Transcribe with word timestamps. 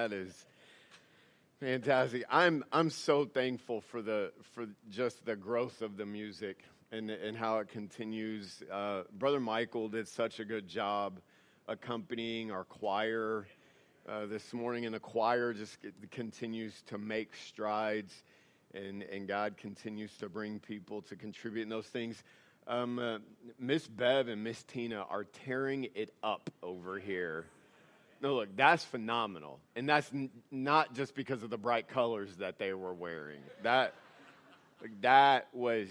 That 0.00 0.14
is 0.14 0.46
fantastic. 1.60 2.24
I'm 2.30 2.64
I'm 2.72 2.88
so 2.88 3.26
thankful 3.26 3.82
for 3.82 4.00
the 4.00 4.32
for 4.54 4.64
just 4.88 5.26
the 5.26 5.36
growth 5.36 5.82
of 5.82 5.98
the 5.98 6.06
music 6.06 6.64
and 6.90 7.10
and 7.10 7.36
how 7.36 7.58
it 7.58 7.68
continues. 7.68 8.62
Uh, 8.72 9.02
Brother 9.18 9.40
Michael 9.40 9.90
did 9.90 10.08
such 10.08 10.40
a 10.40 10.44
good 10.46 10.66
job 10.66 11.20
accompanying 11.68 12.50
our 12.50 12.64
choir 12.64 13.46
uh, 14.08 14.24
this 14.24 14.54
morning, 14.54 14.86
and 14.86 14.94
the 14.94 15.00
choir 15.00 15.52
just 15.52 15.76
continues 16.10 16.80
to 16.86 16.96
make 16.96 17.36
strides, 17.36 18.22
and 18.72 19.02
and 19.02 19.28
God 19.28 19.58
continues 19.58 20.16
to 20.16 20.30
bring 20.30 20.60
people 20.60 21.02
to 21.02 21.14
contribute 21.14 21.64
in 21.64 21.68
those 21.68 21.88
things. 21.88 22.24
Um, 22.66 22.98
uh, 22.98 23.18
Miss 23.58 23.86
Bev 23.86 24.28
and 24.28 24.42
Miss 24.42 24.62
Tina 24.62 25.04
are 25.10 25.24
tearing 25.24 25.88
it 25.94 26.14
up 26.22 26.48
over 26.62 26.98
here. 26.98 27.44
No, 28.20 28.34
look, 28.34 28.54
that's 28.54 28.84
phenomenal. 28.84 29.60
And 29.74 29.88
that's 29.88 30.10
n- 30.12 30.30
not 30.50 30.94
just 30.94 31.14
because 31.14 31.42
of 31.42 31.50
the 31.50 31.56
bright 31.56 31.88
colors 31.88 32.36
that 32.36 32.58
they 32.58 32.74
were 32.74 32.92
wearing. 32.92 33.40
That, 33.62 33.94
like, 34.82 35.00
that 35.00 35.48
was 35.52 35.88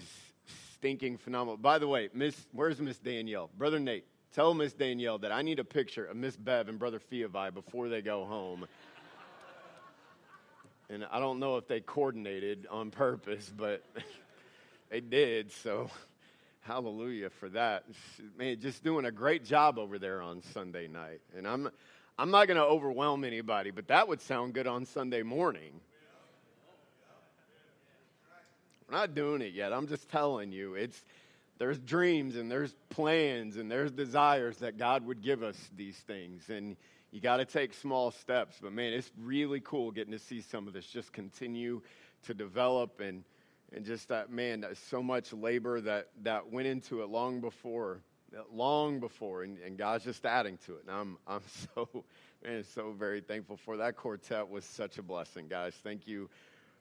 stinking 0.74 1.18
phenomenal. 1.18 1.56
By 1.56 1.78
the 1.78 1.88
way, 1.88 2.08
Miss, 2.14 2.36
where's 2.52 2.80
Miss 2.80 2.98
Danielle? 2.98 3.50
Brother 3.58 3.80
Nate, 3.80 4.04
tell 4.32 4.54
Miss 4.54 4.72
Danielle 4.72 5.18
that 5.18 5.32
I 5.32 5.42
need 5.42 5.58
a 5.58 5.64
picture 5.64 6.04
of 6.04 6.16
Miss 6.16 6.36
Bev 6.36 6.68
and 6.68 6.78
Brother 6.78 7.00
Fiovi 7.00 7.52
before 7.52 7.88
they 7.88 8.00
go 8.00 8.24
home. 8.24 8.66
And 10.88 11.06
I 11.10 11.20
don't 11.20 11.38
know 11.38 11.56
if 11.56 11.68
they 11.68 11.80
coordinated 11.80 12.66
on 12.70 12.90
purpose, 12.90 13.52
but 13.56 13.84
they 14.90 15.00
did, 15.00 15.52
so 15.52 15.90
hallelujah 16.62 17.30
for 17.30 17.48
that. 17.50 17.84
Man, 18.38 18.60
just 18.60 18.82
doing 18.84 19.04
a 19.04 19.12
great 19.12 19.44
job 19.44 19.78
over 19.78 19.98
there 19.98 20.22
on 20.22 20.42
Sunday 20.52 20.88
night. 20.88 21.20
And 21.36 21.46
I'm 21.46 21.70
I'm 22.18 22.30
not 22.30 22.46
going 22.46 22.58
to 22.58 22.64
overwhelm 22.64 23.24
anybody, 23.24 23.70
but 23.70 23.88
that 23.88 24.08
would 24.08 24.20
sound 24.20 24.54
good 24.54 24.66
on 24.66 24.84
Sunday 24.84 25.22
morning. 25.22 25.80
We're 28.88 28.98
not 28.98 29.14
doing 29.14 29.40
it 29.40 29.54
yet. 29.54 29.72
I'm 29.72 29.86
just 29.86 30.08
telling 30.10 30.52
you. 30.52 30.74
It's 30.74 31.04
there's 31.58 31.78
dreams 31.78 32.36
and 32.36 32.50
there's 32.50 32.74
plans 32.88 33.56
and 33.56 33.70
there's 33.70 33.92
desires 33.92 34.56
that 34.58 34.78
God 34.78 35.06
would 35.06 35.22
give 35.22 35.42
us 35.42 35.56
these 35.76 35.96
things. 35.96 36.48
And 36.48 36.76
you 37.12 37.20
got 37.20 37.36
to 37.36 37.44
take 37.44 37.74
small 37.74 38.10
steps. 38.10 38.56
But 38.60 38.72
man, 38.72 38.92
it's 38.92 39.10
really 39.18 39.60
cool 39.60 39.90
getting 39.90 40.12
to 40.12 40.18
see 40.18 40.40
some 40.40 40.66
of 40.66 40.72
this 40.72 40.86
just 40.86 41.12
continue 41.12 41.82
to 42.24 42.34
develop 42.34 43.00
and 43.00 43.24
and 43.72 43.84
just 43.84 44.08
that 44.08 44.30
man, 44.30 44.66
so 44.88 45.02
much 45.02 45.32
labor 45.32 45.80
that 45.80 46.08
that 46.22 46.50
went 46.50 46.66
into 46.66 47.02
it 47.02 47.08
long 47.08 47.40
before 47.40 48.00
long 48.52 49.00
before, 49.00 49.42
and, 49.42 49.58
and, 49.58 49.76
God's 49.76 50.04
just 50.04 50.24
adding 50.24 50.58
to 50.66 50.74
it. 50.74 50.84
And 50.86 50.96
I'm, 50.96 51.18
I'm 51.26 51.42
so, 51.74 52.04
man, 52.44 52.64
so 52.74 52.92
very 52.92 53.20
thankful 53.20 53.56
for 53.56 53.76
that 53.78 53.96
quartet 53.96 54.48
was 54.48 54.64
such 54.64 54.98
a 54.98 55.02
blessing, 55.02 55.46
guys. 55.48 55.74
Thank 55.82 56.06
you 56.06 56.28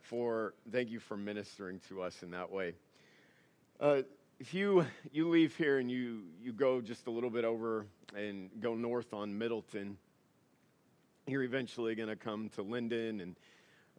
for, 0.01 0.53
thank 0.71 0.89
you 0.89 0.99
for 0.99 1.17
ministering 1.17 1.81
to 1.89 2.01
us 2.01 2.23
in 2.23 2.31
that 2.31 2.51
way. 2.51 2.73
Uh, 3.79 4.01
if 4.39 4.53
you, 4.53 4.85
you 5.11 5.29
leave 5.29 5.55
here 5.55 5.79
and 5.79 5.91
you, 5.91 6.21
you 6.41 6.53
go 6.53 6.81
just 6.81 7.07
a 7.07 7.11
little 7.11 7.29
bit 7.29 7.45
over 7.45 7.85
and 8.15 8.49
go 8.61 8.73
north 8.73 9.13
on 9.13 9.37
Middleton, 9.37 9.97
you're 11.27 11.43
eventually 11.43 11.95
going 11.95 12.09
to 12.09 12.15
come 12.15 12.49
to 12.49 12.61
Linden, 12.61 13.21
and 13.21 13.35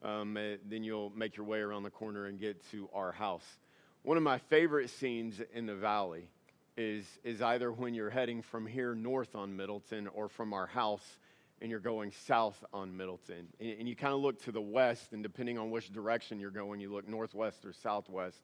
um, 0.02 0.36
uh, 0.36 0.56
then 0.68 0.82
you'll 0.82 1.12
make 1.14 1.36
your 1.36 1.46
way 1.46 1.60
around 1.60 1.82
the 1.82 1.90
corner 1.90 2.26
and 2.26 2.40
get 2.40 2.62
to 2.70 2.88
our 2.94 3.12
house. 3.12 3.44
One 4.02 4.16
of 4.16 4.22
my 4.22 4.38
favorite 4.38 4.88
scenes 4.90 5.40
in 5.52 5.66
the 5.66 5.74
valley 5.74 6.28
is, 6.76 7.06
is 7.24 7.42
either 7.42 7.70
when 7.72 7.94
you're 7.94 8.10
heading 8.10 8.42
from 8.42 8.66
here 8.66 8.94
north 8.94 9.34
on 9.34 9.56
Middleton 9.56 10.08
or 10.08 10.28
from 10.28 10.52
our 10.52 10.66
house 10.66 11.18
and 11.60 11.70
you're 11.70 11.80
going 11.80 12.12
south 12.26 12.64
on 12.72 12.96
Middleton. 12.96 13.48
And, 13.60 13.80
and 13.80 13.88
you 13.88 13.94
kind 13.94 14.14
of 14.14 14.20
look 14.20 14.42
to 14.44 14.52
the 14.52 14.60
west, 14.60 15.12
and 15.12 15.22
depending 15.22 15.58
on 15.58 15.70
which 15.70 15.92
direction 15.92 16.40
you're 16.40 16.50
going, 16.50 16.80
you 16.80 16.92
look 16.92 17.06
northwest 17.06 17.64
or 17.64 17.72
southwest. 17.72 18.40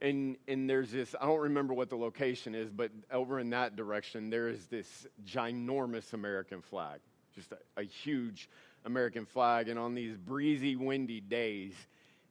And, 0.00 0.36
and 0.48 0.68
there's 0.68 0.90
this, 0.90 1.14
I 1.20 1.26
don't 1.26 1.40
remember 1.40 1.74
what 1.74 1.90
the 1.90 1.96
location 1.96 2.54
is, 2.54 2.70
but 2.70 2.90
over 3.12 3.38
in 3.38 3.50
that 3.50 3.76
direction, 3.76 4.30
there 4.30 4.48
is 4.48 4.66
this 4.66 5.06
ginormous 5.26 6.14
American 6.14 6.62
flag, 6.62 7.00
just 7.34 7.52
a, 7.52 7.58
a 7.80 7.84
huge 7.84 8.48
American 8.86 9.26
flag. 9.26 9.68
And 9.68 9.78
on 9.78 9.94
these 9.94 10.16
breezy, 10.16 10.76
windy 10.76 11.20
days, 11.20 11.74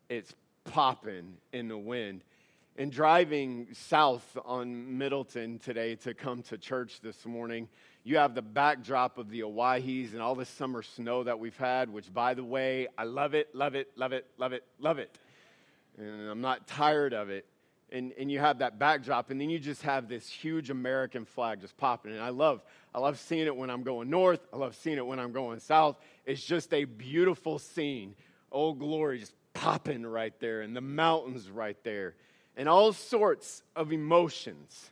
it's 0.09 0.33
popping 0.63 1.37
in 1.53 1.67
the 1.67 1.77
wind. 1.77 2.23
And 2.79 2.93
driving 2.93 3.67
south 3.73 4.37
on 4.45 4.97
Middleton 4.97 5.59
today 5.59 5.95
to 5.95 6.13
come 6.13 6.43
to 6.43 6.57
church 6.57 7.01
this 7.01 7.25
morning, 7.25 7.67
you 8.05 8.15
have 8.15 8.35
the 8.35 8.41
backdrop 8.41 9.17
of 9.17 9.29
the 9.29 9.41
Owyhees 9.41 10.13
and 10.13 10.21
all 10.21 10.33
the 10.33 10.45
summer 10.45 10.81
snow 10.81 11.23
that 11.23 11.37
we've 11.37 11.57
had, 11.57 11.89
which, 11.89 12.13
by 12.13 12.35
the 12.35 12.43
way, 12.45 12.87
I 12.97 13.03
love 13.03 13.33
it, 13.33 13.53
love 13.53 13.75
it, 13.75 13.89
love 13.97 14.13
it, 14.13 14.27
love 14.37 14.53
it, 14.53 14.63
love 14.79 14.97
it. 14.97 15.13
And 15.97 16.29
I'm 16.29 16.39
not 16.39 16.67
tired 16.67 17.13
of 17.13 17.29
it. 17.29 17.45
And, 17.91 18.13
and 18.17 18.31
you 18.31 18.39
have 18.39 18.59
that 18.59 18.79
backdrop, 18.79 19.29
and 19.29 19.41
then 19.41 19.49
you 19.49 19.59
just 19.59 19.81
have 19.81 20.07
this 20.07 20.29
huge 20.29 20.69
American 20.69 21.25
flag 21.25 21.59
just 21.59 21.75
popping. 21.75 22.13
And 22.13 22.21
I 22.21 22.29
love, 22.29 22.63
I 22.95 22.99
love 22.99 23.19
seeing 23.19 23.45
it 23.45 23.57
when 23.57 23.69
I'm 23.69 23.83
going 23.83 24.09
north. 24.09 24.39
I 24.53 24.55
love 24.55 24.73
seeing 24.73 24.95
it 24.95 25.05
when 25.05 25.19
I'm 25.19 25.33
going 25.33 25.59
south. 25.59 25.97
It's 26.25 26.45
just 26.45 26.73
a 26.73 26.85
beautiful 26.85 27.59
scene. 27.59 28.15
Old 28.53 28.79
Glory 28.79 29.19
just 29.19 29.33
popping 29.53 30.05
right 30.05 30.39
there, 30.39 30.61
and 30.61 30.73
the 30.73 30.79
mountains 30.79 31.49
right 31.49 31.77
there 31.83 32.15
and 32.59 32.67
all 32.67 32.91
sorts 32.91 33.63
of 33.73 33.93
emotions 33.93 34.91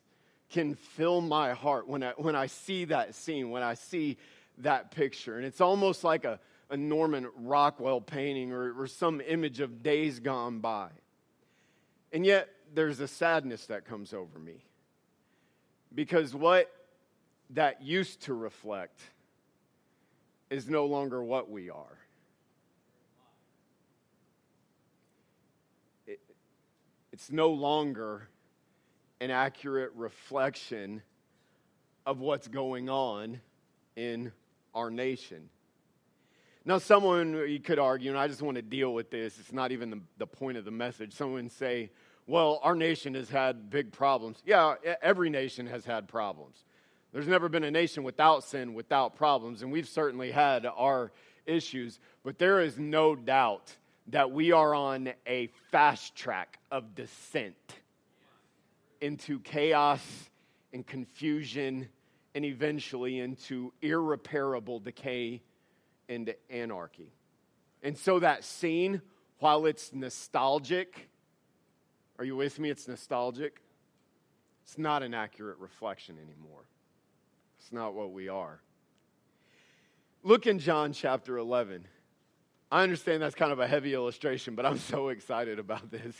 can 0.49 0.73
fill 0.73 1.19
my 1.19 1.51
heart 1.51 1.85
when 1.85 2.01
I, 2.01 2.13
when 2.15 2.33
I 2.33 2.47
see 2.47 2.85
that 2.85 3.13
scene, 3.13 3.49
when 3.49 3.61
I 3.61 3.73
see 3.73 4.15
that 4.59 4.91
picture. 4.91 5.35
And 5.35 5.45
it's 5.45 5.59
almost 5.59 6.05
like 6.05 6.23
a, 6.23 6.39
a 6.69 6.77
Norman 6.77 7.27
Rockwell 7.35 7.99
painting 7.99 8.53
or, 8.53 8.71
or 8.81 8.87
some 8.87 9.19
image 9.19 9.59
of 9.59 9.83
days 9.83 10.21
gone 10.21 10.59
by. 10.59 10.87
And 12.13 12.25
yet, 12.25 12.47
there's 12.73 13.01
a 13.01 13.07
sadness 13.07 13.65
that 13.65 13.83
comes 13.83 14.13
over 14.13 14.39
me. 14.39 14.63
Because 15.93 16.33
what 16.33 16.71
that 17.49 17.81
used 17.83 18.21
to 18.21 18.33
reflect 18.33 19.01
is 20.49 20.69
no 20.69 20.85
longer 20.85 21.21
what 21.21 21.51
we 21.51 21.69
are. 21.69 21.97
It's 27.17 27.31
no 27.31 27.49
longer 27.49 28.29
an 29.19 29.31
accurate 29.31 29.91
reflection 29.95 31.01
of 32.05 32.19
what's 32.19 32.47
going 32.47 32.91
on 32.91 33.41
in 33.95 34.31
our 34.75 34.91
nation. 34.91 35.49
Now, 36.63 36.77
someone 36.77 37.33
you 37.49 37.59
could 37.59 37.79
argue, 37.79 38.11
and 38.11 38.19
I 38.19 38.27
just 38.27 38.43
want 38.43 38.57
to 38.57 38.61
deal 38.61 38.93
with 38.93 39.09
this, 39.09 39.39
it's 39.39 39.51
not 39.51 39.71
even 39.71 39.89
the, 39.89 39.99
the 40.19 40.27
point 40.27 40.59
of 40.59 40.65
the 40.65 40.69
message. 40.69 41.13
Someone 41.13 41.49
say, 41.49 41.89
well, 42.27 42.59
our 42.61 42.75
nation 42.75 43.15
has 43.15 43.31
had 43.31 43.71
big 43.71 43.91
problems. 43.91 44.37
Yeah, 44.45 44.75
every 45.01 45.31
nation 45.31 45.65
has 45.65 45.85
had 45.85 46.07
problems. 46.07 46.65
There's 47.13 47.27
never 47.27 47.49
been 47.49 47.63
a 47.63 47.71
nation 47.71 48.03
without 48.03 48.43
sin, 48.43 48.75
without 48.75 49.15
problems, 49.15 49.63
and 49.63 49.71
we've 49.71 49.89
certainly 49.89 50.29
had 50.29 50.67
our 50.67 51.11
issues, 51.47 51.99
but 52.23 52.37
there 52.37 52.61
is 52.61 52.77
no 52.77 53.15
doubt 53.15 53.75
that 54.07 54.31
we 54.31 54.51
are 54.51 54.73
on 54.73 55.11
a 55.27 55.47
fast 55.71 56.15
track 56.15 56.59
of 56.71 56.95
descent 56.95 57.55
into 59.01 59.39
chaos 59.39 60.01
and 60.73 60.85
confusion 60.85 61.87
and 62.33 62.45
eventually 62.45 63.19
into 63.19 63.73
irreparable 63.81 64.79
decay 64.79 65.41
and 66.07 66.33
anarchy. 66.49 67.11
And 67.83 67.97
so 67.97 68.19
that 68.19 68.43
scene, 68.43 69.01
while 69.39 69.65
it's 69.65 69.93
nostalgic, 69.93 71.09
are 72.17 72.25
you 72.25 72.35
with 72.35 72.59
me? 72.59 72.69
It's 72.69 72.87
nostalgic. 72.87 73.61
It's 74.63 74.77
not 74.77 75.03
an 75.03 75.13
accurate 75.13 75.59
reflection 75.59 76.17
anymore. 76.17 76.65
It's 77.59 77.71
not 77.71 77.93
what 77.93 78.11
we 78.11 78.29
are. 78.29 78.61
Look 80.23 80.47
in 80.47 80.59
John 80.59 80.93
chapter 80.93 81.37
11. 81.37 81.87
I 82.71 82.83
understand 82.83 83.21
that's 83.21 83.35
kind 83.35 83.51
of 83.51 83.59
a 83.59 83.67
heavy 83.67 83.93
illustration, 83.93 84.55
but 84.55 84.65
I'm 84.65 84.77
so 84.93 85.09
excited 85.09 85.59
about 85.59 85.89
this. 85.89 86.15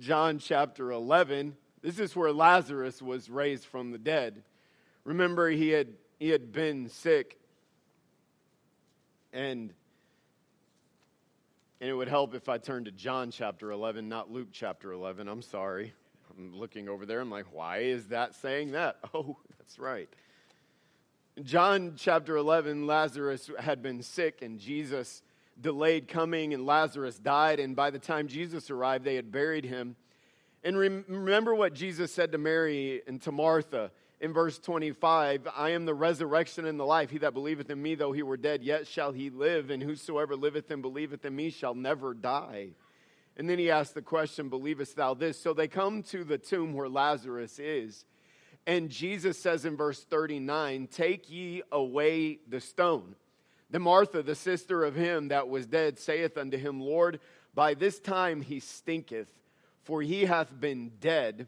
John 0.00 0.38
chapter 0.38 0.90
11, 0.90 1.56
this 1.82 1.98
is 1.98 2.14
where 2.14 2.32
Lazarus 2.32 3.00
was 3.00 3.30
raised 3.30 3.64
from 3.64 3.92
the 3.92 3.98
dead. 3.98 4.42
Remember, 5.04 5.48
he 5.48 5.68
had, 5.70 5.88
he 6.18 6.28
had 6.28 6.52
been 6.52 6.88
sick, 6.88 7.38
and, 9.32 9.72
and 11.80 11.90
it 11.90 11.94
would 11.94 12.08
help 12.08 12.34
if 12.34 12.48
I 12.48 12.58
turned 12.58 12.86
to 12.86 12.92
John 12.92 13.30
chapter 13.30 13.70
11, 13.70 14.08
not 14.08 14.30
Luke 14.30 14.48
chapter 14.52 14.92
11. 14.92 15.28
I'm 15.28 15.42
sorry. 15.42 15.94
I'm 16.36 16.54
looking 16.54 16.88
over 16.88 17.06
there. 17.06 17.20
I'm 17.20 17.30
like, 17.30 17.46
why 17.52 17.78
is 17.78 18.08
that 18.08 18.34
saying 18.34 18.72
that? 18.72 18.98
Oh, 19.14 19.38
that's 19.58 19.78
right. 19.78 20.08
John 21.42 21.92
chapter 21.96 22.36
11, 22.36 22.86
Lazarus 22.86 23.50
had 23.58 23.82
been 23.82 24.02
sick 24.02 24.40
and 24.40 24.58
Jesus 24.58 25.22
delayed 25.60 26.08
coming, 26.08 26.54
and 26.54 26.64
Lazarus 26.64 27.18
died. 27.18 27.60
And 27.60 27.76
by 27.76 27.90
the 27.90 27.98
time 27.98 28.26
Jesus 28.26 28.70
arrived, 28.70 29.04
they 29.04 29.16
had 29.16 29.30
buried 29.30 29.66
him. 29.66 29.96
And 30.64 30.78
remember 30.78 31.54
what 31.54 31.74
Jesus 31.74 32.10
said 32.10 32.32
to 32.32 32.38
Mary 32.38 33.02
and 33.06 33.20
to 33.22 33.32
Martha 33.32 33.90
in 34.18 34.32
verse 34.32 34.58
25 34.58 35.46
I 35.54 35.70
am 35.70 35.84
the 35.84 35.94
resurrection 35.94 36.64
and 36.64 36.80
the 36.80 36.86
life. 36.86 37.10
He 37.10 37.18
that 37.18 37.34
believeth 37.34 37.68
in 37.68 37.82
me, 37.82 37.94
though 37.94 38.12
he 38.12 38.22
were 38.22 38.38
dead, 38.38 38.62
yet 38.62 38.86
shall 38.86 39.12
he 39.12 39.28
live. 39.28 39.68
And 39.68 39.82
whosoever 39.82 40.36
liveth 40.36 40.70
and 40.70 40.80
believeth 40.80 41.26
in 41.26 41.36
me 41.36 41.50
shall 41.50 41.74
never 41.74 42.14
die. 42.14 42.68
And 43.36 43.48
then 43.48 43.58
he 43.58 43.70
asked 43.70 43.92
the 43.92 44.00
question, 44.00 44.48
Believest 44.48 44.96
thou 44.96 45.12
this? 45.12 45.38
So 45.38 45.52
they 45.52 45.68
come 45.68 46.02
to 46.04 46.24
the 46.24 46.38
tomb 46.38 46.72
where 46.72 46.88
Lazarus 46.88 47.58
is. 47.58 48.06
And 48.66 48.90
Jesus 48.90 49.38
says 49.38 49.64
in 49.64 49.76
verse 49.76 50.02
39, 50.02 50.88
Take 50.88 51.30
ye 51.30 51.62
away 51.70 52.40
the 52.48 52.60
stone. 52.60 53.14
Then 53.70 53.82
Martha, 53.82 54.22
the 54.22 54.34
sister 54.34 54.84
of 54.84 54.94
him 54.94 55.28
that 55.28 55.48
was 55.48 55.66
dead, 55.66 55.98
saith 55.98 56.36
unto 56.36 56.56
him, 56.56 56.80
Lord, 56.80 57.20
by 57.54 57.74
this 57.74 57.98
time 57.98 58.40
he 58.40 58.60
stinketh, 58.60 59.30
for 59.84 60.02
he 60.02 60.24
hath 60.24 60.58
been 60.60 60.92
dead 61.00 61.46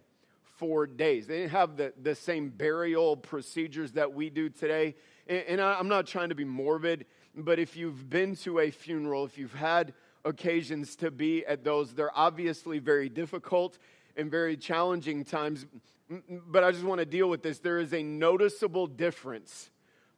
four 0.56 0.86
days. 0.86 1.26
They 1.26 1.38
didn't 1.38 1.52
have 1.52 1.76
the, 1.76 1.92
the 2.00 2.14
same 2.14 2.50
burial 2.50 3.16
procedures 3.16 3.92
that 3.92 4.12
we 4.12 4.30
do 4.30 4.48
today. 4.48 4.94
And, 5.28 5.44
and 5.48 5.60
I, 5.60 5.78
I'm 5.78 5.88
not 5.88 6.06
trying 6.06 6.30
to 6.30 6.34
be 6.34 6.44
morbid, 6.44 7.06
but 7.36 7.58
if 7.58 7.76
you've 7.76 8.08
been 8.10 8.36
to 8.36 8.58
a 8.60 8.70
funeral, 8.70 9.24
if 9.24 9.38
you've 9.38 9.54
had 9.54 9.92
occasions 10.24 10.96
to 10.96 11.10
be 11.10 11.46
at 11.46 11.64
those, 11.64 11.94
they're 11.94 12.16
obviously 12.16 12.78
very 12.78 13.08
difficult 13.08 13.78
and 14.16 14.30
very 14.30 14.56
challenging 14.56 15.24
times. 15.24 15.66
But 16.10 16.64
I 16.64 16.70
just 16.72 16.84
want 16.84 17.00
to 17.00 17.06
deal 17.06 17.28
with 17.28 17.42
this. 17.42 17.58
There 17.58 17.78
is 17.78 17.92
a 17.92 18.02
noticeable 18.02 18.86
difference 18.86 19.70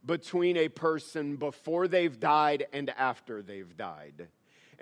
between 0.05 0.57
a 0.57 0.69
person 0.69 1.37
before 1.37 1.89
they've 1.89 2.19
died 2.19 2.67
and 2.73 2.91
after 2.91 3.43
they've 3.43 3.77
died. 3.77 4.29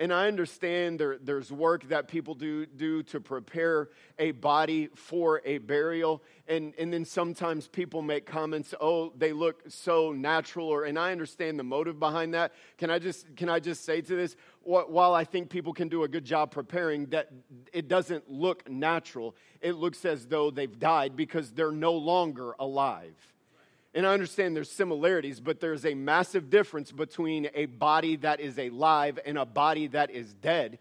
And 0.01 0.13
I 0.13 0.29
understand 0.29 0.97
there, 0.97 1.17
there's 1.17 1.51
work 1.51 1.89
that 1.89 2.07
people 2.07 2.33
do, 2.33 2.65
do 2.65 3.03
to 3.03 3.19
prepare 3.19 3.89
a 4.17 4.31
body 4.31 4.87
for 4.95 5.41
a 5.43 5.57
burial. 5.57 6.23
And, 6.47 6.73
and 6.79 6.93
then 6.93 7.03
sometimes 7.03 7.67
people 7.67 8.01
make 8.01 8.25
comments, 8.25 8.73
oh, 8.79 9.11
they 9.17 9.33
look 9.33 9.61
so 9.67 10.13
natural. 10.13 10.69
Or, 10.69 10.85
and 10.85 10.97
I 10.97 11.11
understand 11.11 11.59
the 11.59 11.63
motive 11.63 11.99
behind 11.99 12.33
that. 12.33 12.53
Can 12.77 12.89
I 12.89 12.97
just, 12.97 13.35
can 13.35 13.49
I 13.49 13.59
just 13.59 13.83
say 13.83 13.99
to 13.99 14.15
this? 14.15 14.37
While 14.63 15.13
I 15.13 15.25
think 15.25 15.49
people 15.49 15.73
can 15.73 15.89
do 15.89 16.03
a 16.03 16.07
good 16.07 16.23
job 16.23 16.51
preparing, 16.51 17.07
that 17.07 17.29
it 17.73 17.89
doesn't 17.89 18.31
look 18.31 18.69
natural. 18.69 19.35
It 19.59 19.75
looks 19.75 20.05
as 20.05 20.27
though 20.27 20.49
they've 20.49 20.79
died 20.79 21.17
because 21.17 21.51
they're 21.51 21.71
no 21.73 21.93
longer 21.93 22.55
alive. 22.57 23.15
And 23.93 24.05
I 24.05 24.13
understand 24.13 24.55
there's 24.55 24.71
similarities, 24.71 25.39
but 25.39 25.59
there's 25.59 25.85
a 25.85 25.95
massive 25.95 26.49
difference 26.49 26.91
between 26.91 27.49
a 27.55 27.65
body 27.65 28.17
that 28.17 28.39
is 28.39 28.57
alive 28.59 29.17
and 29.25 29.37
a 29.37 29.45
body 29.45 29.87
that 29.87 30.11
is 30.11 30.33
dead. 30.33 30.77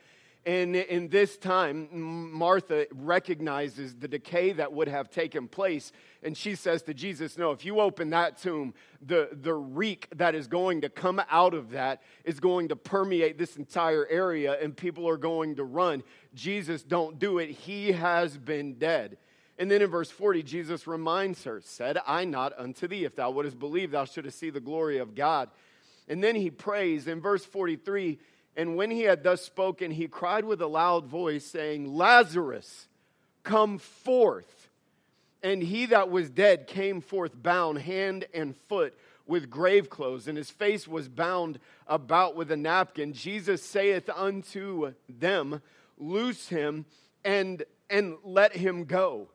And 0.46 0.76
in 0.76 1.08
this 1.08 1.36
time, 1.36 1.88
Martha 1.92 2.86
recognizes 2.92 3.94
the 3.96 4.08
decay 4.08 4.52
that 4.52 4.72
would 4.72 4.88
have 4.88 5.10
taken 5.10 5.46
place. 5.46 5.92
And 6.22 6.36
she 6.36 6.54
says 6.54 6.82
to 6.84 6.94
Jesus, 6.94 7.36
No, 7.36 7.50
if 7.50 7.64
you 7.64 7.80
open 7.80 8.10
that 8.10 8.38
tomb, 8.38 8.72
the, 9.02 9.28
the 9.32 9.52
reek 9.52 10.08
that 10.16 10.34
is 10.34 10.46
going 10.46 10.82
to 10.82 10.88
come 10.88 11.20
out 11.30 11.54
of 11.54 11.70
that 11.72 12.02
is 12.24 12.40
going 12.40 12.68
to 12.68 12.76
permeate 12.76 13.36
this 13.36 13.56
entire 13.56 14.06
area, 14.06 14.56
and 14.62 14.76
people 14.76 15.08
are 15.08 15.18
going 15.18 15.56
to 15.56 15.64
run. 15.64 16.02
Jesus, 16.34 16.82
don't 16.82 17.18
do 17.18 17.38
it. 17.38 17.50
He 17.50 17.92
has 17.92 18.38
been 18.38 18.74
dead. 18.74 19.18
And 19.58 19.68
then 19.68 19.82
in 19.82 19.90
verse 19.90 20.10
40, 20.10 20.44
Jesus 20.44 20.86
reminds 20.86 21.44
her, 21.44 21.60
Said 21.64 21.98
I 22.06 22.24
not 22.24 22.52
unto 22.56 22.86
thee, 22.86 23.04
if 23.04 23.16
thou 23.16 23.30
wouldst 23.30 23.58
believe, 23.58 23.90
thou 23.90 24.04
shouldst 24.04 24.38
see 24.38 24.50
the 24.50 24.60
glory 24.60 24.98
of 24.98 25.16
God. 25.16 25.50
And 26.08 26.22
then 26.22 26.36
he 26.36 26.50
prays 26.50 27.08
in 27.08 27.20
verse 27.20 27.44
43 27.44 28.18
And 28.56 28.76
when 28.76 28.90
he 28.90 29.02
had 29.02 29.24
thus 29.24 29.42
spoken, 29.42 29.90
he 29.90 30.06
cried 30.06 30.44
with 30.44 30.62
a 30.62 30.66
loud 30.66 31.06
voice, 31.06 31.44
saying, 31.44 31.92
Lazarus, 31.92 32.86
come 33.42 33.78
forth. 33.78 34.68
And 35.42 35.62
he 35.62 35.86
that 35.86 36.10
was 36.10 36.30
dead 36.30 36.66
came 36.66 37.00
forth 37.00 37.32
bound 37.40 37.78
hand 37.78 38.26
and 38.32 38.56
foot 38.68 38.96
with 39.26 39.50
grave 39.50 39.90
clothes, 39.90 40.26
and 40.26 40.38
his 40.38 40.50
face 40.50 40.88
was 40.88 41.06
bound 41.08 41.58
about 41.86 42.34
with 42.34 42.50
a 42.50 42.56
napkin. 42.56 43.12
Jesus 43.12 43.62
saith 43.62 44.08
unto 44.08 44.94
them, 45.08 45.60
Loose 45.98 46.48
him 46.48 46.86
and, 47.24 47.64
and 47.90 48.16
let 48.24 48.56
him 48.56 48.84
go. 48.84 49.28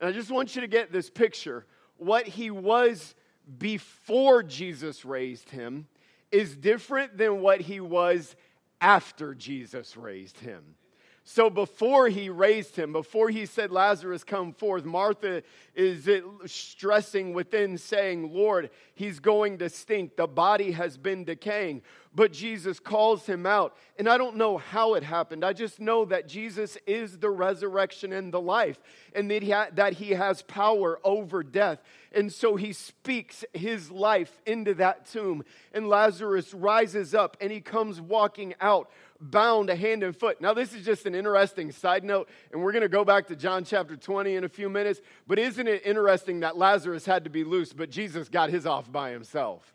And 0.00 0.08
I 0.08 0.12
just 0.12 0.30
want 0.30 0.54
you 0.54 0.62
to 0.62 0.68
get 0.68 0.92
this 0.92 1.10
picture. 1.10 1.66
What 1.96 2.26
he 2.26 2.50
was 2.50 3.14
before 3.58 4.42
Jesus 4.42 5.04
raised 5.04 5.50
him 5.50 5.86
is 6.32 6.56
different 6.56 7.18
than 7.18 7.40
what 7.40 7.60
he 7.60 7.80
was 7.80 8.34
after 8.80 9.34
Jesus 9.34 9.96
raised 9.96 10.38
him. 10.38 10.76
So 11.22 11.50
before 11.50 12.08
he 12.08 12.28
raised 12.28 12.76
him, 12.76 12.92
before 12.92 13.28
he 13.28 13.46
said, 13.46 13.70
Lazarus, 13.70 14.24
come 14.24 14.52
forth, 14.52 14.84
Martha 14.84 15.42
is 15.74 16.08
stressing 16.46 17.34
within, 17.34 17.78
saying, 17.78 18.34
Lord, 18.34 18.70
he's 18.94 19.20
going 19.20 19.58
to 19.58 19.68
stink. 19.68 20.16
The 20.16 20.26
body 20.26 20.72
has 20.72 20.96
been 20.96 21.24
decaying. 21.24 21.82
But 22.12 22.32
Jesus 22.32 22.80
calls 22.80 23.26
him 23.26 23.46
out. 23.46 23.76
And 23.96 24.08
I 24.08 24.18
don't 24.18 24.36
know 24.36 24.58
how 24.58 24.94
it 24.94 25.04
happened. 25.04 25.44
I 25.44 25.52
just 25.52 25.78
know 25.78 26.04
that 26.06 26.26
Jesus 26.26 26.76
is 26.84 27.18
the 27.18 27.30
resurrection 27.30 28.12
and 28.12 28.32
the 28.32 28.40
life, 28.40 28.80
and 29.14 29.30
that 29.30 29.42
he, 29.44 29.50
ha- 29.50 29.68
that 29.74 29.92
he 29.92 30.10
has 30.10 30.42
power 30.42 30.98
over 31.04 31.44
death. 31.44 31.80
And 32.12 32.32
so 32.32 32.56
he 32.56 32.72
speaks 32.72 33.44
his 33.52 33.90
life 33.90 34.40
into 34.46 34.74
that 34.74 35.06
tomb. 35.06 35.44
And 35.72 35.88
Lazarus 35.88 36.52
rises 36.52 37.14
up 37.14 37.36
and 37.40 37.52
he 37.52 37.60
comes 37.60 38.00
walking 38.00 38.54
out 38.60 38.90
bound 39.20 39.68
hand 39.68 40.02
and 40.02 40.16
foot. 40.16 40.40
Now, 40.40 40.54
this 40.54 40.72
is 40.72 40.84
just 40.84 41.06
an 41.06 41.14
interesting 41.14 41.72
side 41.72 42.04
note, 42.04 42.28
and 42.52 42.62
we're 42.62 42.72
going 42.72 42.82
to 42.82 42.88
go 42.88 43.04
back 43.04 43.26
to 43.28 43.36
John 43.36 43.64
chapter 43.64 43.96
20 43.96 44.36
in 44.36 44.44
a 44.44 44.48
few 44.48 44.68
minutes. 44.68 45.00
But 45.26 45.38
isn't 45.38 45.66
it 45.66 45.82
interesting 45.84 46.40
that 46.40 46.56
Lazarus 46.56 47.04
had 47.04 47.24
to 47.24 47.30
be 47.30 47.44
loose, 47.44 47.72
but 47.72 47.90
Jesus 47.90 48.28
got 48.28 48.50
his 48.50 48.66
off 48.66 48.90
by 48.90 49.10
himself? 49.10 49.72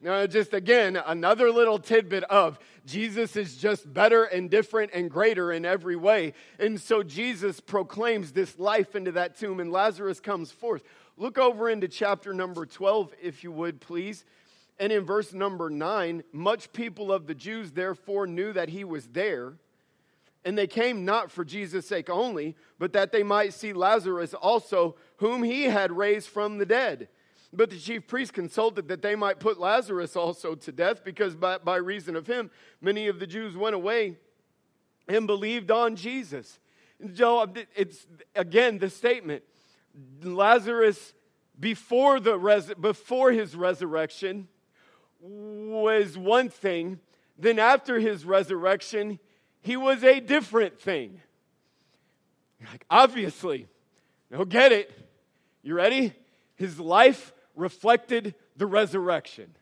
Now, 0.00 0.26
just 0.26 0.54
again, 0.54 0.96
another 0.96 1.50
little 1.50 1.78
tidbit 1.78 2.22
of 2.24 2.58
Jesus 2.86 3.34
is 3.34 3.56
just 3.56 3.92
better 3.92 4.24
and 4.24 4.48
different 4.48 4.92
and 4.94 5.10
greater 5.10 5.50
in 5.50 5.64
every 5.64 5.96
way. 5.96 6.34
And 6.60 6.80
so 6.80 7.02
Jesus 7.02 7.58
proclaims 7.58 8.30
this 8.30 8.58
life 8.60 8.94
into 8.94 9.12
that 9.12 9.36
tomb, 9.36 9.58
and 9.58 9.72
Lazarus 9.72 10.20
comes 10.20 10.52
forth. 10.52 10.84
Look 11.16 11.36
over 11.36 11.68
into 11.68 11.88
chapter 11.88 12.32
number 12.32 12.64
12, 12.64 13.12
if 13.20 13.42
you 13.42 13.50
would, 13.50 13.80
please. 13.80 14.24
And 14.78 14.92
in 14.92 15.04
verse 15.04 15.32
number 15.32 15.70
nine, 15.70 16.22
much 16.32 16.72
people 16.72 17.12
of 17.12 17.26
the 17.26 17.34
Jews 17.34 17.72
therefore 17.72 18.26
knew 18.26 18.52
that 18.52 18.68
he 18.68 18.84
was 18.84 19.08
there. 19.08 19.54
And 20.44 20.56
they 20.56 20.68
came 20.68 21.04
not 21.04 21.32
for 21.32 21.44
Jesus' 21.44 21.88
sake 21.88 22.08
only, 22.08 22.56
but 22.78 22.92
that 22.92 23.10
they 23.10 23.22
might 23.22 23.52
see 23.52 23.72
Lazarus 23.72 24.34
also, 24.34 24.96
whom 25.16 25.42
he 25.42 25.64
had 25.64 25.90
raised 25.90 26.28
from 26.28 26.58
the 26.58 26.66
dead. 26.66 27.08
But 27.52 27.70
the 27.70 27.78
chief 27.78 28.06
priests 28.06 28.30
consulted 28.30 28.88
that 28.88 29.02
they 29.02 29.16
might 29.16 29.40
put 29.40 29.58
Lazarus 29.58 30.16
also 30.16 30.54
to 30.54 30.72
death, 30.72 31.02
because 31.02 31.34
by, 31.34 31.58
by 31.58 31.76
reason 31.76 32.14
of 32.14 32.26
him, 32.26 32.50
many 32.80 33.08
of 33.08 33.18
the 33.18 33.26
Jews 33.26 33.56
went 33.56 33.74
away 33.74 34.16
and 35.08 35.26
believed 35.26 35.70
on 35.70 35.96
Jesus. 35.96 36.60
Joe, 37.12 37.46
it's 37.74 38.06
again 38.34 38.78
the 38.78 38.90
statement 38.90 39.44
Lazarus 40.22 41.14
before, 41.58 42.20
the 42.20 42.38
res- 42.38 42.74
before 42.74 43.32
his 43.32 43.56
resurrection 43.56 44.48
was 45.20 46.16
one 46.16 46.48
thing, 46.48 47.00
then 47.38 47.58
after 47.58 47.98
his 47.98 48.24
resurrection, 48.24 49.18
he 49.60 49.76
was 49.76 50.02
a 50.04 50.20
different 50.20 50.80
thing. 50.80 51.20
Like, 52.70 52.84
obviously, 52.90 53.68
now 54.30 54.44
get 54.44 54.72
it. 54.72 54.92
You 55.62 55.74
ready? 55.74 56.12
His 56.56 56.80
life 56.80 57.32
reflected 57.54 58.34
the 58.56 58.66
resurrection. 58.66 59.54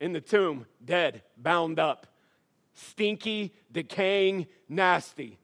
In 0.00 0.12
the 0.12 0.20
tomb, 0.20 0.66
dead, 0.84 1.22
bound 1.36 1.78
up, 1.78 2.06
stinky, 2.74 3.54
decaying, 3.72 4.46
nasty. 4.68 5.38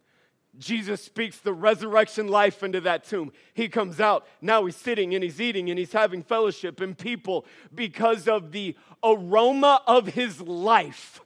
Jesus 0.59 1.03
speaks 1.03 1.39
the 1.39 1.53
resurrection 1.53 2.29
life 2.29 2.63
into 2.63 2.81
that 2.83 3.05
tomb. 3.05 3.33
He 3.55 3.69
comes 3.69 4.01
out. 4.01 4.27
Now 4.41 4.65
he's 4.65 4.77
sitting 4.77 5.15
and 5.15 5.23
he's 5.23 5.41
eating 5.41 5.71
and 5.71 5.79
he's 5.79 5.93
having 5.93 6.23
fellowship, 6.23 6.81
and 6.81 6.97
people, 6.99 7.47
because 7.75 8.27
of 8.29 8.53
the 8.53 8.77
aroma 9.03 9.81
of 9.87 10.09
his 10.09 10.41
life, 10.41 11.21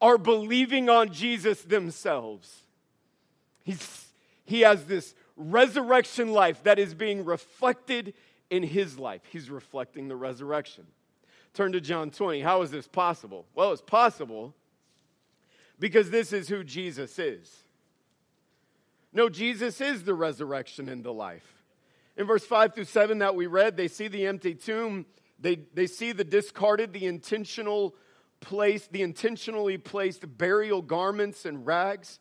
are 0.00 0.18
believing 0.18 0.88
on 0.88 1.12
Jesus 1.12 1.62
themselves. 1.62 2.62
He's, 3.62 4.08
he 4.44 4.62
has 4.62 4.86
this 4.86 5.14
resurrection 5.36 6.32
life 6.32 6.62
that 6.62 6.78
is 6.78 6.94
being 6.94 7.24
reflected 7.24 8.14
in 8.48 8.62
his 8.62 8.98
life. 8.98 9.22
He's 9.30 9.50
reflecting 9.50 10.08
the 10.08 10.16
resurrection. 10.16 10.86
Turn 11.52 11.72
to 11.72 11.80
John 11.80 12.10
20. 12.10 12.40
How 12.40 12.62
is 12.62 12.70
this 12.70 12.86
possible? 12.86 13.46
Well, 13.54 13.72
it's 13.72 13.82
possible 13.82 14.54
because 15.78 16.10
this 16.10 16.32
is 16.32 16.48
who 16.48 16.64
Jesus 16.64 17.18
is. 17.18 17.64
No, 19.12 19.28
Jesus 19.28 19.80
is 19.80 20.04
the 20.04 20.14
resurrection 20.14 20.88
and 20.88 21.02
the 21.02 21.12
life. 21.12 21.54
In 22.16 22.26
verse 22.26 22.44
5 22.44 22.74
through 22.74 22.84
7 22.84 23.18
that 23.18 23.34
we 23.34 23.46
read, 23.46 23.76
they 23.76 23.88
see 23.88 24.08
the 24.08 24.26
empty 24.26 24.54
tomb, 24.54 25.06
they, 25.38 25.56
they 25.74 25.86
see 25.86 26.12
the 26.12 26.24
discarded, 26.24 26.92
the 26.92 27.06
intentional 27.06 27.94
place, 28.40 28.88
the 28.90 29.02
intentionally 29.02 29.78
placed 29.78 30.36
burial 30.38 30.82
garments 30.82 31.44
and 31.44 31.66
rags. 31.66 32.20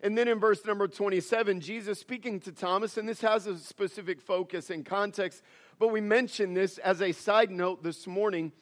And 0.00 0.16
then 0.16 0.28
in 0.28 0.38
verse 0.38 0.64
number 0.64 0.86
27, 0.88 1.60
Jesus 1.60 1.98
speaking 1.98 2.40
to 2.40 2.52
Thomas, 2.52 2.96
and 2.96 3.08
this 3.08 3.20
has 3.22 3.46
a 3.46 3.58
specific 3.58 4.20
focus 4.20 4.70
and 4.70 4.84
context, 4.84 5.42
but 5.78 5.88
we 5.88 6.00
mentioned 6.00 6.56
this 6.56 6.78
as 6.78 7.02
a 7.02 7.12
side 7.12 7.50
note 7.50 7.82
this 7.82 8.06
morning 8.06 8.52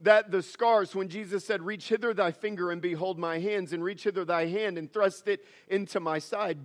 that 0.00 0.30
the 0.30 0.42
scars, 0.42 0.94
when 0.94 1.08
Jesus 1.08 1.44
said, 1.44 1.62
Reach 1.62 1.88
hither 1.88 2.14
thy 2.14 2.32
finger 2.32 2.70
and 2.70 2.80
behold 2.80 3.18
my 3.18 3.38
hands, 3.38 3.72
and 3.72 3.84
reach 3.84 4.04
hither 4.04 4.24
thy 4.24 4.46
hand 4.46 4.78
and 4.78 4.92
thrust 4.92 5.28
it 5.28 5.44
into 5.68 6.00
my 6.00 6.18
side, 6.18 6.58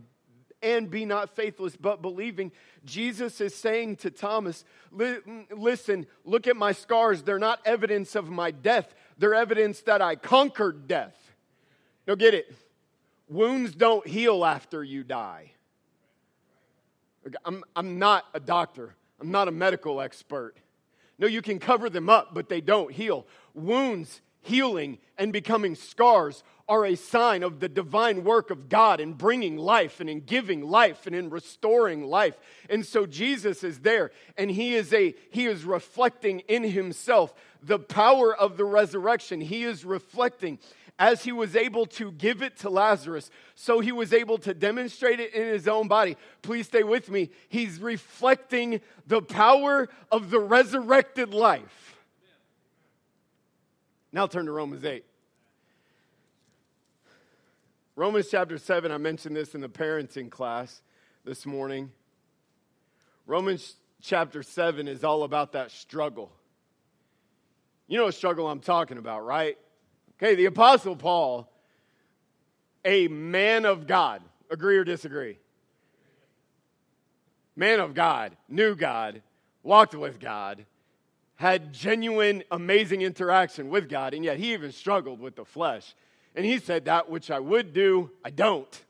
and 0.66 0.90
be 0.90 1.06
not 1.06 1.36
faithless 1.36 1.78
but 1.78 2.02
believing, 2.02 2.52
Jesus 2.84 3.40
is 3.40 3.54
saying 3.54 3.98
to 3.98 4.10
Thomas, 4.10 4.66
Listen, 4.92 6.08
look 6.26 6.48
at 6.48 6.58
my 6.58 6.72
scars. 6.72 7.22
They're 7.22 7.40
not 7.40 7.60
evidence 7.66 8.16
of 8.16 8.30
my 8.30 8.52
death, 8.52 8.94
they're 9.18 9.36
evidence 9.36 9.82
that 9.84 10.02
I 10.02 10.16
conquered 10.16 10.88
death. 10.88 11.16
Now 12.08 12.16
get 12.16 12.34
it. 12.34 12.54
Wounds 13.28 13.74
don't 13.74 14.06
heal 14.06 14.46
after 14.46 14.84
you 14.84 15.04
die. 15.04 15.52
I'm, 17.44 17.64
I'm 17.76 17.98
not 17.98 18.26
a 18.34 18.40
doctor, 18.40 18.96
I'm 19.22 19.32
not 19.32 19.48
a 19.48 19.52
medical 19.52 20.02
expert. 20.02 20.56
No, 21.18 21.28
you 21.28 21.42
can 21.42 21.60
cover 21.60 21.90
them 21.90 22.10
up, 22.10 22.34
but 22.34 22.50
they 22.50 22.60
don't 22.60 22.92
heal. 22.92 23.26
Wounds 23.54 24.22
healing 24.42 24.98
and 25.18 25.32
becoming 25.32 25.76
scars 25.76 26.44
are 26.68 26.86
a 26.86 26.96
sign 26.96 27.44
of 27.44 27.60
the 27.60 27.70
divine 27.70 28.24
work 28.24 28.50
of 28.50 28.70
God 28.70 29.00
in 29.00 29.14
bringing 29.14 29.58
life 29.58 30.00
and 30.00 30.10
in 30.10 30.22
giving 30.22 30.68
life 30.68 31.06
and 31.06 31.16
in 31.16 31.30
restoring 31.30 32.04
life. 32.04 32.38
And 32.70 32.86
so 32.86 33.06
Jesus 33.06 33.64
is 33.64 33.80
there 33.80 34.12
and 34.38 34.50
he 34.50 34.76
is 34.76 34.92
a 34.94 35.14
he 35.30 35.46
is 35.46 35.64
reflecting 35.64 36.40
in 36.42 36.64
himself 36.64 37.34
the 37.62 37.80
power 37.80 38.36
of 38.36 38.58
the 38.58 38.66
resurrection. 38.66 39.42
He 39.42 39.64
is 39.64 39.86
reflecting 39.86 40.60
as 40.98 41.24
he 41.24 41.32
was 41.32 41.56
able 41.56 41.86
to 41.86 42.12
give 42.14 42.42
it 42.42 42.58
to 42.58 42.70
Lazarus, 42.70 43.30
so 43.54 43.82
he 43.82 43.92
was 43.92 44.14
able 44.14 44.38
to 44.38 44.54
demonstrate 44.54 45.20
it 45.20 45.34
in 45.34 45.46
his 45.46 45.68
own 45.68 45.90
body. 45.90 46.16
Please 46.42 46.68
stay 46.68 46.84
with 46.84 47.10
me. 47.10 47.30
He's 47.50 47.80
reflecting 47.80 48.80
the 49.06 49.22
power 49.22 49.90
of 50.10 50.30
the 50.30 50.40
resurrected 50.40 51.34
life. 51.34 51.98
Now 54.14 54.28
turn 54.28 54.46
to 54.46 54.54
Romans 54.54 54.86
8. 54.86 55.04
Romans 57.98 58.28
chapter 58.30 58.58
7, 58.58 58.92
I 58.92 58.98
mentioned 58.98 59.38
this 59.38 59.56
in 59.56 59.62
the 59.62 59.70
parenting 59.70 60.30
class 60.30 60.82
this 61.24 61.46
morning. 61.46 61.92
Romans 63.26 63.76
chapter 64.02 64.44
7 64.44 64.90
is 64.90 65.06
all 65.06 65.24
about 65.24 65.54
that 65.54 65.72
struggle. 65.72 66.30
You 67.88 67.98
know 67.98 68.06
what 68.06 68.14
struggle 68.14 68.50
I'm 68.50 68.60
talking 68.60 68.98
about, 68.98 69.26
right? 69.26 69.58
Okay, 70.18 70.36
the 70.36 70.46
Apostle 70.46 70.98
Paul, 70.98 71.50
a 72.84 73.08
man 73.08 73.64
of 73.66 73.88
God. 73.88 74.22
Agree 74.50 74.76
or 74.78 74.84
disagree? 74.84 75.38
Man 77.56 77.80
of 77.80 77.94
God, 77.94 78.36
knew 78.50 78.76
God, 78.76 79.22
walked 79.64 79.96
with 79.96 80.20
God, 80.20 80.66
had 81.36 81.72
genuine, 81.72 82.44
amazing 82.52 83.04
interaction 83.04 83.70
with 83.70 83.88
God, 83.88 84.14
and 84.14 84.26
yet 84.26 84.38
he 84.38 84.52
even 84.52 84.74
struggled 84.74 85.22
with 85.22 85.38
the 85.38 85.46
flesh. 85.46 85.96
And 86.36 86.46
he 86.46 86.60
said, 86.60 86.86
That 86.86 87.10
which 87.10 87.32
I 87.32 87.40
would 87.40 87.74
do, 87.74 88.12
I 88.24 88.30
don't. 88.30 88.82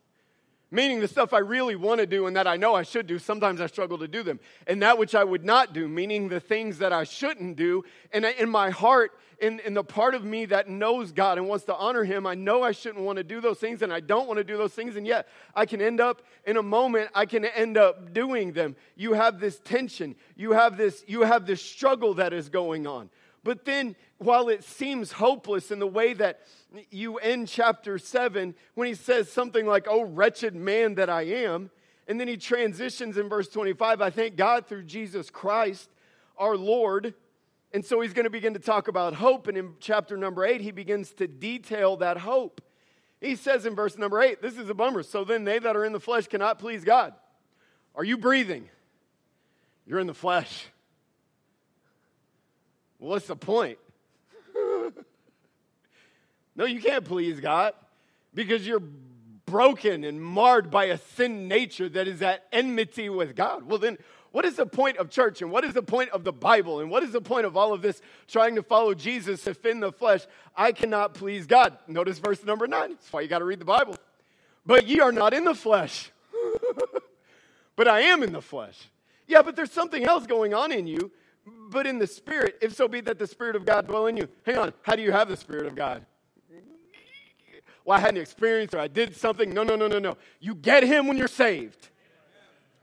Meaning 0.72 1.00
the 1.00 1.08
stuff 1.08 1.32
I 1.32 1.38
really 1.38 1.76
want 1.76 2.02
to 2.02 2.08
do 2.08 2.26
and 2.26 2.36
that 2.36 2.48
I 2.48 2.58
know 2.58 2.74
I 2.74 2.84
should 2.84 3.08
do, 3.08 3.20
sometimes 3.20 3.62
I 3.62 3.68
struggle 3.68 4.00
to 4.00 4.08
do 4.08 4.24
them. 4.24 4.40
And 4.68 4.82
that 4.82 4.98
which 4.98 5.16
I 5.16 5.24
would 5.24 5.46
not 5.46 5.74
do, 5.74 5.88
meaning 5.88 6.28
the 6.28 6.40
things 6.40 6.80
that 6.80 6.92
I 6.92 7.04
shouldn't 7.04 7.56
do. 7.56 7.84
And 8.12 8.26
in 8.26 8.50
my 8.50 8.72
heart, 8.72 9.12
in, 9.40 9.60
in 9.60 9.74
the 9.74 9.84
part 9.84 10.16
of 10.16 10.26
me 10.26 10.46
that 10.46 10.68
knows 10.68 11.12
God 11.12 11.38
and 11.38 11.48
wants 11.48 11.66
to 11.66 11.76
honor 11.76 12.04
Him, 12.04 12.26
I 12.26 12.34
know 12.34 12.64
I 12.64 12.72
shouldn't 12.72 13.06
want 13.06 13.18
to 13.18 13.24
do 13.24 13.42
those 13.42 13.60
things 13.60 13.84
and 13.84 13.94
I 13.94 14.00
don't 14.00 14.28
want 14.28 14.38
to 14.38 14.44
do 14.44 14.58
those 14.58 14.74
things. 14.74 14.96
And 14.96 15.06
yet 15.06 15.28
I 15.54 15.66
can 15.66 15.82
end 15.82 16.02
up 16.02 16.24
in 16.46 16.58
a 16.58 16.64
moment, 16.64 17.10
I 17.14 17.26
can 17.26 17.46
end 17.46 17.78
up 17.78 18.14
doing 18.14 18.54
them. 18.54 18.76
You 18.96 19.14
have 19.14 19.40
this 19.40 19.60
tension, 19.60 20.16
you 20.36 20.54
have 20.54 20.78
this, 20.78 21.04
you 21.08 21.22
have 21.22 21.46
this 21.46 21.62
struggle 21.62 22.16
that 22.16 22.34
is 22.34 22.50
going 22.50 22.88
on. 22.88 23.10
But 23.46 23.64
then, 23.64 23.96
while 24.18 24.50
it 24.50 24.64
seems 24.64 25.12
hopeless 25.12 25.70
in 25.70 25.78
the 25.78 25.88
way 25.88 26.14
that 26.16 26.42
you 26.92 27.18
end 27.18 27.48
chapter 27.48 27.98
7, 27.98 28.56
when 28.74 28.88
he 28.88 28.94
says 28.94 29.32
something 29.32 29.66
like, 29.66 29.88
Oh, 29.90 30.04
wretched 30.04 30.56
man 30.56 30.96
that 30.96 31.10
I 31.10 31.24
am, 31.24 31.70
and 32.08 32.20
then 32.20 32.28
he 32.28 32.38
transitions 32.38 33.18
in 33.18 33.30
verse 33.30 33.48
25, 33.50 34.02
I 34.02 34.10
thank 34.10 34.36
God 34.36 34.68
through 34.68 34.84
Jesus 34.84 35.30
Christ, 35.30 35.90
our 36.38 36.56
Lord. 36.56 37.14
And 37.74 37.84
so 37.84 38.00
he's 38.00 38.14
going 38.14 38.26
to 38.26 38.30
begin 38.30 38.54
to 38.54 38.60
talk 38.60 38.88
about 38.88 39.16
hope. 39.16 39.48
And 39.48 39.58
in 39.58 39.74
chapter 39.80 40.16
number 40.16 40.46
8, 40.46 40.62
he 40.62 40.72
begins 40.72 41.12
to 41.14 41.28
detail 41.28 41.98
that 41.98 42.18
hope. 42.18 42.62
He 43.20 43.36
says 43.36 43.66
in 43.66 43.76
verse 43.76 43.98
number 43.98 44.22
8, 44.22 44.42
this 44.42 44.58
is 44.58 44.70
a 44.70 44.74
bummer. 44.74 45.04
So 45.04 45.24
then 45.24 45.44
they 45.44 45.60
that 45.60 45.76
are 45.76 45.84
in 45.84 45.94
the 45.94 46.00
flesh 46.00 46.28
cannot 46.28 46.60
please 46.60 46.84
God. 46.84 47.14
Are 47.96 48.04
you 48.04 48.18
breathing? 48.18 48.70
You're 49.88 50.00
in 50.00 50.08
the 50.08 50.14
flesh. 50.14 50.68
What's 52.98 53.28
the 53.28 53.36
point? 53.36 53.78
No, 56.56 56.66
you 56.66 56.80
can't 56.80 57.04
please 57.04 57.40
God 57.40 57.74
because 58.34 58.66
you're 58.66 58.84
broken 59.46 60.04
and 60.04 60.22
marred 60.22 60.72
by 60.72 60.86
a 60.86 60.98
sin 60.98 61.48
nature 61.48 61.90
that 61.90 62.08
is 62.08 62.22
at 62.22 62.46
enmity 62.52 63.10
with 63.10 63.36
God. 63.36 63.64
Well, 63.64 63.78
then, 63.78 63.98
what 64.32 64.44
is 64.44 64.56
the 64.56 64.66
point 64.66 64.98
of 64.98 65.10
church 65.10 65.42
and 65.42 65.52
what 65.52 65.64
is 65.64 65.74
the 65.74 65.82
point 65.82 66.10
of 66.10 66.24
the 66.24 66.34
Bible 66.34 66.82
and 66.82 66.90
what 66.90 67.04
is 67.04 67.12
the 67.12 67.22
point 67.22 67.46
of 67.46 67.56
all 67.56 67.74
of 67.74 67.82
this 67.82 68.02
trying 68.28 68.56
to 68.56 68.64
follow 68.64 68.94
Jesus 68.94 69.48
if 69.48 69.66
in 69.66 69.80
the 69.80 69.92
flesh 69.92 70.26
I 70.56 70.72
cannot 70.72 71.14
please 71.14 71.46
God? 71.46 71.78
Notice 71.88 72.20
verse 72.20 72.44
number 72.44 72.68
nine. 72.68 72.92
That's 72.92 73.14
why 73.14 73.22
you 73.22 73.28
got 73.28 73.40
to 73.40 73.46
read 73.46 73.60
the 73.60 73.66
Bible. 73.66 73.96
But 74.66 74.88
ye 74.88 75.00
are 75.00 75.12
not 75.12 75.34
in 75.34 75.46
the 75.46 75.56
flesh, 75.56 76.12
but 77.76 77.88
I 77.88 78.02
am 78.02 78.24
in 78.24 78.34
the 78.34 78.42
flesh. 78.42 78.90
Yeah, 79.28 79.42
but 79.42 79.56
there's 79.56 79.72
something 79.72 80.04
else 80.04 80.26
going 80.26 80.54
on 80.54 80.72
in 80.72 80.86
you 80.86 81.12
but 81.46 81.86
in 81.86 82.00
the 82.00 82.08
Spirit, 82.08 82.58
if 82.62 82.74
so 82.74 82.88
be 82.88 83.02
that 83.02 83.20
the 83.20 83.28
Spirit 83.28 83.56
of 83.56 83.66
God 83.66 83.88
dwell 83.88 84.08
in 84.08 84.18
you. 84.18 84.28
Hang 84.46 84.58
on, 84.58 84.74
how 84.82 84.96
do 84.96 85.02
you 85.02 85.12
have 85.12 85.28
the 85.28 85.38
Spirit 85.38 85.66
of 85.66 85.76
God? 85.76 86.06
Well, 87.86 87.98
I 87.98 88.02
had 88.02 88.16
an 88.16 88.22
experience 88.22 88.74
or 88.74 88.80
I 88.80 88.88
did 88.88 89.16
something. 89.16 89.54
No, 89.54 89.64
no, 89.64 89.76
no, 89.76 89.88
no, 89.88 90.00
no. 90.00 90.18
You 90.40 90.56
get 90.56 90.84
Him 90.84 91.08
when 91.08 91.18
you're 91.18 91.28
saved. 91.28 91.90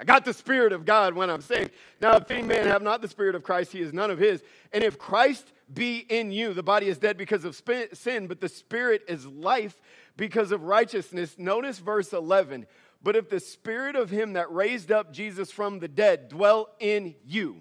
I 0.00 0.04
got 0.04 0.25
the 0.25 0.32
Spirit 0.32 0.73
of 0.73 0.85
God 0.85 1.14
when 1.14 1.28
I'm 1.28 1.42
saved. 1.42 1.71
Now, 2.00 2.16
if 2.16 2.30
any 2.30 2.42
man 2.42 2.66
have 2.66 2.82
not 2.82 3.02
the 3.02 3.09
Spirit 3.09 3.35
of 3.35 3.42
Christ, 3.42 3.71
he 3.71 3.80
is 3.80 3.92
none 3.92 4.11
of 4.11 4.18
his. 4.18 4.42
And 4.73 4.82
if 4.82 4.99
Christ 4.99 5.52
be 5.73 5.99
in 5.99 6.32
you, 6.32 6.54
the 6.54 6.62
body 6.62 6.88
is 6.88 6.99
dead 6.99 7.16
because 7.16 7.44
of 7.44 7.61
sin, 7.92 8.26
but 8.26 8.40
the 8.40 8.49
Spirit 8.49 9.02
is 9.06 9.26
life 9.26 9.80
because 10.16 10.50
of 10.50 10.64
righteousness. 10.64 11.37
Notice 11.38 11.78
verse 11.78 12.12
11. 12.12 12.66
But 13.00 13.14
if 13.14 13.30
the 13.30 13.38
Spirit 13.38 13.94
of 13.94 14.11
him 14.11 14.32
that 14.32 14.50
raised 14.50 14.90
up 14.90 15.12
Jesus 15.12 15.52
from 15.52 15.78
the 15.78 15.88
dead 15.88 16.28
dwell 16.28 16.71
in 16.80 17.14
you, 17.25 17.61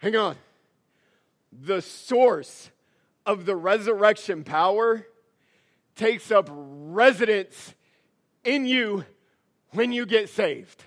Hang 0.00 0.16
on. 0.16 0.36
The 1.52 1.82
source 1.82 2.70
of 3.26 3.44
the 3.44 3.54
resurrection 3.54 4.44
power 4.44 5.06
takes 5.96 6.30
up 6.30 6.48
residence 6.50 7.74
in 8.44 8.66
you 8.66 9.04
when 9.70 9.92
you 9.92 10.06
get 10.06 10.28
saved. 10.28 10.84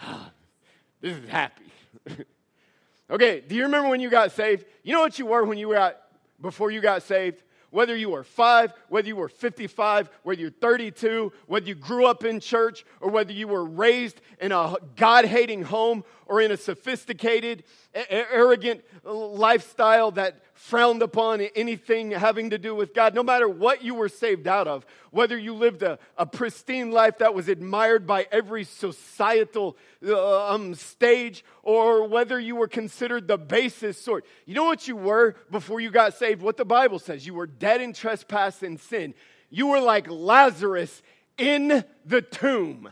this 1.00 1.16
is 1.16 1.28
happy. 1.28 1.64
okay, 3.10 3.40
do 3.40 3.54
you 3.54 3.64
remember 3.64 3.88
when 3.88 4.00
you 4.00 4.10
got 4.10 4.32
saved? 4.32 4.64
You 4.82 4.92
know 4.92 5.00
what 5.00 5.18
you 5.18 5.26
were 5.26 5.44
when 5.44 5.58
you 5.58 5.72
got 5.72 5.96
before 6.40 6.70
you 6.70 6.80
got 6.80 7.02
saved? 7.02 7.42
whether 7.74 7.96
you 7.96 8.08
were 8.08 8.22
five, 8.22 8.72
whether 8.88 9.08
you 9.08 9.16
were 9.16 9.28
55, 9.28 10.08
whether 10.22 10.40
you're 10.40 10.48
32, 10.48 11.32
whether 11.48 11.66
you 11.66 11.74
grew 11.74 12.06
up 12.06 12.22
in 12.22 12.38
church, 12.38 12.84
or 13.00 13.10
whether 13.10 13.32
you 13.32 13.48
were 13.48 13.64
raised 13.64 14.20
in 14.40 14.52
a 14.52 14.76
God 14.94 15.24
hating 15.24 15.64
home 15.64 16.04
or 16.26 16.40
in 16.40 16.52
a 16.52 16.56
sophisticated, 16.56 17.64
arrogant 18.08 18.84
lifestyle 19.02 20.12
that 20.12 20.40
frowned 20.54 21.02
upon 21.02 21.40
anything 21.40 22.12
having 22.12 22.50
to 22.50 22.58
do 22.58 22.74
with 22.74 22.94
God, 22.94 23.14
no 23.14 23.24
matter 23.24 23.48
what 23.48 23.82
you 23.82 23.94
were 23.94 24.08
saved 24.08 24.46
out 24.46 24.68
of, 24.68 24.86
whether 25.10 25.36
you 25.36 25.52
lived 25.52 25.82
a, 25.82 25.98
a 26.16 26.24
pristine 26.24 26.92
life 26.92 27.18
that 27.18 27.34
was 27.34 27.48
admired 27.48 28.06
by 28.06 28.26
every 28.30 28.62
societal 28.64 29.76
uh, 30.06 30.54
um, 30.54 30.74
stage, 30.74 31.44
or 31.62 32.06
whether 32.06 32.38
you 32.38 32.54
were 32.54 32.68
considered 32.68 33.26
the 33.26 33.36
basest 33.36 34.04
sort. 34.04 34.24
You 34.46 34.54
know 34.54 34.64
what 34.64 34.86
you 34.86 34.96
were 34.96 35.34
before 35.50 35.80
you 35.80 35.90
got 35.90 36.14
saved? 36.14 36.40
What 36.40 36.56
the 36.56 36.64
Bible 36.64 37.00
says. 37.00 37.26
You 37.26 37.34
were 37.34 37.48
dead 37.48 37.80
in 37.80 37.92
trespass 37.92 38.62
and 38.62 38.78
sin. 38.78 39.14
You 39.50 39.68
were 39.68 39.80
like 39.80 40.08
Lazarus 40.08 41.02
in 41.36 41.84
the 42.06 42.22
tomb, 42.22 42.88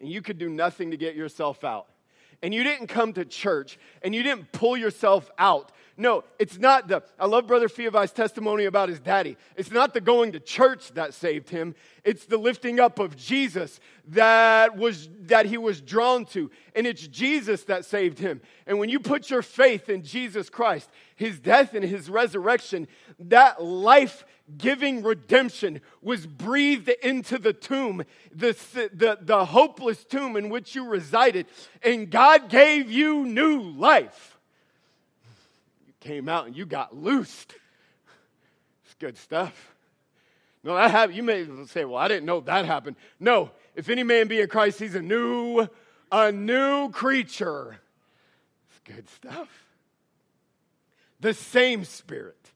and 0.00 0.10
you 0.10 0.22
could 0.22 0.38
do 0.38 0.48
nothing 0.48 0.92
to 0.92 0.96
get 0.96 1.14
yourself 1.14 1.62
out 1.62 1.86
and 2.44 2.52
you 2.52 2.62
didn't 2.62 2.88
come 2.88 3.14
to 3.14 3.24
church 3.24 3.78
and 4.02 4.14
you 4.14 4.22
didn't 4.22 4.52
pull 4.52 4.76
yourself 4.76 5.30
out 5.38 5.72
No, 5.96 6.24
it's 6.40 6.58
not 6.58 6.88
the, 6.88 7.04
I 7.20 7.26
love 7.26 7.46
Brother 7.46 7.68
Fiavai's 7.68 8.10
testimony 8.10 8.64
about 8.64 8.88
his 8.88 8.98
daddy. 8.98 9.36
It's 9.56 9.70
not 9.70 9.94
the 9.94 10.00
going 10.00 10.32
to 10.32 10.40
church 10.40 10.92
that 10.94 11.14
saved 11.14 11.48
him. 11.50 11.76
It's 12.02 12.24
the 12.24 12.36
lifting 12.36 12.80
up 12.80 12.98
of 12.98 13.16
Jesus 13.16 13.78
that 14.08 14.76
was, 14.76 15.08
that 15.26 15.46
he 15.46 15.56
was 15.56 15.80
drawn 15.80 16.24
to. 16.26 16.50
And 16.74 16.86
it's 16.86 17.06
Jesus 17.06 17.62
that 17.64 17.84
saved 17.84 18.18
him. 18.18 18.40
And 18.66 18.80
when 18.80 18.88
you 18.88 18.98
put 18.98 19.30
your 19.30 19.42
faith 19.42 19.88
in 19.88 20.02
Jesus 20.02 20.50
Christ, 20.50 20.90
his 21.14 21.38
death 21.38 21.74
and 21.74 21.84
his 21.84 22.10
resurrection, 22.10 22.88
that 23.20 23.62
life 23.62 24.24
giving 24.58 25.02
redemption 25.04 25.80
was 26.02 26.26
breathed 26.26 26.88
into 27.02 27.38
the 27.38 27.52
tomb, 27.52 28.02
the, 28.34 28.56
the, 28.92 29.18
the 29.20 29.44
hopeless 29.44 30.04
tomb 30.04 30.36
in 30.36 30.48
which 30.48 30.74
you 30.74 30.86
resided, 30.88 31.46
and 31.82 32.10
God 32.10 32.48
gave 32.48 32.90
you 32.90 33.24
new 33.24 33.60
life. 33.60 34.33
Came 36.04 36.28
out 36.28 36.46
and 36.46 36.54
you 36.54 36.66
got 36.66 36.94
loosed. 36.94 37.54
It's 38.84 38.94
good 39.00 39.16
stuff. 39.16 39.74
No, 40.62 40.74
that 40.74 40.90
happened. 40.90 41.16
You 41.16 41.22
may 41.22 41.46
say, 41.66 41.86
well, 41.86 41.96
I 41.96 42.08
didn't 42.08 42.26
know 42.26 42.40
that 42.40 42.66
happened. 42.66 42.96
No, 43.18 43.50
if 43.74 43.88
any 43.88 44.02
man 44.02 44.28
be 44.28 44.40
in 44.42 44.48
Christ, 44.48 44.78
he's 44.78 44.94
a 44.94 45.00
new, 45.00 45.66
a 46.12 46.30
new 46.30 46.90
creature. 46.90 47.78
It's 48.68 48.80
good 48.94 49.08
stuff. 49.08 49.48
The 51.20 51.32
same 51.32 51.84
spirit 51.84 52.50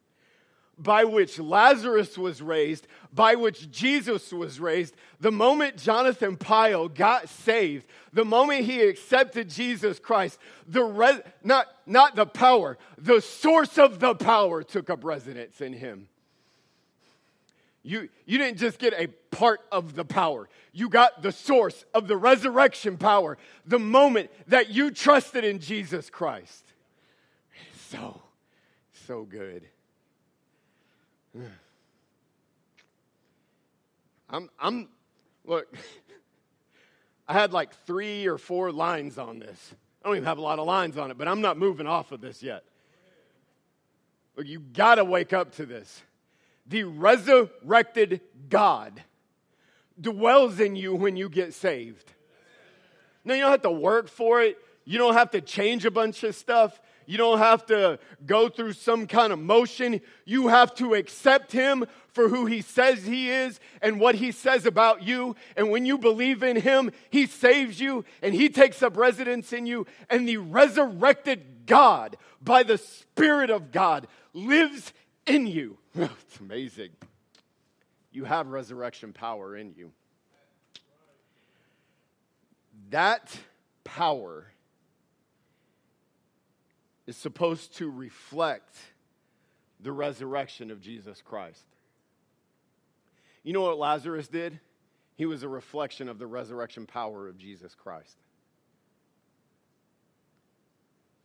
by 0.78 1.04
which 1.04 1.38
Lazarus 1.38 2.16
was 2.16 2.40
raised, 2.40 2.86
by 3.12 3.34
which 3.34 3.70
Jesus 3.70 4.32
was 4.32 4.60
raised, 4.60 4.94
the 5.20 5.32
moment 5.32 5.76
Jonathan 5.76 6.36
Pyle 6.36 6.88
got 6.88 7.28
saved, 7.28 7.86
the 8.12 8.24
moment 8.24 8.64
he 8.64 8.80
accepted 8.82 9.50
Jesus 9.50 9.98
Christ, 9.98 10.38
the 10.66 11.22
not, 11.42 11.66
not 11.86 12.14
the 12.14 12.26
power, 12.26 12.78
the 12.96 13.20
source 13.20 13.78
of 13.78 13.98
the 13.98 14.14
power 14.14 14.62
took 14.62 14.88
up 14.88 15.04
residence 15.04 15.60
in 15.60 15.72
him. 15.72 16.08
You, 17.82 18.08
you 18.26 18.38
didn't 18.38 18.58
just 18.58 18.78
get 18.78 18.92
a 18.96 19.06
part 19.30 19.60
of 19.72 19.94
the 19.94 20.04
power. 20.04 20.48
You 20.72 20.88
got 20.88 21.22
the 21.22 21.32
source 21.32 21.84
of 21.94 22.06
the 22.06 22.16
resurrection 22.16 22.98
power 22.98 23.38
the 23.64 23.78
moment 23.78 24.30
that 24.48 24.68
you 24.68 24.90
trusted 24.90 25.44
in 25.44 25.58
Jesus 25.58 26.10
Christ. 26.10 26.64
So, 27.88 28.20
so 29.06 29.24
good. 29.24 29.66
I'm, 34.30 34.50
I'm, 34.58 34.88
look, 35.44 35.74
I 37.28 37.32
had 37.32 37.52
like 37.52 37.74
three 37.86 38.26
or 38.26 38.38
four 38.38 38.72
lines 38.72 39.18
on 39.18 39.38
this. 39.38 39.74
I 40.02 40.08
don't 40.08 40.16
even 40.16 40.26
have 40.26 40.38
a 40.38 40.42
lot 40.42 40.58
of 40.58 40.66
lines 40.66 40.96
on 40.96 41.10
it, 41.10 41.18
but 41.18 41.28
I'm 41.28 41.40
not 41.40 41.58
moving 41.58 41.86
off 41.86 42.12
of 42.12 42.20
this 42.20 42.42
yet. 42.42 42.64
Look, 44.36 44.46
you 44.46 44.60
got 44.60 44.96
to 44.96 45.04
wake 45.04 45.32
up 45.32 45.56
to 45.56 45.66
this. 45.66 46.02
The 46.66 46.84
resurrected 46.84 48.20
God 48.48 49.02
dwells 50.00 50.60
in 50.60 50.76
you 50.76 50.94
when 50.94 51.16
you 51.16 51.28
get 51.28 51.54
saved. 51.54 52.12
Now, 53.24 53.34
you 53.34 53.40
don't 53.42 53.50
have 53.50 53.62
to 53.62 53.70
work 53.70 54.08
for 54.08 54.40
it. 54.40 54.58
You 54.84 54.96
don't 54.98 55.14
have 55.14 55.32
to 55.32 55.40
change 55.40 55.84
a 55.84 55.90
bunch 55.90 56.22
of 56.22 56.34
stuff. 56.34 56.80
You 57.08 57.16
don't 57.16 57.38
have 57.38 57.64
to 57.66 57.98
go 58.26 58.50
through 58.50 58.74
some 58.74 59.06
kind 59.06 59.32
of 59.32 59.38
motion. 59.38 60.02
You 60.26 60.48
have 60.48 60.74
to 60.74 60.92
accept 60.92 61.52
Him 61.52 61.86
for 62.08 62.28
who 62.28 62.44
He 62.44 62.60
says 62.60 63.06
He 63.06 63.30
is 63.30 63.58
and 63.80 63.98
what 63.98 64.16
He 64.16 64.30
says 64.30 64.66
about 64.66 65.02
you. 65.02 65.34
And 65.56 65.70
when 65.70 65.86
you 65.86 65.96
believe 65.96 66.42
in 66.42 66.56
Him, 66.56 66.92
He 67.08 67.24
saves 67.24 67.80
you 67.80 68.04
and 68.20 68.34
He 68.34 68.50
takes 68.50 68.82
up 68.82 68.98
residence 68.98 69.54
in 69.54 69.64
you. 69.64 69.86
And 70.10 70.28
the 70.28 70.36
resurrected 70.36 71.64
God, 71.64 72.18
by 72.42 72.62
the 72.62 72.76
Spirit 72.76 73.48
of 73.48 73.72
God, 73.72 74.06
lives 74.34 74.92
in 75.24 75.46
you. 75.46 75.78
it's 75.94 76.40
amazing. 76.40 76.90
You 78.12 78.24
have 78.24 78.48
resurrection 78.48 79.14
power 79.14 79.56
in 79.56 79.72
you. 79.74 79.92
That 82.90 83.34
power 83.82 84.48
is 87.08 87.16
supposed 87.16 87.74
to 87.78 87.90
reflect 87.90 88.76
the 89.80 89.90
resurrection 89.90 90.70
of 90.70 90.78
Jesus 90.78 91.22
Christ. 91.22 91.64
You 93.42 93.54
know 93.54 93.62
what 93.62 93.78
Lazarus 93.78 94.28
did? 94.28 94.60
He 95.16 95.24
was 95.24 95.42
a 95.42 95.48
reflection 95.48 96.10
of 96.10 96.18
the 96.18 96.26
resurrection 96.26 96.84
power 96.84 97.26
of 97.26 97.38
Jesus 97.38 97.74
Christ. 97.74 98.14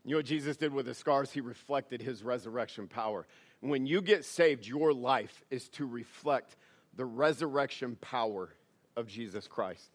You 0.05 0.11
know 0.11 0.19
what 0.19 0.25
Jesus 0.25 0.55
did 0.55 0.73
with 0.73 0.85
the 0.85 0.93
scars? 0.93 1.33
He 1.33 1.41
reflected 1.41 2.01
his 2.01 2.23
resurrection 2.23 2.87
power. 2.87 3.27
When 3.59 3.85
you 3.85 4.01
get 4.01 4.23
saved, 4.23 4.65
your 4.65 4.93
life 4.93 5.43
is 5.51 5.67
to 5.69 5.85
reflect 5.85 6.55
the 6.95 7.05
resurrection 7.05 7.97
power 7.99 8.55
of 8.95 9.07
Jesus 9.07 9.49
Christ. 9.49 9.91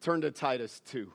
Turn 0.00 0.22
to 0.22 0.30
Titus 0.30 0.80
2. 0.86 1.12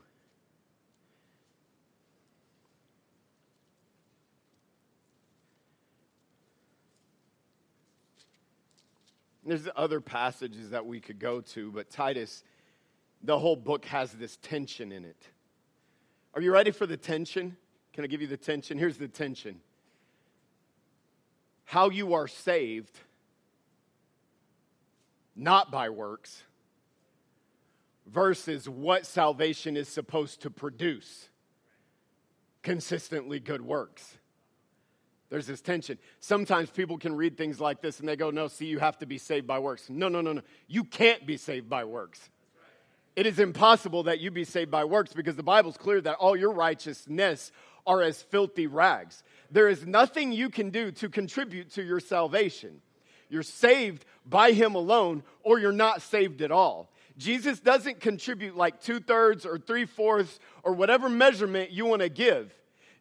There's 9.46 9.68
other 9.76 10.02
passages 10.02 10.72
that 10.72 10.86
we 10.86 11.00
could 11.00 11.20
go 11.20 11.40
to, 11.40 11.72
but 11.72 11.90
Titus, 11.90 12.44
the 13.24 13.38
whole 13.38 13.56
book 13.56 13.86
has 13.86 14.12
this 14.12 14.38
tension 14.38 14.92
in 14.92 15.06
it. 15.06 15.28
Are 16.34 16.42
you 16.42 16.52
ready 16.52 16.72
for 16.72 16.86
the 16.86 16.98
tension? 16.98 17.56
Can 17.94 18.04
I 18.04 18.08
give 18.08 18.22
you 18.22 18.28
the 18.28 18.38
tension? 18.38 18.78
Here's 18.78 18.98
the 18.98 19.08
tension 19.08 19.60
how 21.66 21.90
you 21.90 22.14
are 22.14 22.28
saved, 22.28 23.00
not 25.36 25.72
by 25.72 25.90
works, 25.90 26.44
versus 28.06 28.70
what 28.70 29.06
salvation 29.06 29.76
is 29.76 29.88
supposed 29.88 30.42
to 30.42 30.50
produce 30.50 31.30
consistently 32.62 33.40
good 33.40 33.62
works. 33.62 34.18
There's 35.30 35.48
this 35.48 35.62
tension. 35.62 35.98
Sometimes 36.20 36.70
people 36.70 36.98
can 36.98 37.16
read 37.16 37.38
things 37.38 37.60
like 37.60 37.82
this 37.82 38.00
and 38.00 38.08
they 38.08 38.16
go, 38.16 38.30
No, 38.30 38.48
see, 38.48 38.66
you 38.66 38.80
have 38.80 38.98
to 39.00 39.06
be 39.06 39.18
saved 39.18 39.48
by 39.48 39.60
works. 39.60 39.90
No, 39.90 40.08
no, 40.08 40.22
no, 40.22 40.34
no. 40.34 40.42
You 40.68 40.84
can't 40.84 41.26
be 41.26 41.38
saved 41.38 41.70
by 41.70 41.84
works. 41.86 42.30
It 43.16 43.26
is 43.26 43.40
impossible 43.40 44.04
that 44.04 44.20
you 44.20 44.30
be 44.30 44.44
saved 44.44 44.72
by 44.72 44.84
works 44.84 45.14
because 45.14 45.36
the 45.36 45.44
Bible's 45.44 45.78
clear 45.78 46.02
that 46.02 46.18
all 46.18 46.36
your 46.36 46.52
righteousness 46.52 47.52
are 47.88 48.02
as 48.02 48.22
filthy 48.22 48.68
rags. 48.68 49.24
There 49.52 49.70
is 49.70 49.86
nothing 49.86 50.32
you 50.32 50.50
can 50.50 50.70
do 50.70 50.92
to 50.92 51.10
contribute 51.10 51.72
to 51.74 51.84
your 51.84 52.00
salvation. 52.00 52.82
You're 53.30 53.44
saved 53.44 54.06
by 54.26 54.52
Him 54.52 54.76
alone, 54.76 55.24
or 55.44 55.60
you're 55.60 55.72
not 55.72 56.02
saved 56.02 56.42
at 56.42 56.52
all. 56.52 56.90
Jesus 57.18 57.60
doesn't 57.60 58.02
contribute 58.02 58.58
like 58.58 58.82
two 58.82 59.00
thirds 59.00 59.46
or 59.46 59.58
three 59.58 59.86
fourths 59.86 60.40
or 60.64 60.74
whatever 60.74 61.08
measurement 61.08 61.72
you 61.72 61.86
want 61.86 62.02
to 62.02 62.10
give. 62.10 62.54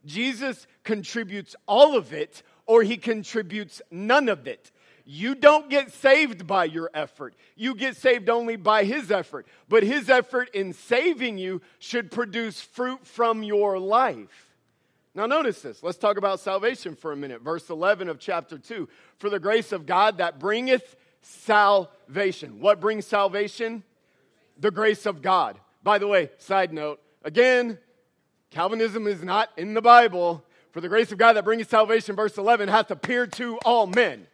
Jesus 0.05 0.67
contributes 0.83 1.57
all 1.67 1.97
of 1.97 2.13
it 2.13 2.43
or 2.67 2.83
he 2.83 2.97
contributes 2.97 3.83
none 3.91 4.29
of 4.29 4.47
it. 4.47 4.71
You 5.07 5.35
don't 5.35 5.69
get 5.69 5.93
saved 5.93 6.47
by 6.47 6.65
your 6.65 6.91
effort. 6.95 7.35
You 7.57 7.75
get 7.75 7.97
saved 7.97 8.31
only 8.31 8.57
by 8.57 8.85
his 8.85 9.11
effort. 9.11 9.47
But 9.69 9.83
his 9.83 10.09
effort 10.09 10.49
in 10.55 10.73
saving 10.73 11.37
you 11.37 11.61
should 11.79 12.11
produce 12.11 12.61
fruit 12.61 13.07
from 13.07 13.43
your 13.43 13.79
life. 13.79 14.55
Now, 15.15 15.27
notice 15.27 15.61
this. 15.63 15.83
Let's 15.83 15.99
talk 15.99 16.17
about 16.17 16.41
salvation 16.41 16.97
for 16.97 17.13
a 17.13 17.17
minute. 17.17 17.43
Verse 17.43 17.69
11 17.69 18.09
of 18.09 18.19
chapter 18.19 18.59
2 18.59 18.89
For 19.19 19.31
the 19.31 19.39
grace 19.39 19.73
of 19.73 19.87
God 19.87 20.19
that 20.19 20.39
bringeth 20.39 20.97
salvation. 21.21 22.61
What 22.61 22.81
brings 22.81 23.07
salvation? 23.07 23.85
The 24.59 24.71
grace 24.71 25.07
of 25.07 25.23
God. 25.23 25.61
By 25.83 25.99
the 25.99 26.09
way, 26.09 26.31
side 26.39 26.73
note, 26.73 27.01
again, 27.23 27.79
Calvinism 28.55 29.09
is 29.09 29.25
not 29.25 29.51
in 29.57 29.75
the 29.75 29.83
Bible. 29.83 30.45
For 30.71 30.81
the 30.81 30.89
grace 30.89 31.11
of 31.11 31.19
God 31.19 31.33
that 31.33 31.45
brings 31.45 31.69
salvation, 31.69 32.15
verse 32.15 32.39
11, 32.39 32.69
hath 32.69 32.89
appeared 32.93 33.33
to 33.33 33.59
all 33.65 33.89
men. 33.89 34.29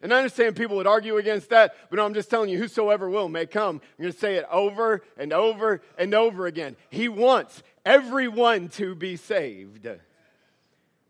And 0.00 0.14
I 0.14 0.16
understand 0.16 0.56
people 0.56 0.76
would 0.76 0.86
argue 0.86 1.18
against 1.18 1.50
that, 1.50 1.74
but 1.90 2.00
I'm 2.00 2.14
just 2.14 2.30
telling 2.30 2.48
you, 2.48 2.56
whosoever 2.56 3.10
will 3.10 3.28
may 3.28 3.44
come. 3.44 3.82
I'm 3.98 4.02
going 4.02 4.12
to 4.14 4.18
say 4.18 4.36
it 4.36 4.46
over 4.50 5.02
and 5.18 5.30
over 5.30 5.82
and 5.98 6.14
over 6.14 6.46
again. 6.46 6.74
He 6.88 7.10
wants 7.10 7.62
everyone 7.84 8.68
to 8.70 8.94
be 8.94 9.16
saved. 9.16 9.86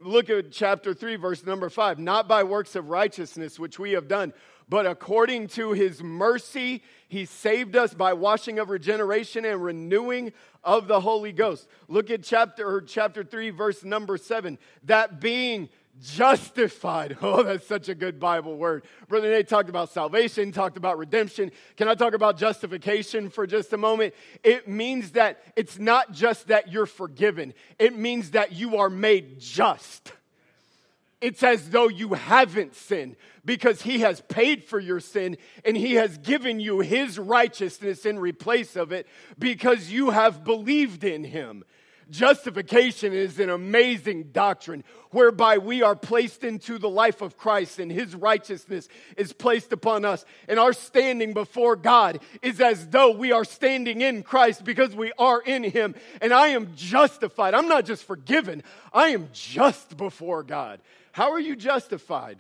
Look 0.01 0.29
at 0.29 0.51
chapter 0.51 0.93
3, 0.93 1.15
verse 1.17 1.47
number 1.47 1.71
5. 1.71 2.01
Not 2.01 2.27
by 2.27 2.43
works 2.43 2.75
of 2.75 2.89
righteousness 2.89 3.61
which 3.61 3.79
we 3.79 3.93
have 3.93 4.09
done, 4.09 4.33
but 4.69 4.87
according 4.87 5.49
to 5.49 5.71
his 5.71 6.03
mercy, 6.03 6.83
he 7.09 7.25
saved 7.25 7.77
us 7.77 7.95
by 7.95 8.13
washing 8.13 8.59
of 8.59 8.71
regeneration 8.71 9.45
and 9.45 9.63
renewing 9.63 10.33
of 10.65 10.89
the 10.89 11.01
Holy 11.01 11.33
Ghost. 11.33 11.69
Look 11.89 12.11
at 12.11 12.23
chapter, 12.23 12.81
chapter 12.81 13.23
3, 13.23 13.51
verse 13.51 13.85
number 13.85 14.17
7. 14.17 14.59
That 14.85 15.21
being 15.21 15.69
justified. 16.03 17.17
Oh, 17.27 17.43
that's 17.43 17.67
such 17.67 17.89
a 17.89 17.95
good 17.95 18.21
Bible 18.21 18.57
word. 18.57 18.85
Brother 19.09 19.31
Nate 19.31 19.49
talked 19.49 19.69
about 19.69 19.91
salvation, 19.91 20.53
talked 20.53 20.77
about 20.77 20.99
redemption. 20.99 21.51
Can 21.77 21.89
I 21.89 21.95
talk 21.95 22.15
about 22.15 22.39
justification 22.39 23.31
for 23.31 23.47
just 23.47 23.73
a 23.73 23.77
moment? 23.77 24.15
It 24.45 24.69
means 24.69 25.13
that 25.13 25.43
it's 25.57 25.79
not 25.79 26.13
just 26.13 26.49
that 26.49 26.71
you're 26.71 26.87
forgiven, 26.87 27.55
it 27.79 27.97
means 27.97 28.33
that 28.33 28.53
you 28.53 28.77
are 28.77 28.91
made 28.91 29.41
just. 29.41 30.13
It's 31.21 31.43
as 31.43 31.71
though 31.71 31.89
you 31.89 32.15
haven't 32.15 32.75
sinned 32.75 33.17
because 33.45 33.83
he 33.83 34.01
has 34.01 34.21
paid 34.23 34.65
for 34.65 34.79
your 34.79 35.01
sin 35.01 35.39
and 35.65 35.77
he 35.77 35.95
has 35.95 36.19
given 36.19 36.61
you 36.61 36.81
his 36.81 37.19
righteousness 37.19 38.05
in 38.05 38.19
replace 38.19 38.77
of 38.77 38.93
it 38.93 39.07
because 39.39 39.91
you 39.91 40.11
have 40.11 40.45
believed 40.45 41.05
in 41.05 41.25
him. 41.25 41.65
Justification 42.09 43.13
is 43.13 43.41
an 43.41 43.51
amazing 43.51 44.31
doctrine 44.31 44.85
whereby 45.11 45.59
we 45.59 45.83
are 45.83 45.97
placed 45.97 46.45
into 46.45 46.79
the 46.79 46.89
life 46.89 47.21
of 47.21 47.37
Christ 47.37 47.81
and 47.81 47.91
his 47.91 48.15
righteousness 48.15 48.89
is 49.17 49.33
placed 49.33 49.73
upon 49.73 50.05
us. 50.05 50.25
And 50.47 50.61
our 50.61 50.73
standing 50.73 51.33
before 51.33 51.75
God 51.75 52.21
is 52.43 52.61
as 52.61 52.87
though 52.89 53.11
we 53.11 53.33
are 53.33 53.45
standing 53.45 54.03
in 54.03 54.23
Christ 54.23 54.65
because 54.65 54.95
we 54.95 55.13
are 55.19 55.41
in 55.41 55.65
him. 55.65 55.97
And 56.21 56.33
I 56.33 56.49
am 56.49 56.77
justified. 56.77 57.55
I'm 57.55 57.69
not 57.69 57.85
just 57.87 58.05
forgiven, 58.05 58.63
I 58.93 59.09
am 59.09 59.29
just 59.33 59.97
before 59.97 60.45
God. 60.45 60.81
How 61.17 61.33
are 61.33 61.41
you 61.41 61.57
justified? 61.57 62.39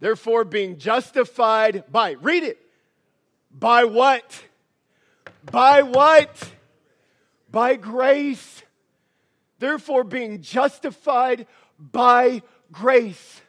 Therefore, 0.00 0.44
being 0.44 0.78
justified 0.78 1.84
by, 1.90 2.12
read 2.12 2.42
it, 2.42 2.58
by 3.52 3.84
what? 3.84 4.42
By 5.50 5.82
what? 5.82 6.50
by 7.54 7.76
grace. 7.76 8.64
Therefore, 9.60 10.02
being 10.02 10.42
justified 10.42 11.46
by 11.78 12.42
grace. 12.72 13.40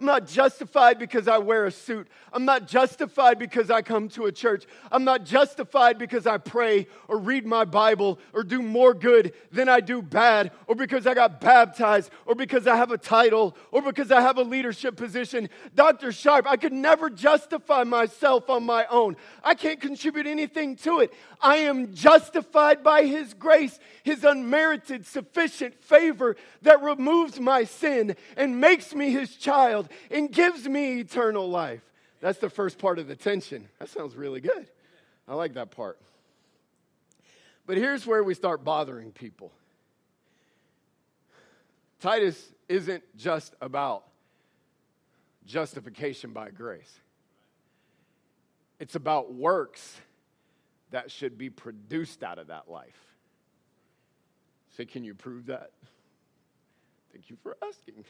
I'm 0.00 0.06
not 0.06 0.26
justified 0.26 0.98
because 0.98 1.28
I 1.28 1.38
wear 1.38 1.66
a 1.66 1.70
suit. 1.70 2.08
I'm 2.32 2.44
not 2.44 2.66
justified 2.66 3.38
because 3.38 3.70
I 3.70 3.80
come 3.80 4.08
to 4.10 4.26
a 4.26 4.32
church. 4.32 4.66
I'm 4.90 5.04
not 5.04 5.24
justified 5.24 5.98
because 5.98 6.26
I 6.26 6.38
pray 6.38 6.88
or 7.06 7.16
read 7.16 7.46
my 7.46 7.64
Bible 7.64 8.18
or 8.32 8.42
do 8.42 8.60
more 8.60 8.92
good 8.92 9.32
than 9.52 9.68
I 9.68 9.78
do 9.78 10.02
bad 10.02 10.50
or 10.66 10.74
because 10.74 11.06
I 11.06 11.14
got 11.14 11.40
baptized 11.40 12.10
or 12.26 12.34
because 12.34 12.66
I 12.66 12.74
have 12.74 12.90
a 12.90 12.98
title 12.98 13.56
or 13.70 13.82
because 13.82 14.10
I 14.10 14.20
have 14.20 14.36
a 14.36 14.42
leadership 14.42 14.96
position. 14.96 15.48
Dr. 15.76 16.10
Sharp, 16.10 16.44
I 16.48 16.56
could 16.56 16.72
never 16.72 17.08
justify 17.08 17.84
myself 17.84 18.50
on 18.50 18.64
my 18.64 18.86
own. 18.86 19.16
I 19.44 19.54
can't 19.54 19.80
contribute 19.80 20.26
anything 20.26 20.74
to 20.78 21.00
it. 21.00 21.14
I 21.40 21.56
am 21.56 21.94
justified 21.94 22.82
by 22.82 23.04
His 23.04 23.32
grace, 23.32 23.78
His 24.02 24.24
unmerited, 24.24 25.06
sufficient 25.06 25.84
favor 25.84 26.34
that 26.62 26.82
removes 26.82 27.38
my 27.38 27.62
sin 27.62 28.16
and 28.36 28.60
makes 28.60 28.92
me 28.92 29.12
His 29.12 29.36
child 29.36 29.84
and 30.10 30.30
gives 30.30 30.68
me 30.68 31.00
eternal 31.00 31.48
life. 31.48 31.82
That's 32.20 32.38
the 32.38 32.50
first 32.50 32.78
part 32.78 32.98
of 32.98 33.06
the 33.06 33.16
tension. 33.16 33.68
That 33.78 33.88
sounds 33.88 34.16
really 34.16 34.40
good. 34.40 34.66
I 35.28 35.34
like 35.34 35.54
that 35.54 35.70
part. 35.70 35.98
But 37.66 37.76
here's 37.76 38.06
where 38.06 38.22
we 38.22 38.34
start 38.34 38.64
bothering 38.64 39.12
people 39.12 39.52
Titus 42.00 42.52
isn't 42.68 43.02
just 43.16 43.54
about 43.60 44.04
justification 45.46 46.32
by 46.32 46.50
grace, 46.50 47.00
it's 48.78 48.94
about 48.94 49.32
works 49.32 50.00
that 50.90 51.10
should 51.10 51.36
be 51.36 51.50
produced 51.50 52.22
out 52.22 52.38
of 52.38 52.48
that 52.48 52.70
life. 52.70 52.98
Say, 54.76 54.84
so 54.84 54.92
can 54.92 55.04
you 55.04 55.14
prove 55.14 55.46
that? 55.46 55.70
Thank 57.12 57.30
you 57.30 57.36
for 57.42 57.56
asking. 57.66 58.04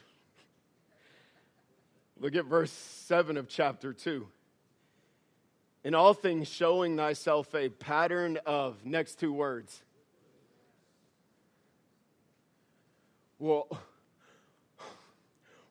Look 2.19 2.35
at 2.35 2.45
verse 2.45 2.71
7 2.71 3.37
of 3.37 3.47
chapter 3.47 3.93
2. 3.93 4.27
In 5.83 5.93
all 5.93 6.13
things, 6.13 6.47
showing 6.47 6.97
thyself 6.97 7.53
a 7.53 7.69
pattern 7.69 8.39
of, 8.45 8.83
next 8.85 9.19
two 9.19 9.31
words. 9.31 9.83
Well, 13.37 13.67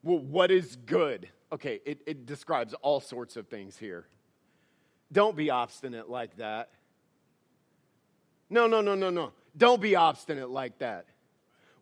well 0.03 0.19
what 0.19 0.51
is 0.51 0.77
good? 0.77 1.29
Okay, 1.51 1.81
it, 1.85 2.01
it 2.07 2.27
describes 2.27 2.75
all 2.75 3.01
sorts 3.01 3.37
of 3.37 3.49
things 3.49 3.77
here. 3.77 4.07
Don't 5.11 5.37
be 5.37 5.51
obstinate 5.51 6.09
like 6.09 6.37
that. 6.37 6.71
No, 8.51 8.67
no, 8.67 8.81
no, 8.81 8.95
no, 8.95 9.11
no. 9.11 9.33
Don't 9.57 9.81
be 9.81 9.97
obstinate 9.97 10.51
like 10.51 10.79
that. 10.79 11.07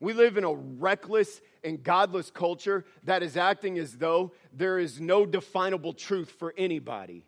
We 0.03 0.15
live 0.15 0.37
in 0.37 0.43
a 0.43 0.53
reckless 0.53 1.41
and 1.63 1.81
godless 1.81 2.29
culture 2.29 2.85
that 3.05 3.23
is 3.23 3.37
acting 3.37 3.79
as 3.79 3.97
though 3.97 4.33
there 4.53 4.81
is 4.81 5.01
no 5.01 5.25
definable 5.25 5.93
truth 5.93 6.29
for 6.29 6.53
anybody. 6.59 7.25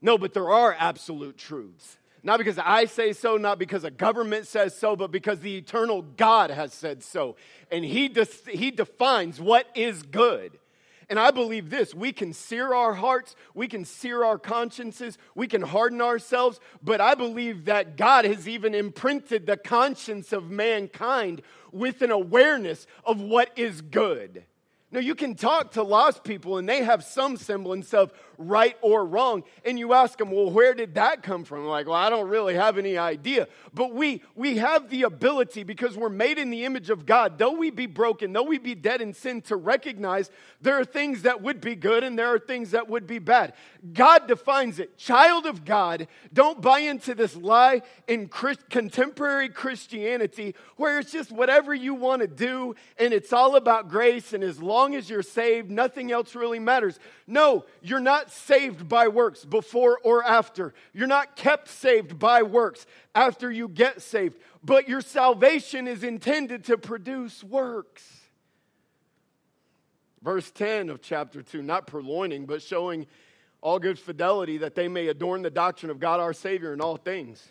No, 0.00 0.16
but 0.16 0.34
there 0.34 0.48
are 0.48 0.76
absolute 0.78 1.36
truths. 1.36 1.98
Not 2.22 2.38
because 2.38 2.60
I 2.60 2.84
say 2.84 3.12
so, 3.12 3.38
not 3.38 3.58
because 3.58 3.82
a 3.82 3.90
government 3.90 4.46
says 4.46 4.78
so, 4.78 4.94
but 4.94 5.10
because 5.10 5.40
the 5.40 5.56
eternal 5.56 6.02
God 6.02 6.50
has 6.50 6.72
said 6.72 7.02
so. 7.02 7.34
And 7.72 7.84
He, 7.84 8.08
de- 8.08 8.24
he 8.48 8.70
defines 8.70 9.40
what 9.40 9.66
is 9.74 10.04
good. 10.04 10.60
And 11.12 11.20
I 11.20 11.30
believe 11.30 11.68
this 11.68 11.94
we 11.94 12.10
can 12.10 12.32
sear 12.32 12.72
our 12.72 12.94
hearts, 12.94 13.36
we 13.52 13.68
can 13.68 13.84
sear 13.84 14.24
our 14.24 14.38
consciences, 14.38 15.18
we 15.34 15.46
can 15.46 15.60
harden 15.60 16.00
ourselves, 16.00 16.58
but 16.82 17.02
I 17.02 17.14
believe 17.14 17.66
that 17.66 17.98
God 17.98 18.24
has 18.24 18.48
even 18.48 18.74
imprinted 18.74 19.44
the 19.44 19.58
conscience 19.58 20.32
of 20.32 20.50
mankind 20.50 21.42
with 21.70 22.00
an 22.00 22.12
awareness 22.12 22.86
of 23.04 23.20
what 23.20 23.50
is 23.56 23.82
good. 23.82 24.46
Now, 24.92 25.00
you 25.00 25.14
can 25.14 25.34
talk 25.34 25.72
to 25.72 25.82
lost 25.82 26.22
people 26.22 26.58
and 26.58 26.68
they 26.68 26.84
have 26.84 27.02
some 27.02 27.38
semblance 27.38 27.94
of 27.94 28.12
right 28.36 28.76
or 28.82 29.04
wrong. 29.04 29.44
And 29.64 29.78
you 29.78 29.94
ask 29.94 30.18
them, 30.18 30.30
well, 30.30 30.50
where 30.50 30.74
did 30.74 30.94
that 30.94 31.22
come 31.22 31.44
from? 31.44 31.64
Like, 31.64 31.86
well, 31.86 31.96
I 31.96 32.10
don't 32.10 32.28
really 32.28 32.54
have 32.54 32.78
any 32.78 32.98
idea. 32.98 33.48
But 33.72 33.94
we, 33.94 34.22
we 34.34 34.58
have 34.58 34.90
the 34.90 35.02
ability 35.02 35.62
because 35.62 35.96
we're 35.96 36.08
made 36.08 36.38
in 36.38 36.50
the 36.50 36.64
image 36.64 36.90
of 36.90 37.06
God, 37.06 37.38
though 37.38 37.52
we 37.52 37.70
be 37.70 37.86
broken, 37.86 38.32
though 38.32 38.42
we 38.42 38.58
be 38.58 38.74
dead 38.74 39.00
in 39.00 39.14
sin, 39.14 39.42
to 39.42 39.56
recognize 39.56 40.30
there 40.60 40.78
are 40.78 40.84
things 40.84 41.22
that 41.22 41.42
would 41.42 41.60
be 41.60 41.74
good 41.74 42.04
and 42.04 42.18
there 42.18 42.32
are 42.34 42.38
things 42.38 42.72
that 42.72 42.88
would 42.88 43.06
be 43.06 43.18
bad. 43.18 43.54
God 43.92 44.28
defines 44.28 44.78
it. 44.78 44.98
Child 44.98 45.46
of 45.46 45.64
God, 45.64 46.06
don't 46.32 46.60
buy 46.60 46.80
into 46.80 47.14
this 47.14 47.36
lie 47.36 47.82
in 48.06 48.28
Christ, 48.28 48.68
contemporary 48.68 49.48
Christianity 49.48 50.54
where 50.76 50.98
it's 50.98 51.12
just 51.12 51.32
whatever 51.32 51.74
you 51.74 51.94
want 51.94 52.22
to 52.22 52.28
do 52.28 52.74
and 52.98 53.12
it's 53.12 53.32
all 53.32 53.56
about 53.56 53.88
grace. 53.88 54.32
And 54.32 54.44
as 54.44 54.60
long 54.82 54.96
as 54.96 55.08
you're 55.08 55.22
saved, 55.22 55.70
nothing 55.70 56.10
else 56.10 56.34
really 56.34 56.58
matters. 56.58 56.98
No, 57.28 57.64
you're 57.82 58.00
not 58.00 58.32
saved 58.32 58.88
by 58.88 59.06
works 59.06 59.44
before 59.44 60.00
or 60.02 60.24
after. 60.24 60.74
You're 60.92 61.06
not 61.06 61.36
kept 61.36 61.68
saved 61.68 62.18
by 62.18 62.42
works 62.42 62.84
after 63.14 63.50
you 63.50 63.68
get 63.68 64.02
saved. 64.02 64.38
But 64.64 64.88
your 64.88 65.00
salvation 65.00 65.86
is 65.86 66.02
intended 66.02 66.64
to 66.64 66.76
produce 66.76 67.44
works. 67.44 68.02
Verse 70.20 70.50
10 70.50 70.90
of 70.90 71.00
chapter 71.00 71.42
2, 71.42 71.62
not 71.62 71.86
purloining, 71.86 72.44
but 72.46 72.60
showing 72.60 73.06
all 73.60 73.78
good 73.78 74.00
fidelity 74.00 74.58
that 74.58 74.74
they 74.74 74.88
may 74.88 75.06
adorn 75.06 75.42
the 75.42 75.50
doctrine 75.50 75.90
of 75.90 76.00
God 76.00 76.18
our 76.18 76.32
Savior 76.32 76.72
in 76.72 76.80
all 76.80 76.96
things. 76.96 77.46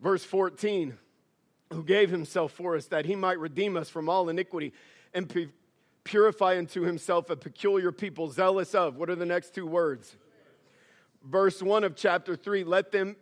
Verse 0.00 0.24
14, 0.24 0.96
who 1.70 1.84
gave 1.84 2.08
himself 2.08 2.52
for 2.52 2.76
us 2.76 2.86
that 2.86 3.04
he 3.04 3.14
might 3.14 3.38
redeem 3.38 3.76
us 3.76 3.90
from 3.90 4.08
all 4.08 4.30
iniquity 4.30 4.72
and 5.14 5.32
purify 6.02 6.58
unto 6.58 6.82
himself 6.82 7.30
a 7.30 7.36
peculiar 7.36 7.92
people, 7.92 8.30
zealous 8.30 8.74
of. 8.74 8.96
What 8.96 9.08
are 9.08 9.14
the 9.14 9.26
next 9.26 9.54
two 9.54 9.66
words? 9.66 10.16
Verse 11.24 11.62
1 11.62 11.84
of 11.84 11.96
chapter 11.96 12.36
3 12.36 12.64
let 12.64 12.92
them, 12.92 13.16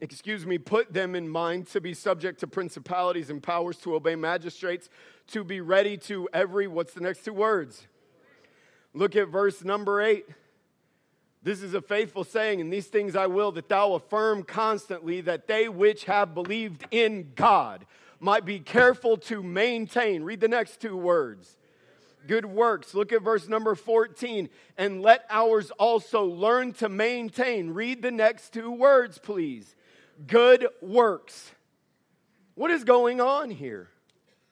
excuse 0.00 0.46
me, 0.46 0.56
put 0.56 0.92
them 0.92 1.14
in 1.14 1.28
mind 1.28 1.66
to 1.68 1.80
be 1.80 1.92
subject 1.92 2.40
to 2.40 2.46
principalities 2.46 3.28
and 3.28 3.42
powers, 3.42 3.76
to 3.78 3.94
obey 3.94 4.16
magistrates, 4.16 4.88
to 5.28 5.44
be 5.44 5.60
ready 5.60 5.96
to 5.98 6.28
every, 6.32 6.66
what's 6.66 6.94
the 6.94 7.00
next 7.00 7.24
two 7.24 7.34
words? 7.34 7.86
Look 8.94 9.16
at 9.16 9.28
verse 9.28 9.62
number 9.64 10.00
8. 10.00 10.24
This 11.42 11.60
is 11.62 11.74
a 11.74 11.82
faithful 11.82 12.24
saying, 12.24 12.62
and 12.62 12.72
these 12.72 12.86
things 12.86 13.14
I 13.14 13.26
will 13.26 13.52
that 13.52 13.68
thou 13.68 13.92
affirm 13.92 14.44
constantly 14.44 15.20
that 15.22 15.46
they 15.46 15.68
which 15.68 16.04
have 16.04 16.32
believed 16.32 16.86
in 16.90 17.32
God 17.34 17.84
might 18.24 18.44
be 18.44 18.58
careful 18.58 19.16
to 19.18 19.42
maintain. 19.42 20.22
Read 20.22 20.40
the 20.40 20.48
next 20.48 20.80
two 20.80 20.96
words 20.96 21.56
good 22.26 22.46
works. 22.46 22.94
Look 22.94 23.12
at 23.12 23.22
verse 23.22 23.48
number 23.48 23.74
14. 23.74 24.48
And 24.78 25.02
let 25.02 25.26
ours 25.28 25.70
also 25.72 26.24
learn 26.24 26.72
to 26.74 26.88
maintain. 26.88 27.70
Read 27.70 28.00
the 28.02 28.10
next 28.10 28.54
two 28.54 28.70
words, 28.70 29.18
please. 29.18 29.74
Good 30.26 30.66
works. 30.80 31.52
What 32.54 32.70
is 32.70 32.84
going 32.84 33.20
on 33.20 33.50
here? 33.50 33.88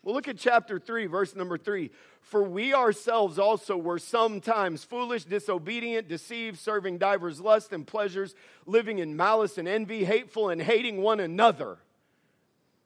Well, 0.03 0.15
look 0.15 0.27
at 0.27 0.37
chapter 0.37 0.79
3, 0.81 1.07
verse 1.07 1.37
number 1.37 1.57
3. 1.57 1.91
For 2.21 2.43
we 2.43 2.75
ourselves 2.75 3.39
also 3.39 3.77
were 3.77 3.99
sometimes 3.99 4.85
foolish, 4.85 5.25
disobedient, 5.25 6.09
deceived, 6.09 6.59
serving 6.59 6.99
divers 6.99 7.41
lusts 7.41 7.73
and 7.73 7.87
pleasures, 7.87 8.35
living 8.67 8.99
in 8.99 9.17
malice 9.17 9.59
and 9.59 9.69
envy, 9.69 10.05
hateful 10.05 10.51
and 10.51 10.61
hating 10.61 11.01
one 11.01 11.21
another. 11.21 11.79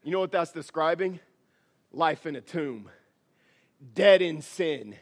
You 0.03 0.13
know 0.13 0.21
what 0.21 0.33
that's 0.33 0.53
describing? 0.53 1.21
Life 1.93 2.27
in 2.27 2.37
a 2.37 2.41
tomb 2.41 2.91
dead 3.95 4.23
in 4.23 4.43
sin, 4.43 4.97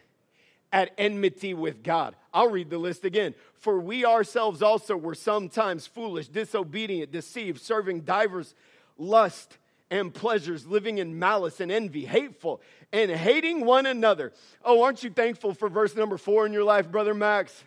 at 0.71 0.91
enmity 0.97 1.53
with 1.53 1.83
God. 1.83 2.15
I'll 2.33 2.49
read 2.49 2.69
the 2.69 2.77
list 2.77 3.05
again. 3.05 3.33
For 3.55 3.79
we 3.79 4.05
ourselves 4.05 4.61
also 4.61 4.97
were 4.97 5.15
sometimes 5.15 5.87
foolish, 5.87 6.27
disobedient, 6.27 7.11
deceived, 7.11 7.61
serving 7.61 8.01
divers 8.01 8.53
lust 8.97 9.57
and 9.89 10.13
pleasures, 10.13 10.65
living 10.65 10.97
in 10.97 11.17
malice 11.17 11.59
and 11.59 11.71
envy, 11.71 12.05
hateful, 12.05 12.61
and 12.91 13.11
hating 13.11 13.65
one 13.65 13.85
another. 13.85 14.33
Oh, 14.63 14.83
aren't 14.83 15.03
you 15.03 15.09
thankful 15.09 15.53
for 15.53 15.69
verse 15.69 15.95
number 15.95 16.17
four 16.17 16.45
in 16.45 16.53
your 16.53 16.63
life, 16.63 16.91
Brother 16.91 17.13
Max? 17.13 17.63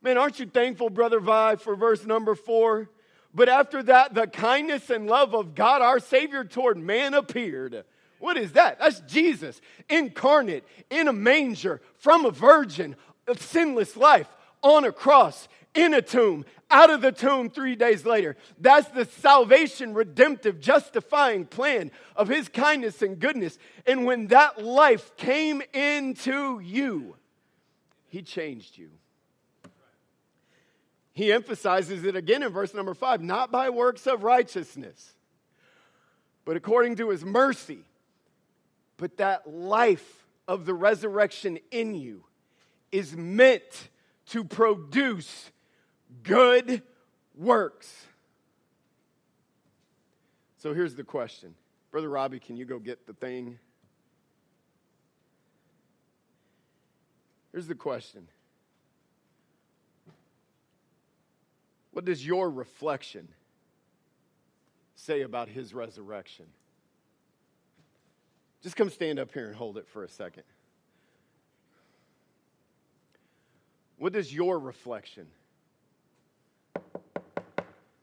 Man, 0.00 0.16
aren't 0.16 0.38
you 0.38 0.46
thankful, 0.46 0.90
Brother 0.90 1.20
Vi, 1.20 1.56
for 1.56 1.76
verse 1.76 2.04
number 2.04 2.34
four? 2.34 2.88
But 3.34 3.48
after 3.48 3.82
that, 3.82 4.14
the 4.14 4.26
kindness 4.26 4.90
and 4.90 5.06
love 5.06 5.34
of 5.34 5.54
God 5.54 5.82
our 5.82 5.98
Savior 5.98 6.44
toward 6.44 6.76
man 6.78 7.14
appeared. 7.14 7.84
What 8.20 8.36
is 8.36 8.52
that? 8.52 8.78
That's 8.78 9.00
Jesus 9.00 9.60
incarnate 9.88 10.64
in 10.88 11.08
a 11.08 11.12
manger 11.12 11.82
from 11.98 12.24
a 12.24 12.30
virgin, 12.30 12.96
a 13.26 13.36
sinless 13.36 13.96
life 13.96 14.28
on 14.62 14.84
a 14.84 14.92
cross, 14.92 15.48
in 15.74 15.92
a 15.92 16.00
tomb, 16.00 16.44
out 16.70 16.90
of 16.90 17.02
the 17.02 17.12
tomb 17.12 17.50
three 17.50 17.74
days 17.74 18.06
later. 18.06 18.36
That's 18.58 18.88
the 18.88 19.04
salvation, 19.04 19.92
redemptive, 19.92 20.60
justifying 20.60 21.44
plan 21.44 21.90
of 22.16 22.28
his 22.28 22.48
kindness 22.48 23.02
and 23.02 23.18
goodness. 23.18 23.58
And 23.84 24.06
when 24.06 24.28
that 24.28 24.62
life 24.64 25.16
came 25.16 25.60
into 25.72 26.60
you, 26.60 27.16
he 28.08 28.22
changed 28.22 28.78
you. 28.78 28.90
He 31.14 31.32
emphasizes 31.32 32.04
it 32.04 32.16
again 32.16 32.42
in 32.42 32.50
verse 32.50 32.74
number 32.74 32.92
five 32.92 33.22
not 33.22 33.50
by 33.50 33.70
works 33.70 34.06
of 34.06 34.24
righteousness, 34.24 35.14
but 36.44 36.56
according 36.56 36.96
to 36.96 37.10
his 37.10 37.24
mercy. 37.24 37.78
But 38.96 39.16
that 39.16 39.48
life 39.48 40.26
of 40.46 40.66
the 40.66 40.74
resurrection 40.74 41.58
in 41.70 41.94
you 41.94 42.24
is 42.92 43.16
meant 43.16 43.88
to 44.26 44.44
produce 44.44 45.50
good 46.22 46.82
works. 47.34 48.06
So 50.58 50.74
here's 50.74 50.94
the 50.94 51.04
question. 51.04 51.54
Brother 51.90 52.08
Robbie, 52.08 52.40
can 52.40 52.56
you 52.56 52.64
go 52.64 52.78
get 52.78 53.06
the 53.06 53.12
thing? 53.12 53.58
Here's 57.52 57.66
the 57.66 57.74
question 57.74 58.26
What 61.94 62.04
does 62.04 62.26
your 62.26 62.50
reflection 62.50 63.28
say 64.96 65.22
about 65.22 65.48
his 65.48 65.72
resurrection? 65.72 66.46
Just 68.64 68.74
come 68.74 68.90
stand 68.90 69.20
up 69.20 69.32
here 69.32 69.46
and 69.46 69.54
hold 69.54 69.78
it 69.78 69.86
for 69.86 70.02
a 70.02 70.08
second. 70.08 70.42
What 73.96 74.12
does 74.12 74.34
your 74.34 74.58
reflection 74.58 75.28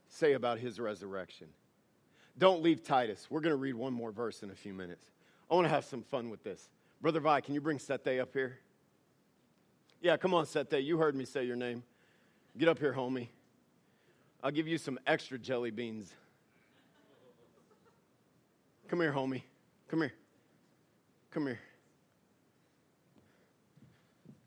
say 0.07 0.33
about 0.33 0.59
his 0.59 0.79
resurrection? 0.79 1.47
Don't 2.37 2.63
leave 2.63 2.85
Titus. 2.85 3.27
We're 3.29 3.41
going 3.41 3.51
to 3.51 3.57
read 3.57 3.75
one 3.75 3.91
more 3.91 4.13
verse 4.13 4.41
in 4.41 4.51
a 4.51 4.55
few 4.55 4.73
minutes. 4.73 5.03
I 5.49 5.55
want 5.55 5.65
to 5.65 5.69
have 5.69 5.83
some 5.83 6.01
fun 6.01 6.29
with 6.29 6.45
this. 6.45 6.69
Brother 7.01 7.19
Vi, 7.19 7.41
can 7.41 7.53
you 7.53 7.59
bring 7.59 7.77
Sete 7.77 8.21
up 8.21 8.31
here? 8.31 8.57
Yeah, 10.01 10.15
come 10.15 10.33
on, 10.33 10.45
Sete. 10.45 10.81
You 10.81 10.97
heard 10.97 11.13
me 11.13 11.25
say 11.25 11.43
your 11.43 11.57
name. 11.57 11.83
Get 12.57 12.69
up 12.69 12.79
here, 12.79 12.93
homie. 12.93 13.27
I'll 14.43 14.51
give 14.51 14.67
you 14.67 14.77
some 14.77 14.99
extra 15.05 15.37
jelly 15.37 15.71
beans. 15.71 16.11
Come 18.87 18.99
here, 18.99 19.13
homie. 19.13 19.43
Come 19.87 20.01
here. 20.01 20.13
Come 21.29 21.45
here. 21.45 21.59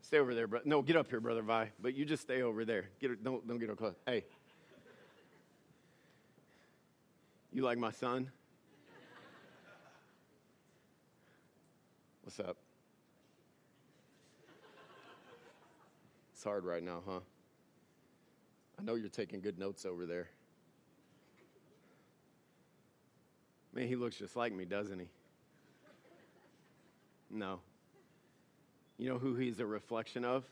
Stay 0.01 0.19
over 0.19 0.35
there, 0.35 0.47
bro. 0.47 0.59
No, 0.65 0.81
get 0.81 0.95
up 0.95 1.09
here, 1.09 1.19
brother 1.19 1.41
Vi. 1.41 1.71
But 1.79 1.95
you 1.95 2.05
just 2.05 2.21
stay 2.21 2.41
over 2.41 2.65
there. 2.65 2.89
Get 2.99 3.23
don't 3.23 3.47
don't 3.47 3.57
get 3.57 3.69
no 3.69 3.75
close. 3.75 3.95
Hey, 4.05 4.25
you 7.51 7.63
like 7.63 7.77
my 7.77 7.91
son? 7.91 8.29
What's 12.21 12.39
up? 12.39 12.57
It's 16.33 16.43
hard 16.43 16.65
right 16.65 16.83
now, 16.83 17.01
huh? 17.07 17.19
I 18.79 18.83
know 18.83 18.95
you're 18.95 19.09
taking 19.09 19.41
good 19.41 19.57
notes 19.57 19.85
over 19.85 20.05
there. 20.05 20.27
Man, 23.73 23.87
he 23.87 23.95
looks 23.95 24.15
just 24.15 24.35
like 24.35 24.53
me, 24.53 24.65
doesn't 24.65 24.99
he? 24.99 25.07
No, 27.29 27.59
you 28.97 29.09
know 29.09 29.17
who 29.17 29.35
he's 29.35 29.59
a 29.59 29.65
reflection 29.65 30.23
of? 30.23 30.45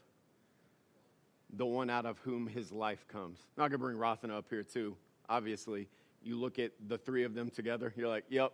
The 1.55 1.65
one 1.65 1.89
out 1.89 2.05
of 2.05 2.17
whom 2.19 2.47
his 2.47 2.71
life 2.71 3.07
comes. 3.07 3.39
I'm 3.57 3.69
to 3.69 3.77
bring 3.77 3.97
Rothana 3.97 4.37
up 4.37 4.45
here, 4.49 4.63
too. 4.63 4.97
Obviously, 5.29 5.87
you 6.23 6.37
look 6.37 6.59
at 6.59 6.71
the 6.87 6.97
three 6.97 7.23
of 7.23 7.35
them 7.35 7.49
together, 7.49 7.93
you're 7.95 8.09
like, 8.09 8.25
yep, 8.29 8.51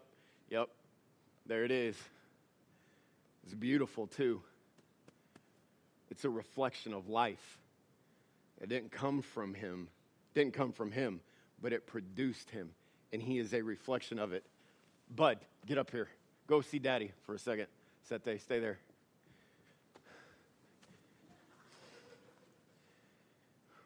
yep, 0.50 0.70
there 1.46 1.64
it 1.64 1.72
is. 1.72 1.96
It's 3.46 3.56
beautiful, 3.56 4.06
too. 4.06 4.42
It's 6.12 6.26
a 6.26 6.30
reflection 6.30 6.94
of 6.94 7.08
life. 7.08 7.58
It 8.62 8.70
didn't 8.70 8.92
come 8.92 9.22
from 9.22 9.54
him, 9.54 9.88
didn't 10.34 10.54
come 10.54 10.72
from 10.72 10.92
him, 10.92 11.22
but 11.62 11.74
it 11.74 11.88
produced 11.88 12.50
him, 12.50 12.72
and 13.14 13.22
he 13.22 13.38
is 13.38 13.54
a 13.54 13.62
reflection 13.62 14.20
of 14.20 14.34
it. 14.34 14.44
Bud, 15.16 15.40
get 15.66 15.78
up 15.78 15.92
here. 15.92 16.10
Go 16.48 16.62
see 16.62 16.80
daddy 16.80 17.12
for 17.26 17.36
a 17.36 17.40
second. 17.40 17.68
Sete, 18.04 18.42
stay 18.42 18.60
there. 18.60 18.80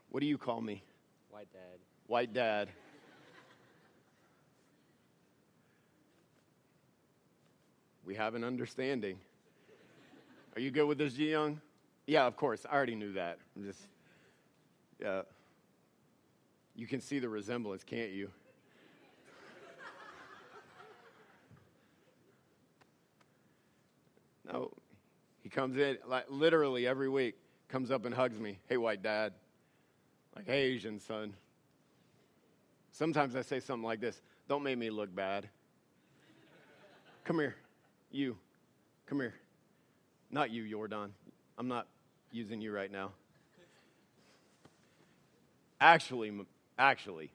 What 0.09 0.19
do 0.19 0.27
you 0.27 0.37
call 0.37 0.61
me? 0.61 0.83
White 1.31 1.51
dad. 1.51 1.79
White 2.07 2.33
dad. 2.33 2.69
we 8.05 8.15
have 8.15 8.35
an 8.35 8.43
understanding. 8.43 9.17
Are 10.55 10.61
you 10.61 10.69
good 10.69 10.85
with 10.85 10.99
this, 10.99 11.13
Ji 11.13 11.31
Young? 11.31 11.59
Yeah, 12.05 12.27
of 12.27 12.37
course. 12.37 12.65
I 12.69 12.75
already 12.75 12.95
knew 12.95 13.13
that. 13.13 13.39
I'm 13.55 13.63
just, 13.63 13.79
yeah. 15.03 15.21
You 16.75 16.87
can 16.87 17.01
see 17.01 17.19
the 17.19 17.29
resemblance, 17.29 17.83
can't 17.83 18.11
you? 18.11 18.31
no, 24.51 24.71
he 25.41 25.49
comes 25.49 25.77
in 25.77 25.97
like 26.07 26.25
literally 26.29 26.87
every 26.87 27.09
week, 27.09 27.35
comes 27.67 27.91
up 27.91 28.05
and 28.05 28.15
hugs 28.15 28.39
me. 28.39 28.57
Hey, 28.69 28.77
white 28.77 29.03
dad. 29.03 29.33
Like, 30.35 30.47
hey, 30.47 30.61
Asian 30.61 30.99
son. 30.99 31.35
Sometimes 32.91 33.35
I 33.35 33.41
say 33.41 33.59
something 33.59 33.85
like 33.85 33.99
this 33.99 34.21
Don't 34.47 34.63
make 34.63 34.77
me 34.77 34.89
look 34.89 35.13
bad. 35.13 35.49
Come 37.25 37.39
here. 37.39 37.55
You. 38.09 38.37
Come 39.05 39.19
here. 39.19 39.33
Not 40.31 40.49
you, 40.49 40.67
Jordan. 40.67 41.13
I'm 41.57 41.67
not 41.67 41.87
using 42.31 42.61
you 42.61 42.71
right 42.71 42.91
now. 42.91 43.11
Actually, 45.83 46.31
actually, 46.79 47.29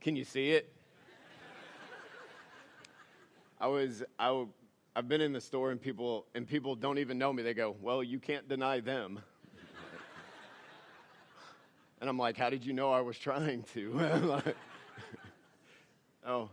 can 0.00 0.16
you 0.16 0.24
see 0.24 0.50
it? 0.50 0.72
I 3.60 3.68
was, 3.68 4.02
I, 4.18 4.44
I've 4.96 5.06
been 5.06 5.20
in 5.20 5.32
the 5.32 5.40
store 5.40 5.70
and 5.70 5.80
people, 5.80 6.26
and 6.34 6.48
people 6.48 6.74
don't 6.74 6.98
even 6.98 7.16
know 7.16 7.32
me. 7.32 7.44
They 7.44 7.54
go, 7.54 7.76
well, 7.80 8.02
you 8.02 8.18
can't 8.18 8.48
deny 8.48 8.80
them. 8.80 9.20
And 12.00 12.10
I'm 12.10 12.18
like, 12.18 12.36
how 12.36 12.50
did 12.50 12.66
you 12.66 12.72
know 12.72 12.90
I 12.90 13.02
was 13.02 13.16
trying 13.16 13.62
to? 13.74 14.42
oh. 16.26 16.50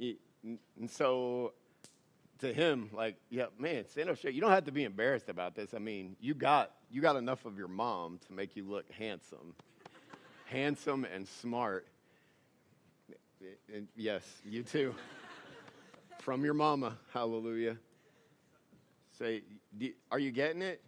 And 0.00 0.58
so 0.88 1.52
to 2.38 2.50
him, 2.50 2.88
like, 2.94 3.16
yeah, 3.28 3.46
man, 3.58 3.84
stand 3.90 4.08
up. 4.08 4.16
You 4.24 4.40
don't 4.40 4.52
have 4.52 4.64
to 4.64 4.72
be 4.72 4.84
embarrassed 4.84 5.28
about 5.28 5.54
this. 5.54 5.74
I 5.74 5.78
mean, 5.80 6.16
you 6.18 6.32
got 6.32 6.70
you 6.90 7.02
got 7.02 7.16
enough 7.16 7.44
of 7.44 7.58
your 7.58 7.68
mom 7.68 8.20
to 8.26 8.32
make 8.32 8.56
you 8.56 8.64
look 8.64 8.90
handsome. 8.90 9.54
Handsome 10.46 11.04
and 11.04 11.26
smart. 11.26 11.86
And 13.74 13.88
yes, 13.96 14.22
you 14.44 14.62
too. 14.62 14.94
From 16.18 16.44
your 16.44 16.54
mama. 16.54 16.96
Hallelujah. 17.12 17.76
Say, 19.18 19.42
are 20.10 20.18
you 20.18 20.30
getting 20.30 20.62
it? 20.62 20.82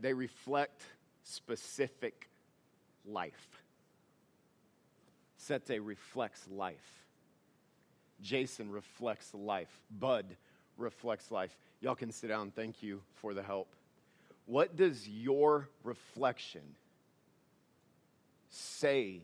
They 0.00 0.12
reflect 0.12 0.82
specific 1.22 2.28
life. 3.04 3.62
Sete 5.36 5.80
reflects 5.82 6.46
life. 6.50 7.04
Jason 8.22 8.70
reflects 8.70 9.34
life. 9.34 9.80
Bud 9.90 10.24
reflects 10.78 11.30
life. 11.30 11.56
Y'all 11.80 11.94
can 11.94 12.10
sit 12.10 12.28
down. 12.28 12.50
Thank 12.50 12.82
you 12.82 13.02
for 13.14 13.34
the 13.34 13.42
help. 13.42 13.68
What 14.46 14.76
does 14.76 15.08
your 15.08 15.68
reflection 15.82 16.62
say 18.54 19.22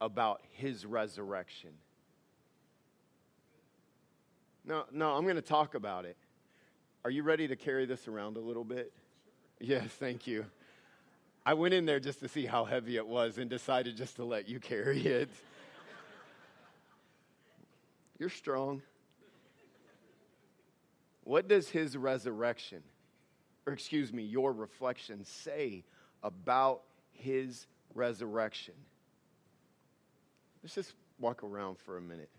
about 0.00 0.40
his 0.52 0.84
resurrection? 0.86 1.70
No, 4.64 4.84
no, 4.92 5.12
I'm 5.12 5.24
going 5.24 5.36
to 5.36 5.42
talk 5.42 5.74
about 5.74 6.04
it. 6.04 6.16
Are 7.04 7.10
you 7.10 7.22
ready 7.22 7.48
to 7.48 7.56
carry 7.56 7.86
this 7.86 8.06
around 8.08 8.36
a 8.36 8.40
little 8.40 8.64
bit? 8.64 8.92
Yes, 9.58 9.88
thank 9.98 10.26
you. 10.26 10.46
I 11.44 11.54
went 11.54 11.72
in 11.72 11.86
there 11.86 12.00
just 12.00 12.20
to 12.20 12.28
see 12.28 12.44
how 12.44 12.64
heavy 12.64 12.96
it 12.96 13.06
was 13.06 13.38
and 13.38 13.48
decided 13.48 13.96
just 13.96 14.16
to 14.16 14.24
let 14.24 14.48
you 14.48 14.60
carry 14.60 15.00
it. 15.00 15.30
You're 18.18 18.28
strong. 18.28 18.82
What 21.24 21.48
does 21.48 21.70
his 21.70 21.96
resurrection, 21.96 22.82
or 23.66 23.72
excuse 23.72 24.12
me, 24.12 24.22
your 24.22 24.52
reflection 24.52 25.24
say 25.24 25.84
about 26.22 26.82
his 27.12 27.66
resurrection? 27.94 28.74
Let's 30.62 30.74
just 30.74 30.92
walk 31.18 31.42
around 31.42 31.78
for 31.78 31.96
a 31.96 32.00
minute. 32.00 32.30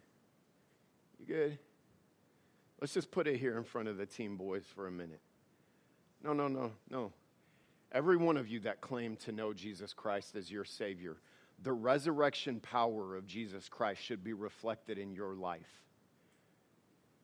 You 1.20 1.26
good? 1.26 1.60
Let's 2.80 2.94
just 2.94 3.12
put 3.12 3.28
it 3.28 3.38
here 3.38 3.58
in 3.58 3.64
front 3.64 3.88
of 3.88 3.98
the 3.98 4.06
team 4.06 4.38
boys 4.38 4.64
for 4.76 4.88
a 4.88 4.92
minute. 4.92 5.22
No, 6.24 6.34
no, 6.34 6.48
no, 6.48 6.72
no. 6.90 7.12
Every 7.92 8.18
one 8.18 8.38
of 8.38 8.48
you 8.48 8.60
that 8.62 8.82
claim 8.82 9.16
to 9.18 9.32
know 9.32 9.54
Jesus 9.54 9.94
Christ 9.94 10.36
as 10.36 10.52
your 10.52 10.66
Savior, 10.66 11.18
the 11.62 11.74
resurrection 11.74 12.60
power 12.60 13.16
of 13.16 13.28
Jesus 13.28 13.70
Christ 13.70 14.02
should 14.02 14.24
be 14.24 14.34
reflected 14.34 14.98
in 14.98 15.14
your 15.14 15.36
life. 15.36 15.82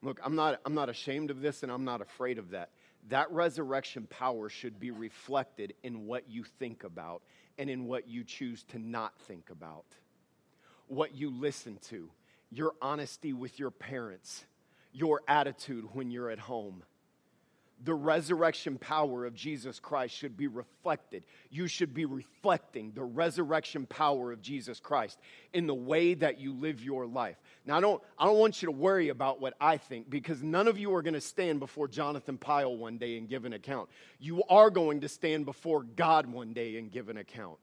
Look, 0.03 0.19
I'm 0.23 0.35
not, 0.35 0.59
I'm 0.65 0.75
not 0.75 0.89
ashamed 0.89 1.31
of 1.31 1.41
this 1.41 1.63
and 1.63 1.71
I'm 1.71 1.85
not 1.85 2.01
afraid 2.01 2.37
of 2.37 2.51
that. 2.51 2.69
That 3.09 3.31
resurrection 3.31 4.07
power 4.09 4.49
should 4.49 4.79
be 4.79 4.91
reflected 4.91 5.73
in 5.83 6.05
what 6.05 6.29
you 6.29 6.43
think 6.43 6.83
about 6.83 7.21
and 7.57 7.69
in 7.69 7.85
what 7.85 8.07
you 8.07 8.23
choose 8.23 8.63
to 8.65 8.79
not 8.79 9.17
think 9.21 9.49
about, 9.49 9.85
what 10.87 11.15
you 11.15 11.29
listen 11.29 11.79
to, 11.89 12.09
your 12.51 12.73
honesty 12.81 13.33
with 13.33 13.59
your 13.59 13.71
parents, 13.71 14.45
your 14.91 15.21
attitude 15.27 15.85
when 15.93 16.11
you're 16.11 16.29
at 16.29 16.39
home 16.39 16.83
the 17.83 17.93
resurrection 17.93 18.77
power 18.77 19.25
of 19.25 19.35
Jesus 19.35 19.79
Christ 19.79 20.15
should 20.15 20.35
be 20.35 20.47
reflected. 20.47 21.23
You 21.49 21.67
should 21.67 21.93
be 21.93 22.05
reflecting 22.05 22.91
the 22.93 23.03
resurrection 23.03 23.85
power 23.85 24.31
of 24.31 24.41
Jesus 24.41 24.79
Christ 24.79 25.19
in 25.53 25.67
the 25.67 25.75
way 25.75 26.15
that 26.15 26.39
you 26.39 26.53
live 26.53 26.83
your 26.83 27.05
life. 27.05 27.37
Now, 27.65 27.77
I 27.77 27.81
don't, 27.81 28.01
I 28.17 28.25
don't 28.25 28.39
want 28.39 28.61
you 28.61 28.67
to 28.67 28.71
worry 28.71 29.09
about 29.09 29.39
what 29.39 29.53
I 29.61 29.77
think 29.77 30.09
because 30.09 30.41
none 30.41 30.67
of 30.67 30.77
you 30.77 30.93
are 30.95 31.01
going 31.01 31.13
to 31.13 31.21
stand 31.21 31.59
before 31.59 31.87
Jonathan 31.87 32.37
Pyle 32.37 32.75
one 32.75 32.97
day 32.97 33.17
and 33.17 33.29
give 33.29 33.45
an 33.45 33.53
account. 33.53 33.89
You 34.19 34.43
are 34.49 34.69
going 34.71 35.01
to 35.01 35.09
stand 35.09 35.45
before 35.45 35.83
God 35.83 36.25
one 36.25 36.53
day 36.53 36.77
and 36.77 36.91
give 36.91 37.09
an 37.09 37.17
account. 37.17 37.59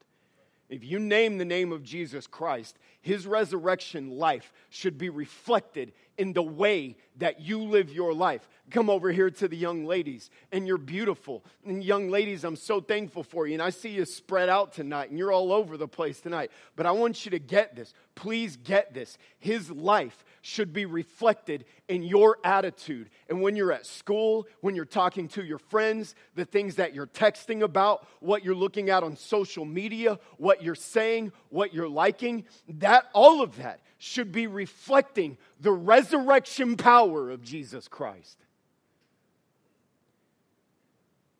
If 0.69 0.83
you 0.83 0.99
name 0.99 1.37
the 1.37 1.45
name 1.45 1.73
of 1.73 1.83
Jesus 1.83 2.27
Christ, 2.27 2.79
his 3.03 3.27
resurrection 3.27 4.11
life 4.11 4.53
should 4.71 4.97
be 4.97 5.11
reflected 5.11 5.93
in 6.17 6.33
the 6.33 6.43
way 6.43 6.97
that 7.19 7.41
you 7.41 7.63
live 7.63 7.93
your 7.93 8.13
life. 8.13 8.49
Come 8.71 8.89
over 8.89 9.13
here 9.13 9.31
to 9.31 9.47
the 9.47 9.57
young 9.57 9.85
ladies, 9.85 10.31
and 10.51 10.67
you're 10.67 10.79
beautiful. 10.79 11.45
And 11.67 11.85
young 11.85 12.09
ladies, 12.09 12.45
I'm 12.45 12.57
so 12.57 12.81
thankful 12.81 13.23
for 13.23 13.47
you. 13.47 13.53
And 13.53 13.63
I 13.63 13.71
see 13.71 13.91
you 13.91 14.07
spread 14.07 14.49
out 14.49 14.73
tonight, 14.73 15.11
and 15.11 15.19
you're 15.19 15.33
all 15.33 15.53
over 15.53 15.77
the 15.77 15.87
place 15.87 16.21
tonight. 16.21 16.51
But 16.75 16.87
I 16.87 16.93
want 16.93 17.25
you 17.25 17.31
to 17.33 17.39
get 17.39 17.77
this. 17.77 17.93
Please 18.15 18.57
get 18.57 18.95
this. 18.95 19.19
His 19.39 19.71
life 19.71 20.25
should 20.41 20.73
be 20.73 20.87
reflected 20.87 21.67
in 21.89 22.03
your 22.03 22.39
attitude. 22.43 23.11
And 23.29 23.43
when 23.43 23.55
you're 23.55 23.73
at 23.73 23.87
school, 23.87 24.47
when 24.61 24.75
you're 24.75 24.87
talking 24.87 25.29
to 25.29 25.45
your 25.45 25.59
friends, 25.59 26.15
the 26.35 26.45
things 26.47 26.77
that 26.77 26.95
you're 26.95 27.07
texting 27.07 27.63
about, 27.63 28.07
what 28.21 28.45
you're 28.45 28.55
looking 28.55 28.89
at 28.89 29.03
on 29.03 29.17
social 29.17 29.67
media, 29.67 30.19
what 30.39 30.63
you're 30.63 30.75
saying, 30.75 31.33
what 31.51 31.75
you're 31.75 31.89
liking, 31.89 32.45
that 32.69 33.05
all 33.13 33.43
of 33.43 33.57
that 33.57 33.81
should 33.99 34.33
be 34.33 34.47
reflecting 34.47 35.39
the 35.61 35.73
resurrection 35.73 36.77
power 36.77 37.04
of 37.31 37.43
Jesus 37.43 37.89
Christ. 37.89 38.39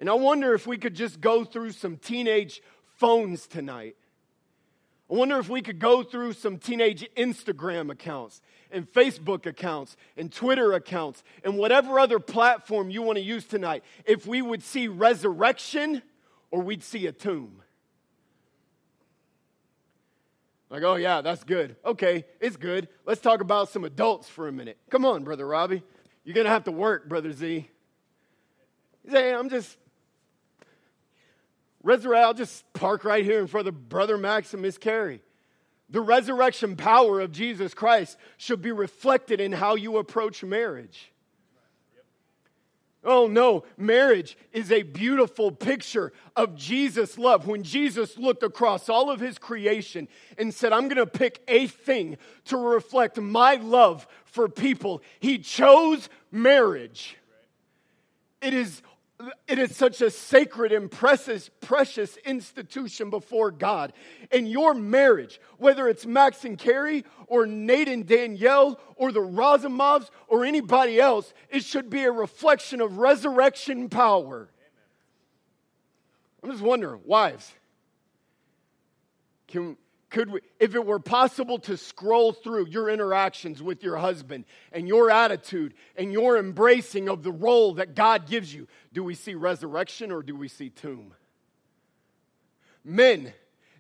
And 0.01 0.11
I 0.11 0.15
wonder 0.15 0.55
if 0.55 0.67
we 0.67 0.77
could 0.77 0.95
just 0.95 1.21
go 1.21 1.45
through 1.45 1.73
some 1.73 1.97
teenage 1.97 2.63
phones 2.97 3.47
tonight. 3.47 3.97
I 5.11 5.15
wonder 5.15 5.39
if 5.39 5.49
we 5.49 5.63
could 5.63 5.79
go 5.79 6.03
through 6.03 6.33
some 6.33 6.59
teenage 6.59 7.09
Instagram 7.17 7.91
accounts 7.91 8.41
and 8.71 8.91
Facebook 8.91 9.47
accounts 9.47 9.97
and 10.17 10.33
Twitter 10.33 10.73
accounts 10.73 11.23
and 11.45 11.57
whatever 11.57 12.01
other 12.01 12.19
platform 12.19 12.91
you 12.91 13.03
want 13.03 13.19
to 13.19 13.25
use 13.25 13.45
tonight. 13.45 13.85
If 14.07 14.27
we 14.27 14.43
would 14.43 14.63
see 14.63 14.89
resurrection 14.89 16.03
or 16.51 16.63
we'd 16.63 16.83
see 16.83 17.07
a 17.07 17.13
tomb. 17.13 17.64
Like, 20.75 20.83
oh, 20.83 20.97
yeah, 20.97 21.21
that's 21.21 21.45
good. 21.45 21.77
Okay, 21.85 22.25
it's 22.41 22.57
good. 22.57 22.89
Let's 23.07 23.21
talk 23.21 23.41
about 23.41 23.69
some 23.69 23.85
adults 23.85 24.29
for 24.29 24.49
a 24.49 24.53
minute. 24.53 24.77
Come 24.91 25.05
on, 25.05 25.23
Brother 25.23 25.47
Robbie. 25.47 25.85
You're 26.25 26.35
going 26.35 26.47
to 26.47 26.51
have 26.51 26.65
to 26.65 26.73
work, 26.73 27.09
Brother 27.09 27.31
Z. 27.31 27.71
You 29.05 29.11
say, 29.13 29.33
I'm 29.33 29.51
just, 29.51 29.79
resurrect, 31.85 32.25
I'll 32.25 32.35
just 32.35 32.65
park 32.73 33.05
right 33.05 33.25
here 33.25 33.39
in 33.39 33.47
front 33.47 33.69
of 33.69 33.89
Brother 33.89 34.19
Max 34.19 34.53
and 34.53 34.63
Miss 34.63 34.77
Carrie. 34.77 35.23
The 35.91 36.01
resurrection 36.01 36.75
power 36.75 37.21
of 37.21 37.31
Jesus 37.31 37.73
Christ 37.73 38.19
should 38.37 38.61
be 38.61 38.73
reflected 38.73 39.41
in 39.41 39.53
how 39.53 39.77
you 39.77 39.99
approach 39.99 40.43
marriage. 40.43 41.13
Oh 43.05 43.27
no, 43.27 43.65
marriage 43.77 44.37
is 44.53 44.73
a 44.73 44.83
beautiful 44.83 45.53
picture 45.53 46.13
of 46.37 46.57
Jesus' 46.57 47.19
love. 47.19 47.47
When 47.47 47.63
Jesus 47.63 48.17
looked 48.17 48.43
across 48.43 48.89
all 48.89 49.11
of 49.11 49.21
his 49.21 49.39
creation 49.39 50.09
and 50.39 50.55
said, 50.55 50.73
I'm 50.73 50.89
to 50.97 51.07
pick 51.07 51.43
a 51.47 51.67
thing 51.67 52.17
to 52.47 52.57
reflect 52.57 53.19
my 53.19 53.57
love 53.57 54.07
for 54.25 54.49
people, 54.49 55.03
he 55.21 55.39
chose 55.39 56.09
marriage. 56.31 57.17
It 58.41 58.55
is 58.55 58.83
it 59.47 59.59
is 59.59 59.77
such 59.77 60.01
a 60.01 60.11
sacred 60.11 60.73
and 60.73 60.91
precious, 60.91 61.51
precious 61.61 62.17
institution 62.19 63.11
before 63.11 63.51
God. 63.51 63.93
And 64.33 64.49
your 64.49 64.75
marriage, 64.75 65.41
whether 65.59 65.89
it's 65.89 66.07
Max 66.07 66.45
and 66.45 66.59
Carrie 66.59 67.05
or 67.27 67.47
Nate 67.47 67.89
and 67.89 68.07
Danielle 68.07 68.81
or 68.97 69.13
the 69.13 69.21
Razumovs 69.21 70.11
or 70.29 70.45
anybody 70.45 71.01
else, 71.01 71.33
it 71.51 71.65
should 71.65 71.91
be 71.91 72.05
a 72.05 72.13
reflection 72.13 72.81
of 72.81 72.99
resurrection 72.99 73.89
power. 73.89 74.49
I'm 76.43 76.51
just 76.51 76.63
wondering, 76.63 77.01
wives, 77.05 77.53
can, 79.49 79.77
could 80.15 80.31
we, 80.31 80.41
if 80.61 80.77
it 80.77 80.87
were 80.87 81.01
possible 81.01 81.59
to 81.59 81.77
scroll 81.77 82.33
through 82.33 82.69
your 82.69 82.89
interactions 82.89 83.61
with 83.61 83.83
your 83.83 83.97
husband 83.97 84.45
and 84.71 84.87
your 84.87 85.11
attitude 85.11 85.75
and 85.97 86.13
your 86.13 86.39
embracing 86.39 87.09
of 87.09 87.25
the 87.25 87.33
role 87.33 87.75
that 87.75 87.97
God 87.97 88.29
gives 88.29 88.55
you, 88.55 88.69
do 88.93 89.03
we 89.03 89.17
see 89.17 89.35
resurrection 89.35 90.13
or 90.13 90.23
do 90.23 90.37
we 90.37 90.47
see 90.47 90.71
tomb? 90.71 91.15
Men, 92.85 93.33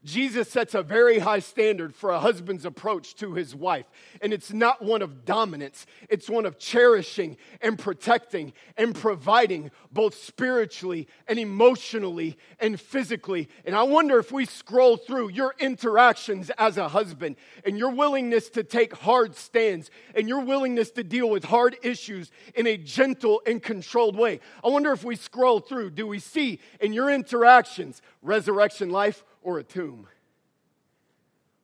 Jesus 0.05 0.51
sets 0.51 0.75
a 0.75 0.83
very 0.83 1.19
high 1.19 1.39
standard 1.39 1.95
for 1.95 2.11
a 2.11 2.21
husband's 2.21 2.65
approach 2.65 3.15
to 3.17 3.35
his 3.35 3.55
wife. 3.55 3.87
And 4.21 4.33
it's 4.33 4.53
not 4.53 4.83
one 4.83 5.03
of 5.03 5.25
dominance, 5.25 5.87
it's 6.09 6.29
one 6.29 6.45
of 6.45 6.59
cherishing 6.59 7.37
and 7.63 7.79
protecting 7.79 8.53
and 8.77 8.95
providing 8.95 9.71
both 9.91 10.15
spiritually 10.15 11.09
and 11.27 11.39
emotionally 11.39 12.37
and 12.61 12.79
physically. 12.79 13.49
And 13.65 13.75
I 13.75 13.85
wonder 13.85 14.19
if 14.19 14.31
we 14.31 14.45
scroll 14.45 14.97
through 14.97 15.31
your 15.31 15.55
interactions 15.59 16.51
as 16.59 16.77
a 16.77 16.89
husband 16.89 17.37
and 17.65 17.79
your 17.79 17.91
willingness 17.91 18.51
to 18.51 18.63
take 18.63 18.95
hard 18.95 19.35
stands 19.37 19.91
and 20.15 20.29
your 20.29 20.41
willingness 20.41 20.91
to 20.93 21.05
deal 21.05 21.31
with 21.31 21.45
hard 21.45 21.77
issues 21.83 22.31
in 22.55 22.67
a 22.67 22.77
gentle 22.77 23.41
and 23.47 23.63
controlled 23.63 24.17
way. 24.17 24.41
I 24.63 24.69
wonder 24.69 24.93
if 24.93 25.03
we 25.03 25.17
scroll 25.17 25.61
through, 25.61 25.91
do 25.91 26.07
we 26.07 26.19
see 26.19 26.61
in 26.81 26.93
your 26.93 27.09
interactions 27.11 28.03
resurrection 28.23 28.91
life? 28.91 29.25
Or 29.45 29.59
a 29.59 29.63
tomb. 29.63 30.09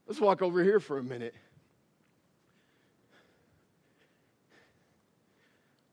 Let's 0.06 0.20
walk 0.20 0.42
over 0.42 0.62
here 0.62 0.78
for 0.78 0.98
a 0.98 1.02
minute. 1.02 1.34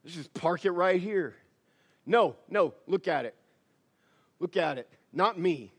Let's 0.04 0.14
just 0.14 0.32
park 0.34 0.64
it 0.64 0.70
right 0.70 1.00
here. 1.00 1.34
No, 2.06 2.36
no, 2.48 2.74
look 2.86 3.08
at 3.08 3.24
it. 3.24 3.34
Look 4.38 4.56
at 4.56 4.78
it. 4.78 4.88
Not 5.12 5.38
me. 5.38 5.72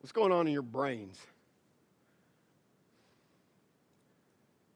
What's 0.00 0.12
going 0.12 0.32
on 0.32 0.46
in 0.46 0.52
your 0.52 0.62
brains? 0.62 1.18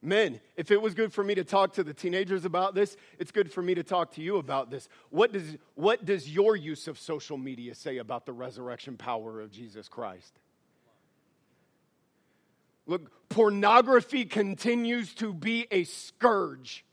Men, 0.02 0.40
if 0.56 0.70
it 0.70 0.80
was 0.80 0.94
good 0.94 1.12
for 1.12 1.22
me 1.22 1.34
to 1.34 1.44
talk 1.44 1.74
to 1.74 1.84
the 1.84 1.92
teenagers 1.92 2.46
about 2.46 2.74
this, 2.74 2.96
it's 3.18 3.30
good 3.30 3.52
for 3.52 3.60
me 3.60 3.74
to 3.74 3.82
talk 3.82 4.12
to 4.12 4.22
you 4.22 4.38
about 4.38 4.70
this. 4.70 4.88
What 5.10 5.32
does, 5.32 5.58
what 5.74 6.06
does 6.06 6.28
your 6.28 6.56
use 6.56 6.88
of 6.88 6.98
social 6.98 7.36
media 7.36 7.74
say 7.74 7.98
about 7.98 8.24
the 8.24 8.32
resurrection 8.32 8.96
power 8.96 9.42
of 9.42 9.50
Jesus 9.50 9.88
Christ? 9.88 10.32
Look, 12.86 13.10
pornography 13.28 14.24
continues 14.24 15.14
to 15.16 15.34
be 15.34 15.66
a 15.70 15.84
scourge 15.84 16.84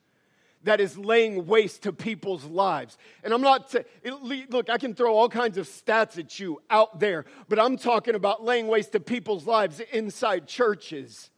that 0.63 0.81
is 0.81 0.97
laying 0.97 1.47
waste 1.47 1.83
to 1.83 1.93
people's 1.93 2.43
lives. 2.43 2.97
And 3.23 3.33
I'm 3.33 3.41
not, 3.41 3.71
t- 3.71 3.79
it, 4.03 4.13
look, 4.49 4.69
I 4.69 4.77
can 4.77 4.93
throw 4.93 5.15
all 5.15 5.29
kinds 5.29 5.57
of 5.57 5.65
stats 5.65 6.19
at 6.19 6.41
you 6.41 6.61
out 6.69 6.99
there, 6.99 7.23
but 7.47 7.57
I'm 7.57 7.77
talking 7.77 8.15
about 8.15 8.43
laying 8.43 8.67
waste 8.67 8.91
to 8.91 8.99
people's 8.99 9.47
lives 9.47 9.79
inside 9.93 10.45
churches 10.45 11.29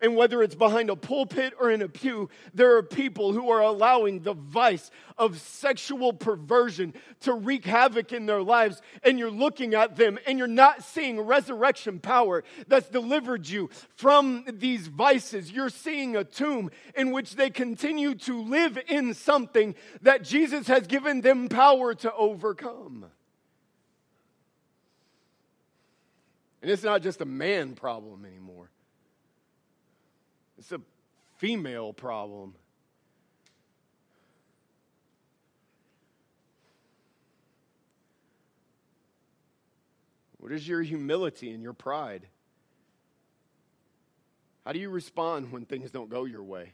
And 0.00 0.14
whether 0.14 0.42
it's 0.44 0.54
behind 0.54 0.90
a 0.90 0.96
pulpit 0.96 1.54
or 1.58 1.72
in 1.72 1.82
a 1.82 1.88
pew, 1.88 2.28
there 2.54 2.76
are 2.76 2.84
people 2.84 3.32
who 3.32 3.50
are 3.50 3.60
allowing 3.60 4.20
the 4.20 4.34
vice 4.34 4.92
of 5.16 5.40
sexual 5.40 6.12
perversion 6.12 6.94
to 7.22 7.34
wreak 7.34 7.64
havoc 7.64 8.12
in 8.12 8.26
their 8.26 8.42
lives. 8.42 8.80
And 9.02 9.18
you're 9.18 9.30
looking 9.30 9.74
at 9.74 9.96
them 9.96 10.18
and 10.24 10.38
you're 10.38 10.46
not 10.46 10.84
seeing 10.84 11.20
resurrection 11.20 11.98
power 11.98 12.44
that's 12.68 12.88
delivered 12.88 13.48
you 13.48 13.70
from 13.96 14.44
these 14.46 14.86
vices. 14.86 15.50
You're 15.50 15.68
seeing 15.68 16.14
a 16.14 16.22
tomb 16.22 16.70
in 16.94 17.10
which 17.10 17.34
they 17.34 17.50
continue 17.50 18.14
to 18.14 18.40
live 18.40 18.78
in 18.88 19.14
something 19.14 19.74
that 20.02 20.22
Jesus 20.22 20.68
has 20.68 20.86
given 20.86 21.22
them 21.22 21.48
power 21.48 21.92
to 21.94 22.14
overcome. 22.14 23.06
And 26.62 26.70
it's 26.70 26.84
not 26.84 27.02
just 27.02 27.20
a 27.20 27.24
man 27.24 27.74
problem 27.74 28.24
anymore. 28.24 28.70
It's 30.58 30.72
a 30.72 30.80
female 31.36 31.92
problem. 31.92 32.54
What 40.38 40.52
is 40.52 40.66
your 40.66 40.82
humility 40.82 41.50
and 41.50 41.62
your 41.62 41.72
pride? 41.72 42.26
How 44.64 44.72
do 44.72 44.78
you 44.78 44.90
respond 44.90 45.52
when 45.52 45.64
things 45.64 45.90
don't 45.90 46.10
go 46.10 46.24
your 46.24 46.42
way? 46.42 46.72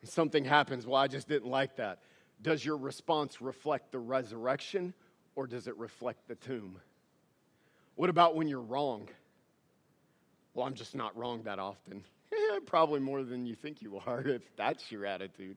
When 0.00 0.10
something 0.10 0.44
happens, 0.44 0.86
well, 0.86 1.00
I 1.00 1.08
just 1.08 1.28
didn't 1.28 1.48
like 1.48 1.76
that. 1.76 2.00
Does 2.42 2.64
your 2.64 2.76
response 2.76 3.40
reflect 3.40 3.92
the 3.92 3.98
resurrection 3.98 4.92
or 5.34 5.46
does 5.46 5.66
it 5.66 5.76
reflect 5.78 6.28
the 6.28 6.34
tomb? 6.34 6.78
What 7.94 8.10
about 8.10 8.36
when 8.36 8.48
you're 8.48 8.60
wrong? 8.60 9.08
Well, 10.54 10.66
I'm 10.66 10.74
just 10.74 10.94
not 10.94 11.16
wrong 11.16 11.42
that 11.42 11.58
often. 11.58 12.04
Probably 12.66 13.00
more 13.00 13.22
than 13.22 13.44
you 13.44 13.54
think 13.54 13.82
you 13.82 14.00
are 14.06 14.20
if 14.26 14.42
that's 14.56 14.90
your 14.90 15.04
attitude. 15.04 15.56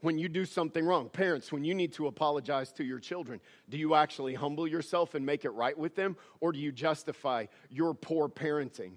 When 0.00 0.16
you 0.16 0.28
do 0.28 0.44
something 0.44 0.84
wrong, 0.84 1.08
parents, 1.08 1.50
when 1.50 1.64
you 1.64 1.74
need 1.74 1.92
to 1.94 2.06
apologize 2.06 2.70
to 2.74 2.84
your 2.84 3.00
children, 3.00 3.40
do 3.68 3.76
you 3.76 3.96
actually 3.96 4.34
humble 4.34 4.68
yourself 4.68 5.16
and 5.16 5.26
make 5.26 5.44
it 5.44 5.50
right 5.50 5.76
with 5.76 5.96
them, 5.96 6.16
or 6.40 6.52
do 6.52 6.60
you 6.60 6.70
justify 6.70 7.46
your 7.68 7.94
poor 7.94 8.28
parenting? 8.28 8.92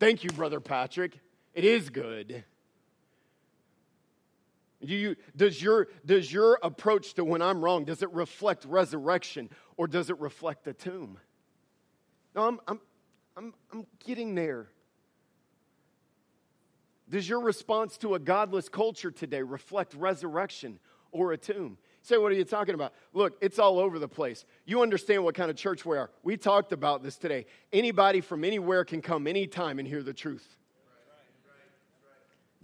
Thank 0.00 0.24
you, 0.24 0.30
Brother 0.30 0.58
Patrick. 0.58 1.16
It 1.54 1.64
is 1.64 1.90
good. 1.90 2.42
Do 4.84 4.94
you, 4.96 5.14
does, 5.36 5.62
your, 5.62 5.86
does 6.04 6.32
your 6.32 6.58
approach 6.60 7.14
to 7.14 7.24
when 7.24 7.40
I'm 7.40 7.64
wrong, 7.64 7.84
does 7.84 8.02
it 8.02 8.12
reflect 8.12 8.64
resurrection 8.64 9.48
or 9.76 9.86
does 9.86 10.10
it 10.10 10.18
reflect 10.18 10.64
the 10.64 10.72
tomb? 10.72 11.18
No, 12.34 12.48
I'm, 12.48 12.60
I'm, 12.66 12.80
I'm, 13.36 13.54
I'm 13.72 13.86
getting 14.04 14.34
there. 14.34 14.68
Does 17.08 17.28
your 17.28 17.40
response 17.40 17.98
to 17.98 18.14
a 18.14 18.18
godless 18.18 18.68
culture 18.68 19.10
today 19.10 19.42
reflect 19.42 19.94
resurrection 19.94 20.78
or 21.10 21.32
a 21.32 21.36
tomb? 21.36 21.76
Say, 22.02 22.16
what 22.16 22.32
are 22.32 22.34
you 22.34 22.44
talking 22.44 22.74
about? 22.74 22.94
Look, 23.12 23.36
it's 23.40 23.58
all 23.58 23.78
over 23.78 23.98
the 23.98 24.08
place. 24.08 24.44
You 24.64 24.82
understand 24.82 25.22
what 25.22 25.34
kind 25.34 25.50
of 25.50 25.56
church 25.56 25.84
we 25.84 25.96
are. 25.96 26.10
We 26.22 26.36
talked 26.36 26.72
about 26.72 27.02
this 27.02 27.16
today. 27.16 27.46
Anybody 27.72 28.20
from 28.20 28.44
anywhere 28.44 28.84
can 28.84 29.02
come 29.02 29.26
anytime 29.26 29.78
and 29.78 29.86
hear 29.86 30.02
the 30.02 30.12
truth. 30.12 30.56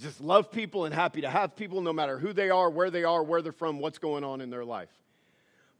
Just 0.01 0.21
love 0.21 0.51
people 0.51 0.87
and 0.87 0.95
happy 0.95 1.21
to 1.21 1.31
have 1.31 1.57
people 1.57 1.81
no 1.83 1.93
matter 1.93 2.19
who 2.19 2.33
they 2.33 2.51
are, 2.51 2.71
where 2.71 2.91
they 2.91 3.05
are, 3.05 3.23
where 3.23 3.43
they're 3.43 3.53
from, 3.53 3.81
what's 3.81 3.99
going 3.99 4.25
on 4.25 4.41
in 4.41 4.49
their 4.49 4.65
life. 4.65 4.91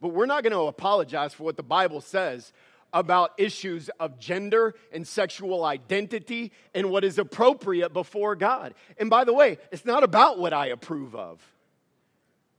But 0.01 0.09
we're 0.09 0.25
not 0.25 0.43
going 0.43 0.53
to 0.53 0.67
apologize 0.67 1.33
for 1.33 1.43
what 1.43 1.57
the 1.57 1.63
Bible 1.63 2.01
says 2.01 2.53
about 2.93 3.31
issues 3.37 3.89
of 3.99 4.19
gender 4.19 4.75
and 4.91 5.07
sexual 5.07 5.63
identity 5.63 6.51
and 6.73 6.89
what 6.89 7.03
is 7.03 7.17
appropriate 7.17 7.93
before 7.93 8.35
God. 8.35 8.73
And 8.97 9.09
by 9.09 9.23
the 9.23 9.33
way, 9.33 9.57
it's 9.71 9.85
not 9.85 10.03
about 10.03 10.39
what 10.39 10.53
I 10.53 10.67
approve 10.67 11.15
of. 11.15 11.41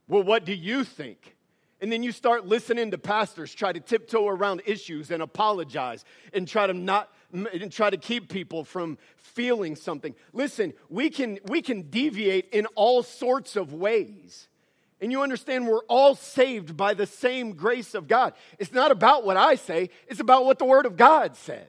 Well, 0.07 0.23
what 0.23 0.45
do 0.45 0.53
you 0.53 0.83
think? 0.83 1.35
And 1.81 1.91
then 1.91 2.03
you 2.03 2.11
start 2.11 2.45
listening 2.45 2.91
to 2.91 2.97
pastors 2.97 3.53
try 3.53 3.73
to 3.73 3.79
tiptoe 3.79 4.27
around 4.27 4.61
issues 4.65 5.09
and 5.09 5.23
apologize 5.23 6.05
and 6.33 6.47
try 6.47 6.67
to 6.67 6.73
not 6.73 7.11
and 7.33 7.71
try 7.71 7.89
to 7.89 7.97
keep 7.97 8.29
people 8.29 8.63
from 8.63 8.97
feeling 9.15 9.75
something. 9.75 10.13
Listen, 10.33 10.73
we 10.89 11.09
can 11.09 11.39
we 11.45 11.61
can 11.61 11.83
deviate 11.83 12.49
in 12.51 12.65
all 12.75 13.03
sorts 13.03 13.55
of 13.55 13.73
ways. 13.73 14.47
And 15.01 15.11
you 15.11 15.23
understand 15.23 15.67
we're 15.67 15.83
all 15.85 16.13
saved 16.13 16.77
by 16.77 16.93
the 16.93 17.07
same 17.07 17.53
grace 17.53 17.95
of 17.95 18.07
God. 18.07 18.33
It's 18.59 18.71
not 18.71 18.91
about 18.91 19.25
what 19.25 19.35
I 19.35 19.55
say, 19.55 19.89
it's 20.07 20.19
about 20.19 20.45
what 20.45 20.59
the 20.59 20.65
Word 20.65 20.85
of 20.85 20.95
God 20.95 21.35
says. 21.35 21.67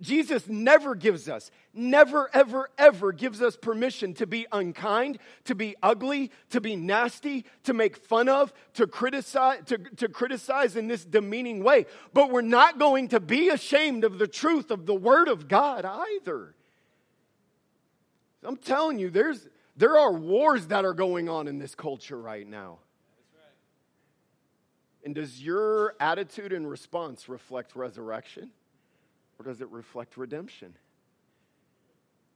Jesus 0.00 0.48
never 0.48 0.96
gives 0.96 1.28
us, 1.28 1.52
never, 1.72 2.28
ever, 2.34 2.68
ever 2.76 3.12
gives 3.12 3.40
us 3.40 3.56
permission 3.56 4.14
to 4.14 4.26
be 4.26 4.46
unkind, 4.50 5.18
to 5.44 5.54
be 5.54 5.76
ugly, 5.80 6.32
to 6.50 6.60
be 6.60 6.74
nasty, 6.74 7.44
to 7.62 7.72
make 7.72 7.96
fun 7.96 8.28
of, 8.28 8.52
to 8.74 8.88
criticize, 8.88 9.60
to, 9.66 9.78
to 9.78 10.08
criticize 10.08 10.74
in 10.74 10.88
this 10.88 11.04
demeaning 11.04 11.62
way. 11.62 11.86
But 12.12 12.32
we're 12.32 12.40
not 12.40 12.80
going 12.80 13.08
to 13.08 13.20
be 13.20 13.48
ashamed 13.50 14.02
of 14.02 14.18
the 14.18 14.26
truth 14.26 14.72
of 14.72 14.86
the 14.86 14.94
Word 14.94 15.28
of 15.28 15.46
God 15.46 15.84
either. 15.84 16.56
I'm 18.42 18.56
telling 18.56 18.98
you, 18.98 19.08
there's, 19.08 19.48
there 19.76 19.98
are 19.98 20.12
wars 20.12 20.66
that 20.68 20.84
are 20.84 20.94
going 20.94 21.28
on 21.28 21.48
in 21.48 21.58
this 21.58 21.74
culture 21.74 22.20
right 22.20 22.46
now. 22.46 22.78
And 25.04 25.14
does 25.14 25.42
your 25.42 25.94
attitude 25.98 26.52
and 26.52 26.68
response 26.68 27.28
reflect 27.28 27.74
resurrection? 27.74 28.50
Or 29.38 29.44
does 29.44 29.60
it 29.60 29.68
reflect 29.70 30.16
redemption? 30.16 30.74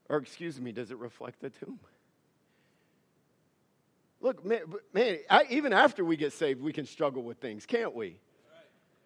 Or, 0.08 0.18
excuse 0.18 0.60
me, 0.60 0.72
does 0.72 0.90
it 0.90 0.98
reflect 0.98 1.40
the 1.40 1.50
tomb? 1.50 1.78
Look, 4.20 4.44
man, 4.44 4.60
man 4.92 5.18
I, 5.30 5.44
even 5.50 5.72
after 5.72 6.04
we 6.04 6.16
get 6.16 6.32
saved, 6.32 6.60
we 6.60 6.72
can 6.72 6.86
struggle 6.86 7.22
with 7.22 7.38
things, 7.38 7.66
can't 7.66 7.94
we? 7.94 8.16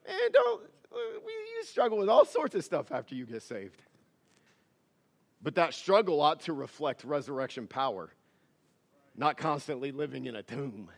And 0.06 0.32
don't, 0.32 0.62
uh, 0.92 0.96
we, 1.24 1.32
you 1.32 1.64
struggle 1.64 1.98
with 1.98 2.08
all 2.08 2.24
sorts 2.24 2.54
of 2.54 2.64
stuff 2.64 2.90
after 2.92 3.14
you 3.14 3.26
get 3.26 3.42
saved. 3.42 3.82
But 5.42 5.56
that 5.56 5.74
struggle 5.74 6.20
ought 6.20 6.40
to 6.42 6.52
reflect 6.52 7.04
resurrection 7.04 7.66
power 7.66 8.10
not 9.20 9.36
constantly 9.36 9.92
living 9.92 10.24
in 10.24 10.34
a 10.34 10.42
tomb. 10.42 10.88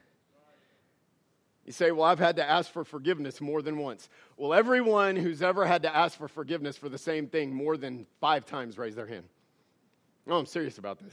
You 1.66 1.72
say, 1.72 1.90
Well, 1.90 2.04
I've 2.04 2.20
had 2.20 2.36
to 2.36 2.48
ask 2.48 2.70
for 2.70 2.84
forgiveness 2.84 3.40
more 3.40 3.62
than 3.62 3.76
once. 3.76 4.08
Well, 4.36 4.54
everyone 4.54 5.16
who's 5.16 5.42
ever 5.42 5.66
had 5.66 5.82
to 5.82 5.94
ask 5.94 6.16
for 6.16 6.28
forgiveness 6.28 6.76
for 6.76 6.88
the 6.88 6.98
same 6.98 7.26
thing 7.26 7.52
more 7.52 7.76
than 7.76 8.06
five 8.20 8.46
times 8.46 8.78
raise 8.78 8.94
their 8.94 9.08
hand. 9.08 9.24
No, 10.24 10.36
I'm 10.36 10.46
serious 10.46 10.78
about 10.78 11.00
this. 11.00 11.12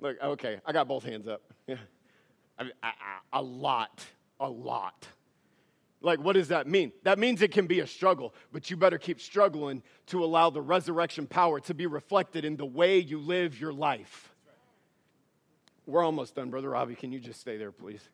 Look, 0.00 0.20
okay, 0.20 0.60
I 0.66 0.72
got 0.72 0.88
both 0.88 1.04
hands 1.04 1.28
up. 1.28 1.42
Yeah. 1.68 1.76
I 2.58 2.64
mean, 2.64 2.72
I, 2.82 2.88
I, 2.88 3.38
a 3.38 3.42
lot, 3.42 4.04
a 4.40 4.50
lot. 4.50 5.06
Like, 6.00 6.18
what 6.18 6.32
does 6.32 6.48
that 6.48 6.66
mean? 6.66 6.90
That 7.04 7.20
means 7.20 7.40
it 7.40 7.52
can 7.52 7.68
be 7.68 7.80
a 7.80 7.86
struggle, 7.86 8.34
but 8.52 8.68
you 8.68 8.76
better 8.76 8.98
keep 8.98 9.20
struggling 9.20 9.84
to 10.06 10.24
allow 10.24 10.50
the 10.50 10.60
resurrection 10.60 11.28
power 11.28 11.60
to 11.60 11.74
be 11.74 11.86
reflected 11.86 12.44
in 12.44 12.56
the 12.56 12.66
way 12.66 12.98
you 12.98 13.20
live 13.20 13.60
your 13.60 13.72
life. 13.72 14.34
We're 15.88 16.04
almost 16.04 16.34
done, 16.34 16.50
Brother 16.50 16.68
Robbie. 16.68 16.94
Can 16.94 17.12
you 17.12 17.18
just 17.18 17.40
stay 17.40 17.56
there, 17.56 17.72
please? 17.72 18.06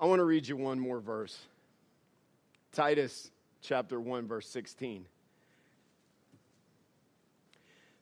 I 0.00 0.06
want 0.06 0.18
to 0.18 0.24
read 0.24 0.48
you 0.48 0.56
one 0.56 0.80
more 0.80 0.98
verse 0.98 1.38
Titus 2.72 3.30
chapter 3.62 4.00
1, 4.00 4.26
verse 4.26 4.48
16. 4.48 5.06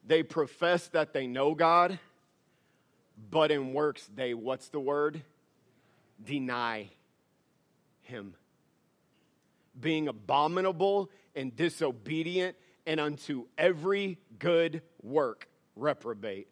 They 0.07 0.23
profess 0.23 0.89
that 0.89 1.13
they 1.13 1.27
know 1.27 1.55
God, 1.55 1.99
but 3.31 3.51
in 3.51 3.75
works 3.75 4.09
they, 4.15 4.33
what's 4.33 4.71
the 4.71 4.81
word? 4.81 5.21
Deny 6.25 6.89
Him. 8.05 8.33
Being 9.79 10.09
abominable 10.09 11.11
and 11.37 11.55
disobedient, 11.55 12.57
and 12.87 13.01
unto 13.01 13.45
every 13.59 14.17
good 14.39 14.81
work 15.03 15.47
reprobate. 15.77 16.49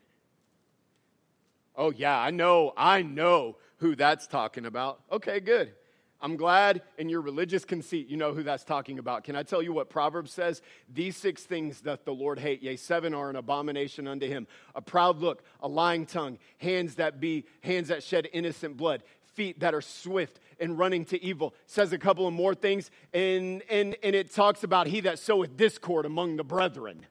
Oh, 1.77 1.93
yeah, 1.93 2.19
I 2.19 2.31
know, 2.31 2.73
I 2.77 3.03
know 3.03 3.57
who 3.79 3.95
that's 3.95 4.27
talking 4.27 4.65
about. 4.65 5.01
Okay, 5.13 5.41
good. 5.41 5.73
I'm 6.21 6.37
glad 6.37 6.83
in 6.97 7.11
your 7.11 7.21
religious 7.21 7.65
conceit 7.65 8.09
you 8.09 8.17
know 8.17 8.33
who 8.33 8.43
that's 8.43 8.65
talking 8.65 8.99
about. 8.99 9.25
Can 9.25 9.37
I 9.37 9.43
tell 9.43 9.63
you 9.63 9.73
what 9.73 9.91
Proverbs 9.91 10.33
says? 10.33 10.63
These 10.93 11.17
six 11.17 11.45
things 11.45 11.83
that 11.83 12.07
the 12.07 12.15
Lord 12.15 12.39
hate, 12.39 12.63
yea, 12.63 12.77
seven 12.77 13.13
are 13.13 13.29
an 13.29 13.37
abomination 13.37 14.09
unto 14.09 14.27
him. 14.27 14.47
A 14.75 14.81
proud 14.81 15.19
look, 15.21 15.45
a 15.61 15.69
lying 15.69 16.07
tongue, 16.07 16.39
hands 16.59 16.95
that 16.95 17.21
be 17.21 17.45
hands 17.61 17.89
that 17.89 18.03
shed 18.03 18.29
innocent 18.33 18.79
blood, 18.79 19.03
feet 19.35 19.61
that 19.61 19.75
are 19.75 19.83
swift 19.83 20.41
and 20.59 20.79
running 20.79 21.05
to 21.07 21.23
evil. 21.23 21.55
Says 21.67 21.93
a 21.93 21.99
couple 21.99 22.27
of 22.27 22.33
more 22.33 22.55
things, 22.55 22.91
and 23.13 23.63
and 23.69 23.95
and 24.03 24.17
it 24.17 24.33
talks 24.33 24.65
about 24.65 24.87
he 24.87 25.01
that 25.01 25.19
soweth 25.19 25.55
discord 25.57 26.07
among 26.07 26.37
the 26.37 26.45
brethren. 26.45 27.05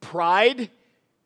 Pride 0.00 0.70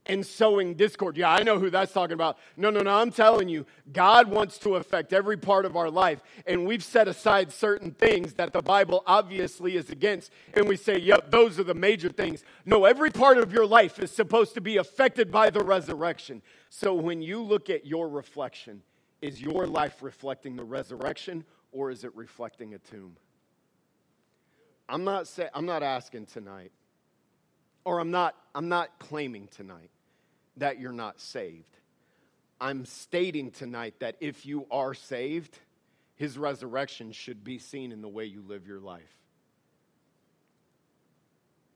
and 0.06 0.24
sowing 0.24 0.74
discord. 0.74 1.16
Yeah, 1.16 1.32
I 1.32 1.42
know 1.42 1.58
who 1.58 1.70
that's 1.70 1.92
talking 1.92 2.14
about. 2.14 2.38
No, 2.56 2.70
no, 2.70 2.80
no, 2.80 2.90
I'm 2.90 3.10
telling 3.10 3.48
you, 3.48 3.64
God 3.92 4.28
wants 4.28 4.58
to 4.58 4.76
affect 4.76 5.12
every 5.12 5.36
part 5.36 5.64
of 5.64 5.76
our 5.76 5.90
life. 5.90 6.22
And 6.46 6.66
we've 6.66 6.84
set 6.84 7.08
aside 7.08 7.52
certain 7.52 7.92
things 7.92 8.34
that 8.34 8.52
the 8.52 8.60
Bible 8.60 9.02
obviously 9.06 9.76
is 9.76 9.90
against. 9.90 10.30
And 10.52 10.68
we 10.68 10.76
say, 10.76 10.98
yep, 10.98 11.30
those 11.30 11.58
are 11.58 11.64
the 11.64 11.74
major 11.74 12.10
things. 12.10 12.44
No, 12.66 12.84
every 12.84 13.10
part 13.10 13.38
of 13.38 13.52
your 13.52 13.66
life 13.66 13.98
is 13.98 14.10
supposed 14.10 14.54
to 14.54 14.60
be 14.60 14.76
affected 14.76 15.30
by 15.30 15.50
the 15.50 15.64
resurrection. 15.64 16.42
So 16.68 16.94
when 16.94 17.22
you 17.22 17.42
look 17.42 17.70
at 17.70 17.86
your 17.86 18.08
reflection, 18.08 18.82
is 19.22 19.40
your 19.40 19.66
life 19.66 20.02
reflecting 20.02 20.54
the 20.54 20.64
resurrection 20.64 21.44
or 21.72 21.90
is 21.90 22.04
it 22.04 22.14
reflecting 22.14 22.74
a 22.74 22.78
tomb? 22.78 23.16
I'm 24.86 25.02
not, 25.02 25.26
say, 25.26 25.48
I'm 25.54 25.64
not 25.64 25.82
asking 25.82 26.26
tonight, 26.26 26.70
or 27.86 28.00
I'm 28.00 28.10
not, 28.10 28.34
I'm 28.54 28.68
not 28.68 28.98
claiming 28.98 29.48
tonight 29.48 29.90
that 30.56 30.80
you're 30.80 30.92
not 30.92 31.20
saved. 31.20 31.64
I'm 32.60 32.86
stating 32.86 33.50
tonight 33.50 33.94
that 33.98 34.16
if 34.20 34.46
you 34.46 34.66
are 34.70 34.94
saved, 34.94 35.58
his 36.16 36.38
resurrection 36.38 37.12
should 37.12 37.42
be 37.44 37.58
seen 37.58 37.92
in 37.92 38.00
the 38.00 38.08
way 38.08 38.24
you 38.24 38.42
live 38.46 38.66
your 38.66 38.80
life. 38.80 39.02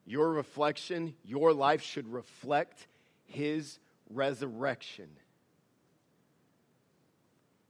Your 0.06 0.30
reflection, 0.30 1.14
your 1.24 1.52
life 1.52 1.82
should 1.82 2.10
reflect 2.10 2.86
his 3.26 3.78
resurrection. 4.08 5.08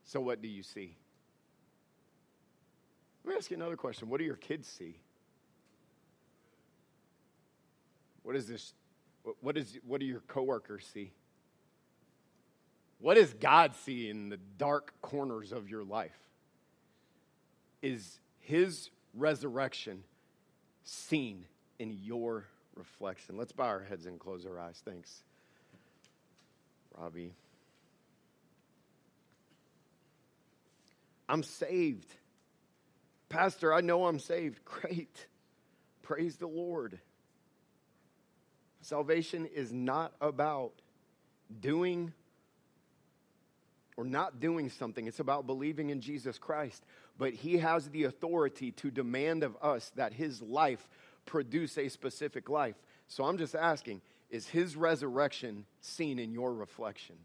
So, 0.05 0.21
what 0.21 0.41
do 0.41 0.49
you 0.49 0.63
see? 0.63 0.97
Let 3.25 3.33
me 3.33 3.37
ask 3.37 3.51
you 3.51 3.57
another 3.57 3.77
question. 3.77 4.09
What 4.09 4.19
do 4.19 4.25
your 4.25 4.37
kids 4.37 4.69
see? 4.69 4.97
What 8.23 8.37
is 8.37 8.47
this? 8.47 8.73
What, 9.41 9.57
is, 9.57 9.79
what 9.87 10.01
do 10.01 10.07
your 10.07 10.21
coworkers 10.21 10.89
see? 10.93 11.13
What 13.01 13.15
does 13.15 13.33
God 13.35 13.75
see 13.75 14.11
in 14.11 14.29
the 14.29 14.39
dark 14.59 14.93
corners 15.01 15.53
of 15.53 15.69
your 15.69 15.85
life? 15.85 16.19
Is 17.81 18.19
his 18.41 18.91
resurrection 19.15 20.03
seen 20.85 21.45
in 21.79 21.97
your 22.03 22.47
reflection? 22.75 23.37
Let's 23.37 23.53
bow 23.53 23.67
our 23.67 23.85
heads 23.85 24.07
and 24.07 24.19
close 24.19 24.45
our 24.47 24.59
eyes. 24.59 24.83
Thanks, 24.85 25.23
Robbie. 26.97 27.35
I'm 31.29 31.43
saved. 31.43 32.13
Pastor, 33.29 33.73
I 33.75 33.81
know 33.81 34.07
I'm 34.07 34.19
saved. 34.19 34.65
Great. 34.65 35.27
Praise 36.03 36.37
the 36.37 36.47
Lord. 36.47 36.99
Salvation 38.89 39.45
is 39.45 39.71
not 39.71 40.15
about 40.19 40.73
doing 41.61 42.11
or 43.99 44.05
not 44.05 44.41
doing 44.41 44.71
something, 44.71 45.07
it's 45.07 45.21
about 45.21 45.47
believing 45.47 45.91
in 45.91 46.01
Jesus 46.01 46.39
Christ. 46.39 46.83
But 47.19 47.35
He 47.35 47.59
has 47.59 47.91
the 47.91 48.05
authority 48.05 48.71
to 48.73 48.91
demand 48.91 49.43
of 49.43 49.57
us 49.61 49.93
that 49.97 50.15
His 50.15 50.41
life 50.41 50.89
produce 51.27 51.77
a 51.77 51.91
specific 51.91 52.49
life. 52.49 52.77
So 53.09 53.25
I'm 53.25 53.37
just 53.37 53.55
asking 53.55 54.01
is 54.31 54.47
His 54.47 54.75
resurrection 54.75 55.67
seen 55.83 56.19
in 56.19 56.33
your 56.33 56.55
reflection? 56.55 57.17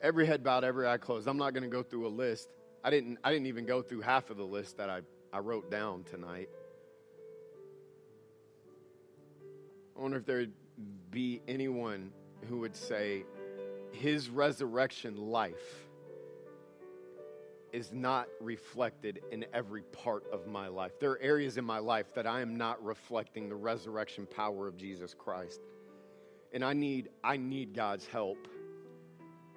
Every 0.00 0.26
head 0.26 0.44
bowed, 0.44 0.62
every 0.62 0.86
eye 0.86 0.98
closed. 0.98 1.26
I'm 1.26 1.38
not 1.38 1.52
going 1.52 1.64
to 1.64 1.68
go 1.68 1.82
through 1.82 2.06
a 2.06 2.10
list. 2.10 2.48
I 2.84 2.90
didn't, 2.90 3.18
I 3.24 3.32
didn't 3.32 3.46
even 3.46 3.66
go 3.66 3.82
through 3.82 4.02
half 4.02 4.30
of 4.30 4.36
the 4.36 4.46
list 4.46 4.76
that 4.76 4.88
I 4.88 5.00
I 5.32 5.38
wrote 5.38 5.70
down 5.70 6.04
tonight. 6.04 6.50
I 9.96 10.00
wonder 10.00 10.18
if 10.18 10.26
there'd 10.26 10.52
be 11.10 11.40
anyone 11.48 12.12
who 12.48 12.58
would 12.58 12.76
say, 12.76 13.24
His 13.92 14.28
resurrection 14.28 15.16
life 15.16 15.86
is 17.72 17.90
not 17.92 18.28
reflected 18.40 19.20
in 19.30 19.46
every 19.54 19.82
part 19.82 20.24
of 20.30 20.46
my 20.46 20.68
life. 20.68 20.92
There 21.00 21.10
are 21.12 21.20
areas 21.20 21.56
in 21.56 21.64
my 21.64 21.78
life 21.78 22.14
that 22.14 22.26
I 22.26 22.42
am 22.42 22.56
not 22.56 22.84
reflecting 22.84 23.48
the 23.48 23.56
resurrection 23.56 24.26
power 24.26 24.68
of 24.68 24.76
Jesus 24.76 25.14
Christ. 25.14 25.62
And 26.52 26.62
I 26.62 26.74
need 26.74 27.08
I 27.24 27.38
need 27.38 27.74
God's 27.74 28.06
help. 28.06 28.46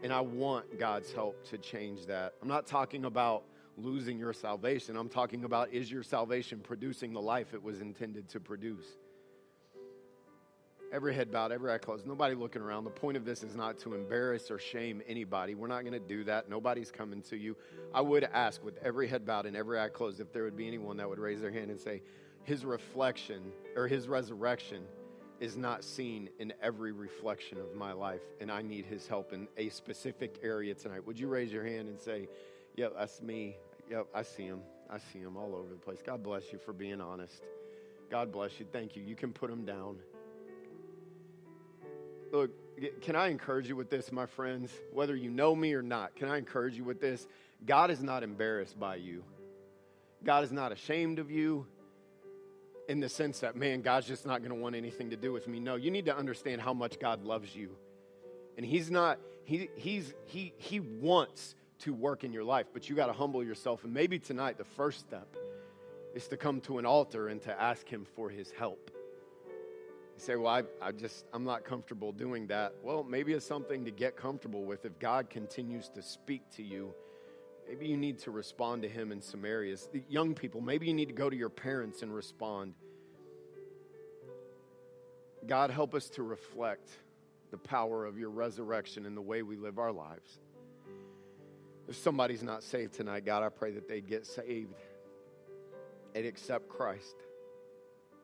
And 0.01 0.13
I 0.13 0.21
want 0.21 0.80
God's 0.80 1.11
help 1.11 1.43
to 1.49 1.57
change 1.57 2.05
that. 2.05 2.34
I'm 2.41 2.47
not 2.47 2.65
talking 2.67 3.05
about 3.05 3.43
losing 3.78 4.17
your 4.17 4.34
salvation. 4.34 4.95
I'm 4.95 5.09
talking 5.09 5.43
about 5.43 5.73
is 5.73 5.91
your 5.91 6.03
salvation 6.03 6.59
producing 6.59 7.13
the 7.13 7.21
life 7.21 7.53
it 7.53 7.61
was 7.61 7.82
intended 7.82 8.30
to 8.30 8.39
produce? 8.39 8.86
Every 10.91 11.13
head 11.13 11.32
bowed, 11.32 11.51
every 11.51 11.73
eye 11.73 11.78
closed, 11.78 12.05
nobody 12.05 12.36
looking 12.36 12.61
around. 12.61 12.86
The 12.86 12.91
point 12.91 13.17
of 13.17 13.26
this 13.26 13.43
is 13.43 13.55
not 13.55 13.80
to 13.80 13.95
embarrass 13.95 14.49
or 14.49 14.59
shame 14.59 15.01
anybody. 15.07 15.55
We're 15.55 15.67
not 15.67 15.82
going 15.82 15.93
to 15.93 15.99
do 15.99 16.23
that. 16.26 16.49
Nobody's 16.49 16.91
coming 16.91 17.21
to 17.23 17.36
you. 17.36 17.57
I 17.93 18.01
would 18.01 18.23
ask, 18.23 18.63
with 18.63 18.78
every 18.82 19.07
head 19.07 19.26
bowed 19.26 19.45
and 19.45 19.57
every 19.57 19.80
eye 19.80 19.89
closed, 19.89 20.19
if 20.21 20.32
there 20.32 20.43
would 20.43 20.55
be 20.55 20.67
anyone 20.67 20.95
that 20.97 21.09
would 21.09 21.19
raise 21.19 21.41
their 21.41 21.51
hand 21.51 21.69
and 21.71 21.80
say, 21.80 22.01
His 22.43 22.63
reflection 22.63 23.51
or 23.76 23.88
His 23.88 24.07
resurrection 24.07 24.84
is 25.41 25.57
not 25.57 25.84
seen 25.84 26.30
in 26.39 26.53
every 26.61 26.93
reflection 26.93 27.57
of 27.57 27.76
my 27.76 27.91
life, 27.91 28.21
and 28.39 28.49
I 28.49 28.61
need 28.61 28.86
His 28.86 29.05
help 29.07 29.34
in 29.34 29.47
a 29.57 29.69
specific 29.69 30.39
area 30.43 30.76
tonight. 30.76 31.05
Would 31.05 31.19
you 31.19 31.28
raise 31.28 31.51
your 31.51 31.65
hand 31.65 31.89
and 31.89 31.99
say, 31.99 32.30
Yep, 32.76 32.93
that's 32.97 33.21
me. 33.21 33.57
Yep, 33.89 34.07
I 34.13 34.23
see 34.23 34.43
him. 34.43 34.61
I 34.89 34.97
see 34.97 35.19
him 35.19 35.38
all 35.38 35.55
over 35.55 35.69
the 35.69 35.80
place. 35.80 35.99
God 36.05 36.23
bless 36.23 36.51
you 36.51 36.59
for 36.59 36.73
being 36.73 37.01
honest. 37.01 37.41
God 38.11 38.32
bless 38.32 38.59
you. 38.59 38.65
Thank 38.71 38.95
you. 38.95 39.03
You 39.03 39.15
can 39.15 39.34
put 39.34 39.49
them 39.49 39.65
down. 39.65 39.97
Look, 42.32 42.51
can 43.01 43.15
I 43.15 43.30
encourage 43.30 43.67
you 43.67 43.76
with 43.76 43.89
this, 43.89 44.11
my 44.11 44.26
friends? 44.26 44.71
Whether 44.91 45.15
you 45.15 45.30
know 45.30 45.55
me 45.55 45.73
or 45.73 45.82
not, 45.82 46.15
can 46.15 46.28
I 46.28 46.38
encourage 46.38 46.76
you 46.76 46.84
with 46.84 46.99
this? 46.99 47.28
God 47.65 47.89
is 47.91 48.03
not 48.03 48.23
embarrassed 48.23 48.80
by 48.80 48.97
you. 48.97 49.23
God 50.23 50.43
is 50.43 50.51
not 50.51 50.71
ashamed 50.71 51.19
of 51.19 51.32
you 51.32 51.65
in 52.89 52.99
the 52.99 53.09
sense 53.09 53.39
that, 53.39 53.55
man, 53.55 53.82
God's 53.82 54.07
just 54.07 54.26
not 54.26 54.39
going 54.39 54.51
to 54.51 54.61
want 54.61 54.76
anything 54.76 55.09
to 55.11 55.15
do 55.15 55.32
with 55.32 55.47
me. 55.47 55.59
No, 55.59 55.76
you 55.76 55.91
need 55.91 56.05
to 56.05 56.15
understand 56.15 56.61
how 56.61 56.73
much 56.73 56.99
God 56.99 57.23
loves 57.23 57.55
you. 57.55 57.69
And 58.57 58.65
He's 58.65 58.91
not, 58.91 59.19
he, 59.43 59.69
he's, 59.76 60.13
he, 60.26 60.53
he 60.57 60.80
wants 60.80 61.55
to 61.86 61.93
work 61.93 62.23
in 62.23 62.33
your 62.33 62.43
life, 62.43 62.65
but 62.73 62.89
you 62.89 62.95
got 62.95 63.07
to 63.07 63.13
humble 63.13 63.43
yourself. 63.43 63.83
And 63.83 63.93
maybe 63.93 64.17
tonight, 64.17 64.57
the 64.57 64.63
first 64.63 64.99
step 64.99 65.27
is 66.15 66.27
to 66.27 66.38
come 66.38 66.59
to 66.61 66.79
an 66.79 66.86
altar 66.86 67.27
and 67.27 67.39
to 67.43 67.61
ask 67.61 67.88
Him 67.88 68.05
for 68.15 68.29
His 68.29 68.51
help. 68.51 68.89
You 69.47 70.19
say, 70.19 70.36
Well, 70.36 70.51
I, 70.51 70.63
I 70.81 70.91
just, 70.91 71.25
I'm 71.31 71.43
not 71.43 71.63
comfortable 71.63 72.11
doing 72.11 72.47
that. 72.47 72.73
Well, 72.83 73.03
maybe 73.03 73.33
it's 73.33 73.45
something 73.45 73.86
to 73.86 73.91
get 73.91 74.17
comfortable 74.17 74.65
with. 74.65 74.83
If 74.83 74.97
God 74.97 75.29
continues 75.29 75.89
to 75.89 76.01
speak 76.01 76.41
to 76.55 76.63
you, 76.63 76.91
maybe 77.67 77.88
you 77.88 77.97
need 77.97 78.17
to 78.19 78.31
respond 78.31 78.81
to 78.81 78.89
Him 78.89 79.11
in 79.11 79.21
some 79.21 79.45
areas. 79.45 79.88
The 79.93 80.03
young 80.09 80.33
people, 80.33 80.61
maybe 80.61 80.88
you 80.88 80.93
need 80.93 81.09
to 81.09 81.13
go 81.13 81.29
to 81.29 81.36
your 81.36 81.49
parents 81.49 82.01
and 82.01 82.13
respond. 82.13 82.73
God, 85.45 85.69
help 85.69 85.93
us 85.93 86.09
to 86.11 86.23
reflect 86.23 86.89
the 87.51 87.57
power 87.59 88.07
of 88.07 88.17
your 88.17 88.31
resurrection 88.31 89.05
in 89.05 89.13
the 89.13 89.21
way 89.21 89.43
we 89.43 89.55
live 89.55 89.77
our 89.77 89.91
lives. 89.91 90.39
If 91.88 91.95
somebody's 91.97 92.41
not 92.41 92.63
saved 92.63 92.93
tonight, 92.93 93.25
God, 93.25 93.43
I 93.43 93.49
pray 93.49 93.71
that 93.71 93.88
they 93.88 94.01
get 94.01 94.25
saved 94.25 94.73
and 96.15 96.25
accept 96.25 96.67
Christ. 96.67 97.15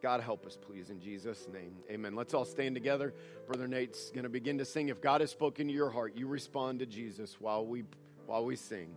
God, 0.01 0.21
help 0.21 0.47
us, 0.47 0.57
please, 0.59 0.89
in 0.89 0.99
Jesus' 0.99 1.47
name. 1.53 1.75
Amen. 1.91 2.15
Let's 2.15 2.33
all 2.33 2.45
stand 2.45 2.73
together. 2.73 3.13
Brother 3.45 3.67
Nate's 3.67 4.09
going 4.09 4.23
to 4.23 4.29
begin 4.29 4.57
to 4.57 4.65
sing. 4.65 4.89
If 4.89 4.99
God 4.99 5.21
has 5.21 5.29
spoken 5.29 5.67
to 5.67 5.73
your 5.73 5.91
heart, 5.91 6.15
you 6.15 6.27
respond 6.27 6.79
to 6.79 6.87
Jesus 6.87 7.39
while 7.39 7.65
we, 7.65 7.83
while 8.25 8.43
we 8.43 8.55
sing. 8.55 8.95